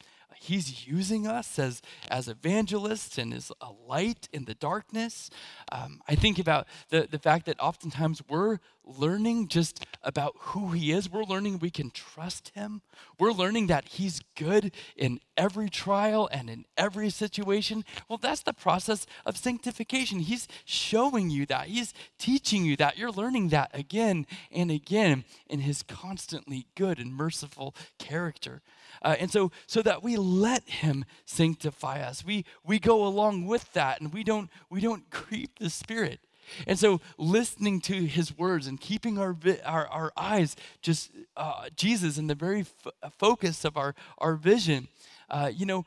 He's 0.40 0.86
using 0.86 1.26
us 1.26 1.58
as, 1.58 1.82
as 2.10 2.28
evangelists 2.28 3.18
and 3.18 3.32
as 3.32 3.50
a 3.60 3.70
light 3.86 4.28
in 4.32 4.44
the 4.44 4.54
darkness. 4.54 5.30
Um, 5.72 6.00
I 6.08 6.14
think 6.14 6.38
about 6.38 6.66
the, 6.90 7.08
the 7.10 7.18
fact 7.18 7.46
that 7.46 7.58
oftentimes 7.60 8.22
we're 8.28 8.58
learning 8.86 9.48
just 9.48 9.84
about 10.02 10.34
who 10.38 10.70
He 10.70 10.92
is. 10.92 11.10
We're 11.10 11.24
learning 11.24 11.58
we 11.58 11.70
can 11.70 11.90
trust 11.90 12.52
Him. 12.54 12.82
We're 13.18 13.32
learning 13.32 13.66
that 13.66 13.88
He's 13.88 14.20
good 14.36 14.72
in 14.96 15.20
every 15.36 15.68
trial 15.68 16.28
and 16.32 16.48
in 16.48 16.64
every 16.76 17.10
situation. 17.10 17.84
Well, 18.08 18.18
that's 18.18 18.42
the 18.42 18.52
process 18.52 19.06
of 19.24 19.36
sanctification. 19.36 20.20
He's 20.20 20.46
showing 20.64 21.30
you 21.30 21.46
that, 21.46 21.66
He's 21.66 21.92
teaching 22.18 22.64
you 22.64 22.76
that. 22.76 22.96
You're 22.96 23.10
learning 23.10 23.48
that 23.48 23.70
again 23.74 24.26
and 24.52 24.70
again 24.70 25.24
in 25.48 25.60
His 25.60 25.82
constantly 25.82 26.66
good 26.76 26.98
and 26.98 27.12
merciful 27.12 27.74
character. 27.98 28.62
Uh, 29.02 29.16
and 29.18 29.30
so, 29.30 29.50
so 29.66 29.82
that 29.82 30.02
we 30.02 30.16
let 30.16 30.68
Him 30.68 31.04
sanctify 31.24 32.00
us, 32.00 32.24
we, 32.24 32.44
we 32.64 32.78
go 32.78 33.06
along 33.06 33.46
with 33.46 33.72
that 33.72 34.00
and 34.00 34.12
we 34.12 34.24
don't, 34.24 34.50
we 34.70 34.80
don't 34.80 35.10
creep 35.10 35.58
the 35.58 35.70
Spirit. 35.70 36.20
And 36.66 36.78
so, 36.78 37.00
listening 37.18 37.80
to 37.82 38.06
his 38.06 38.36
words 38.36 38.66
and 38.66 38.80
keeping 38.80 39.18
our, 39.18 39.36
our, 39.64 39.88
our 39.88 40.12
eyes 40.16 40.54
just 40.80 41.10
uh, 41.36 41.68
Jesus 41.74 42.18
in 42.18 42.28
the 42.28 42.34
very 42.34 42.60
f- 42.60 42.86
uh, 43.02 43.10
focus 43.18 43.64
of 43.64 43.76
our, 43.76 43.94
our 44.18 44.34
vision, 44.36 44.88
uh, 45.28 45.50
you 45.52 45.66
know, 45.66 45.84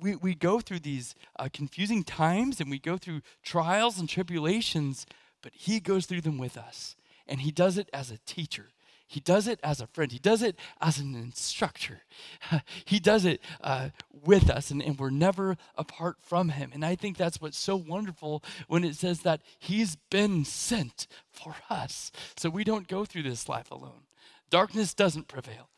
we, 0.00 0.16
we 0.16 0.34
go 0.34 0.60
through 0.60 0.80
these 0.80 1.14
uh, 1.38 1.48
confusing 1.52 2.02
times 2.02 2.60
and 2.60 2.70
we 2.70 2.78
go 2.78 2.96
through 2.96 3.22
trials 3.42 3.98
and 3.98 4.08
tribulations, 4.08 5.06
but 5.42 5.52
he 5.54 5.80
goes 5.80 6.06
through 6.06 6.22
them 6.22 6.38
with 6.38 6.56
us. 6.56 6.96
And 7.26 7.40
he 7.40 7.50
does 7.50 7.78
it 7.78 7.88
as 7.92 8.10
a 8.10 8.18
teacher. 8.26 8.66
He 9.06 9.20
does 9.20 9.46
it 9.46 9.60
as 9.62 9.80
a 9.80 9.86
friend. 9.86 10.10
He 10.10 10.18
does 10.18 10.42
it 10.42 10.56
as 10.80 10.98
an 10.98 11.14
instructor. 11.14 12.02
he 12.84 12.98
does 12.98 13.24
it 13.24 13.40
uh, 13.60 13.90
with 14.10 14.50
us, 14.50 14.70
and, 14.70 14.82
and 14.82 14.98
we're 14.98 15.10
never 15.10 15.56
apart 15.76 16.16
from 16.20 16.50
him. 16.50 16.70
And 16.72 16.84
I 16.84 16.94
think 16.94 17.16
that's 17.16 17.40
what's 17.40 17.58
so 17.58 17.76
wonderful 17.76 18.42
when 18.66 18.82
it 18.82 18.96
says 18.96 19.20
that 19.20 19.42
he's 19.58 19.96
been 20.10 20.44
sent 20.44 21.06
for 21.30 21.54
us. 21.68 22.10
So 22.36 22.48
we 22.50 22.64
don't 22.64 22.88
go 22.88 23.04
through 23.04 23.24
this 23.24 23.48
life 23.48 23.70
alone. 23.70 24.04
Darkness 24.50 24.94
doesn't 24.94 25.28
prevail, 25.28 25.68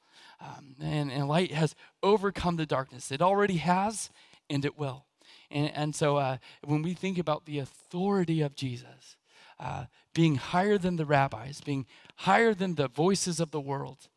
um, 0.40 0.76
and, 0.80 1.10
and 1.10 1.28
light 1.28 1.52
has 1.52 1.74
overcome 2.02 2.56
the 2.56 2.66
darkness. 2.66 3.10
It 3.10 3.22
already 3.22 3.56
has, 3.56 4.10
and 4.48 4.64
it 4.64 4.78
will. 4.78 5.06
And, 5.50 5.72
and 5.74 5.94
so 5.94 6.16
uh, 6.16 6.38
when 6.64 6.82
we 6.82 6.94
think 6.94 7.18
about 7.18 7.46
the 7.46 7.58
authority 7.58 8.40
of 8.40 8.54
Jesus, 8.54 9.15
uh, 9.58 9.86
being 10.14 10.36
higher 10.36 10.78
than 10.78 10.96
the 10.96 11.06
rabbis, 11.06 11.60
being 11.60 11.86
higher 12.16 12.54
than 12.54 12.74
the 12.74 12.88
voices 12.88 13.40
of 13.40 13.50
the 13.50 13.60
world. 13.60 14.08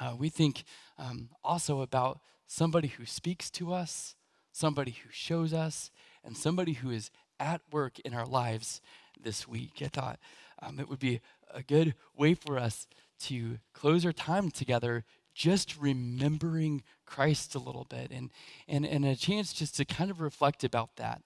Uh, 0.00 0.14
we 0.16 0.28
think 0.28 0.64
um, 0.98 1.30
also 1.42 1.80
about 1.80 2.20
somebody 2.46 2.88
who 2.88 3.04
speaks 3.04 3.50
to 3.50 3.72
us, 3.72 4.14
somebody 4.52 4.92
who 4.92 5.10
shows 5.10 5.52
us, 5.52 5.90
and 6.24 6.36
somebody 6.36 6.74
who 6.74 6.90
is 6.90 7.10
at 7.40 7.60
work 7.70 7.98
in 8.00 8.14
our 8.14 8.26
lives 8.26 8.80
this 9.20 9.46
week. 9.46 9.82
I 9.82 9.88
thought 9.88 10.18
um, 10.62 10.80
it 10.80 10.88
would 10.88 10.98
be 10.98 11.20
a 11.52 11.62
good 11.62 11.94
way 12.16 12.34
for 12.34 12.58
us 12.58 12.86
to 13.20 13.58
close 13.72 14.04
our 14.04 14.12
time 14.12 14.50
together 14.50 15.04
just 15.34 15.78
remembering 15.78 16.82
Christ 17.06 17.54
a 17.54 17.60
little 17.60 17.86
bit 17.88 18.10
and, 18.10 18.30
and, 18.66 18.84
and 18.84 19.04
a 19.04 19.14
chance 19.14 19.52
just 19.52 19.76
to 19.76 19.84
kind 19.84 20.10
of 20.10 20.20
reflect 20.20 20.64
about 20.64 20.96
that. 20.96 21.22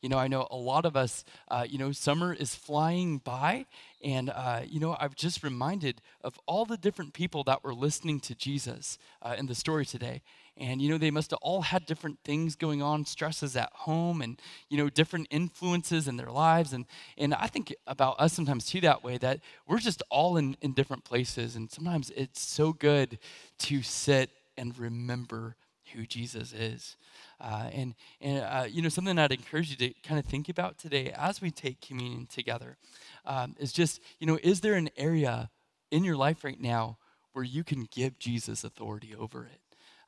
You 0.00 0.08
know, 0.08 0.18
I 0.18 0.28
know 0.28 0.46
a 0.50 0.56
lot 0.56 0.84
of 0.84 0.96
us, 0.96 1.24
uh, 1.48 1.66
you 1.68 1.76
know, 1.76 1.90
summer 1.90 2.32
is 2.32 2.54
flying 2.54 3.18
by, 3.18 3.66
and, 4.02 4.30
uh, 4.30 4.60
you 4.64 4.78
know, 4.78 4.96
I've 5.00 5.16
just 5.16 5.42
reminded 5.42 6.00
of 6.22 6.38
all 6.46 6.64
the 6.64 6.76
different 6.76 7.14
people 7.14 7.42
that 7.44 7.64
were 7.64 7.74
listening 7.74 8.20
to 8.20 8.34
Jesus 8.36 8.98
uh, 9.22 9.34
in 9.36 9.46
the 9.46 9.56
story 9.56 9.84
today. 9.84 10.22
And, 10.56 10.80
you 10.80 10.88
know, 10.88 10.98
they 10.98 11.10
must 11.10 11.30
have 11.30 11.38
all 11.42 11.62
had 11.62 11.86
different 11.86 12.18
things 12.24 12.56
going 12.56 12.82
on, 12.82 13.06
stresses 13.06 13.56
at 13.56 13.70
home, 13.72 14.22
and, 14.22 14.40
you 14.68 14.78
know, 14.78 14.88
different 14.88 15.28
influences 15.30 16.06
in 16.06 16.16
their 16.16 16.30
lives. 16.30 16.72
And, 16.72 16.84
and 17.16 17.34
I 17.34 17.46
think 17.46 17.74
about 17.86 18.20
us 18.20 18.32
sometimes 18.32 18.66
too 18.66 18.80
that 18.82 19.02
way, 19.02 19.18
that 19.18 19.40
we're 19.66 19.78
just 19.78 20.02
all 20.10 20.36
in, 20.36 20.56
in 20.60 20.72
different 20.72 21.04
places. 21.04 21.56
And 21.56 21.70
sometimes 21.70 22.10
it's 22.10 22.40
so 22.40 22.72
good 22.72 23.18
to 23.58 23.82
sit 23.82 24.30
and 24.56 24.76
remember 24.78 25.56
who 25.94 26.06
Jesus 26.06 26.52
is. 26.52 26.96
Uh, 27.40 27.70
and 27.72 27.94
and 28.20 28.42
uh, 28.42 28.66
you 28.68 28.82
know 28.82 28.88
something 28.88 29.18
I'd 29.18 29.32
encourage 29.32 29.70
you 29.70 29.76
to 29.76 29.94
kind 30.02 30.18
of 30.18 30.26
think 30.26 30.48
about 30.48 30.78
today 30.78 31.12
as 31.16 31.40
we 31.40 31.50
take 31.50 31.80
communion 31.80 32.26
together 32.26 32.76
um, 33.24 33.54
is 33.58 33.72
just 33.72 34.00
you 34.18 34.26
know 34.26 34.38
is 34.42 34.60
there 34.60 34.74
an 34.74 34.90
area 34.96 35.50
in 35.90 36.04
your 36.04 36.16
life 36.16 36.42
right 36.42 36.60
now 36.60 36.98
where 37.32 37.44
you 37.44 37.62
can 37.62 37.86
give 37.90 38.18
Jesus 38.18 38.64
authority 38.64 39.14
over 39.14 39.44
it? 39.44 39.60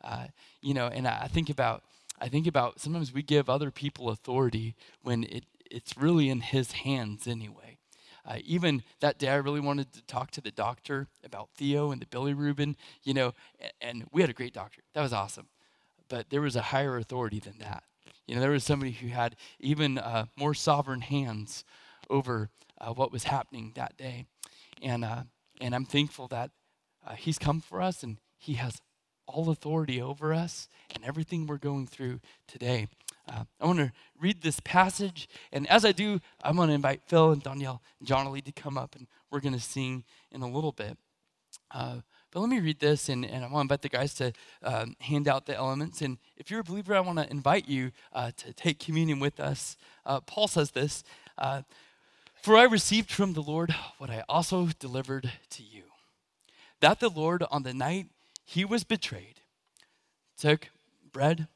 Uh, 0.03 0.27
you 0.61 0.75
know, 0.75 0.89
and 0.89 1.07
I 1.07 1.29
think 1.29 1.51
about 1.51 1.85
I 2.21 2.29
think 2.29 2.47
about 2.47 2.81
sometimes 2.81 3.13
we 3.13 3.23
give 3.23 3.49
other 3.49 3.71
people 3.71 4.09
authority 4.09 4.75
when 5.03 5.25
it 5.25 5.45
it's 5.71 5.97
really 5.97 6.29
in 6.29 6.41
His 6.41 6.73
hands 6.73 7.27
anyway. 7.27 7.79
Uh, 8.27 8.37
even 8.45 8.83
that 9.01 9.19
day, 9.19 9.29
I 9.29 9.37
really 9.37 9.61
wanted 9.61 9.93
to 9.95 10.03
talk 10.03 10.31
to 10.33 10.41
the 10.41 10.51
doctor 10.51 11.09
about 11.25 11.49
Theo 11.57 11.91
and 11.91 12.03
the 12.03 12.07
bilirubin, 12.07 12.75
you 13.03 13.15
know, 13.15 13.33
and, 13.59 13.73
and 13.81 14.05
we 14.13 14.21
had 14.21 14.29
a 14.29 14.35
great 14.35 14.53
doctor. 14.53 14.83
That 14.95 15.03
was 15.03 15.13
awesome 15.13 15.47
but 16.11 16.29
there 16.29 16.43
was 16.43 16.57
a 16.57 16.61
higher 16.61 16.99
authority 16.99 17.39
than 17.39 17.57
that. 17.61 17.85
You 18.27 18.35
know, 18.35 18.43
there 18.43 18.51
was 18.51 18.65
somebody 18.65 18.93
who 18.93 19.09
had 19.09 19.37
even 19.59 19.97
uh, 19.97 20.27
more 20.37 20.53
sovereign 20.53 21.01
hands 21.01 21.65
over 22.11 22.51
uh, 22.79 22.93
what 22.93 23.13
was 23.13 23.25
happening 23.25 23.73
that 23.77 23.97
day. 23.97 24.27
And, 24.83 25.05
uh, 25.05 25.23
and 25.61 25.75
I'm 25.75 25.87
thankful 25.87 26.29
that 26.29 26.51
uh, 27.07 27.15
he's 27.15 27.39
come 27.39 27.61
for 27.61 27.81
us 27.81 28.03
and 28.03 28.19
he 28.37 28.55
has 28.55 28.83
all 29.27 29.49
authority 29.51 30.03
over 30.03 30.35
us 30.35 30.69
and 30.95 31.05
everything 31.05 31.47
we're 31.47 31.59
going 31.59 31.87
through 31.87 32.21
today. 32.47 32.89
Uh, 33.29 33.45
I 33.61 33.67
want 33.67 33.79
to 33.79 33.93
read 34.21 34.43
this 34.43 34.59
passage, 34.61 35.29
and 35.53 35.69
as 35.69 35.85
I 35.85 35.93
do, 35.93 36.21
I'm 36.43 36.57
going 36.57 36.69
to 36.69 36.75
invite 36.75 37.03
Phil 37.07 37.31
and 37.31 37.43
Danielle 37.43 37.81
and 38.01 38.09
John 38.09 38.31
Lee 38.33 38.41
to 38.41 38.51
come 38.51 38.77
up, 38.77 38.97
and 38.97 39.07
we're 39.31 39.41
going 39.41 39.55
to 39.55 39.61
sing 39.61 40.05
in 40.33 40.43
a 40.43 40.51
little 40.51 40.73
bit. 40.73 40.99
Uh, 41.71 41.99
but 42.31 42.41
let 42.41 42.49
me 42.49 42.61
read 42.61 42.79
this, 42.79 43.09
and, 43.09 43.25
and 43.25 43.45
I 43.45 43.49
want 43.49 43.69
to 43.69 43.75
invite 43.75 43.83
the 43.83 43.89
guys 43.89 44.15
to 44.15 44.33
um, 44.63 44.95
hand 45.01 45.27
out 45.27 45.47
the 45.47 45.57
elements. 45.57 46.01
And 46.01 46.19
if 46.37 46.51
you're 46.51 46.61
a 46.61 46.65
believer, 46.65 46.95
I 46.95 47.01
want 47.01 47.19
to 47.19 47.31
invite 47.31 47.69
you 47.69 47.91
uh, 48.13 48.31
to 48.37 48.53
take 48.53 48.79
communion 48.79 49.19
with 49.19 49.41
us. 49.41 49.77
Uh, 50.07 50.21
Paul 50.21 50.47
says 50.47 50.71
this 50.71 51.03
uh, 51.39 51.63
For 52.41 52.57
I 52.57 52.65
received 52.65 53.11
from 53.11 53.33
the 53.33 53.43
Lord 53.43 53.75
what 53.99 54.11
I 54.11 54.23
also 54.29 54.69
delivered 54.79 55.33
to 55.51 55.63
you 55.63 55.83
that 56.81 57.01
the 57.01 57.11
Lord, 57.11 57.45
on 57.51 57.63
the 57.63 57.75
night 57.75 58.07
he 58.45 58.65
was 58.65 58.85
betrayed, 58.85 59.41
took 60.37 60.71
bread, 61.13 61.47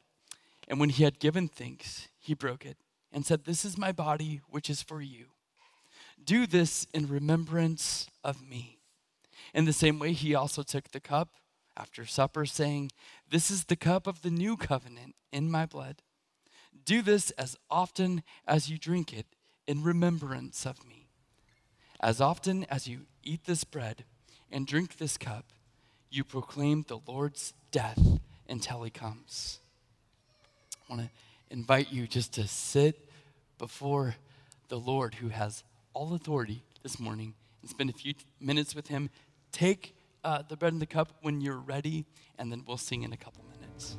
and 0.68 0.78
when 0.78 0.90
he 0.90 1.04
had 1.04 1.18
given 1.18 1.48
thanks, 1.48 2.08
he 2.18 2.34
broke 2.34 2.64
it 2.64 2.76
and 3.12 3.26
said, 3.26 3.44
This 3.44 3.64
is 3.64 3.76
my 3.76 3.92
body, 3.92 4.40
which 4.48 4.70
is 4.70 4.82
for 4.82 5.00
you. 5.00 5.26
Do 6.22 6.46
this 6.46 6.86
in 6.94 7.08
remembrance 7.08 8.08
of 8.22 8.46
me. 8.46 8.78
In 9.54 9.64
the 9.64 9.72
same 9.72 10.00
way, 10.00 10.12
he 10.12 10.34
also 10.34 10.62
took 10.64 10.90
the 10.90 11.00
cup 11.00 11.28
after 11.76 12.04
supper, 12.04 12.44
saying, 12.44 12.90
This 13.30 13.50
is 13.50 13.64
the 13.64 13.76
cup 13.76 14.08
of 14.08 14.22
the 14.22 14.30
new 14.30 14.56
covenant 14.56 15.14
in 15.32 15.50
my 15.50 15.64
blood. 15.64 16.02
Do 16.84 17.00
this 17.00 17.30
as 17.32 17.56
often 17.70 18.24
as 18.46 18.68
you 18.68 18.76
drink 18.76 19.12
it 19.12 19.26
in 19.66 19.84
remembrance 19.84 20.66
of 20.66 20.84
me. 20.84 21.06
As 22.00 22.20
often 22.20 22.64
as 22.64 22.88
you 22.88 23.06
eat 23.22 23.44
this 23.44 23.62
bread 23.62 24.04
and 24.50 24.66
drink 24.66 24.96
this 24.96 25.16
cup, 25.16 25.46
you 26.10 26.24
proclaim 26.24 26.84
the 26.86 26.98
Lord's 27.06 27.54
death 27.70 28.18
until 28.48 28.82
he 28.82 28.90
comes. 28.90 29.60
I 30.88 30.94
want 30.94 31.06
to 31.06 31.10
invite 31.50 31.92
you 31.92 32.06
just 32.06 32.32
to 32.34 32.46
sit 32.46 33.08
before 33.58 34.16
the 34.68 34.78
Lord 34.78 35.14
who 35.14 35.28
has 35.28 35.62
all 35.92 36.14
authority 36.14 36.64
this 36.82 36.98
morning 36.98 37.34
and 37.62 37.70
spend 37.70 37.88
a 37.88 37.94
few 37.94 38.14
minutes 38.40 38.74
with 38.74 38.88
him 38.88 39.08
take 39.54 39.94
uh, 40.24 40.42
the 40.48 40.56
bread 40.56 40.72
and 40.72 40.82
the 40.82 40.86
cup 40.86 41.12
when 41.22 41.40
you're 41.40 41.56
ready, 41.56 42.04
and 42.38 42.50
then 42.50 42.64
we'll 42.66 42.76
sing 42.76 43.04
in 43.04 43.12
a 43.12 43.16
couple 43.16 43.44
minutes. 43.60 43.96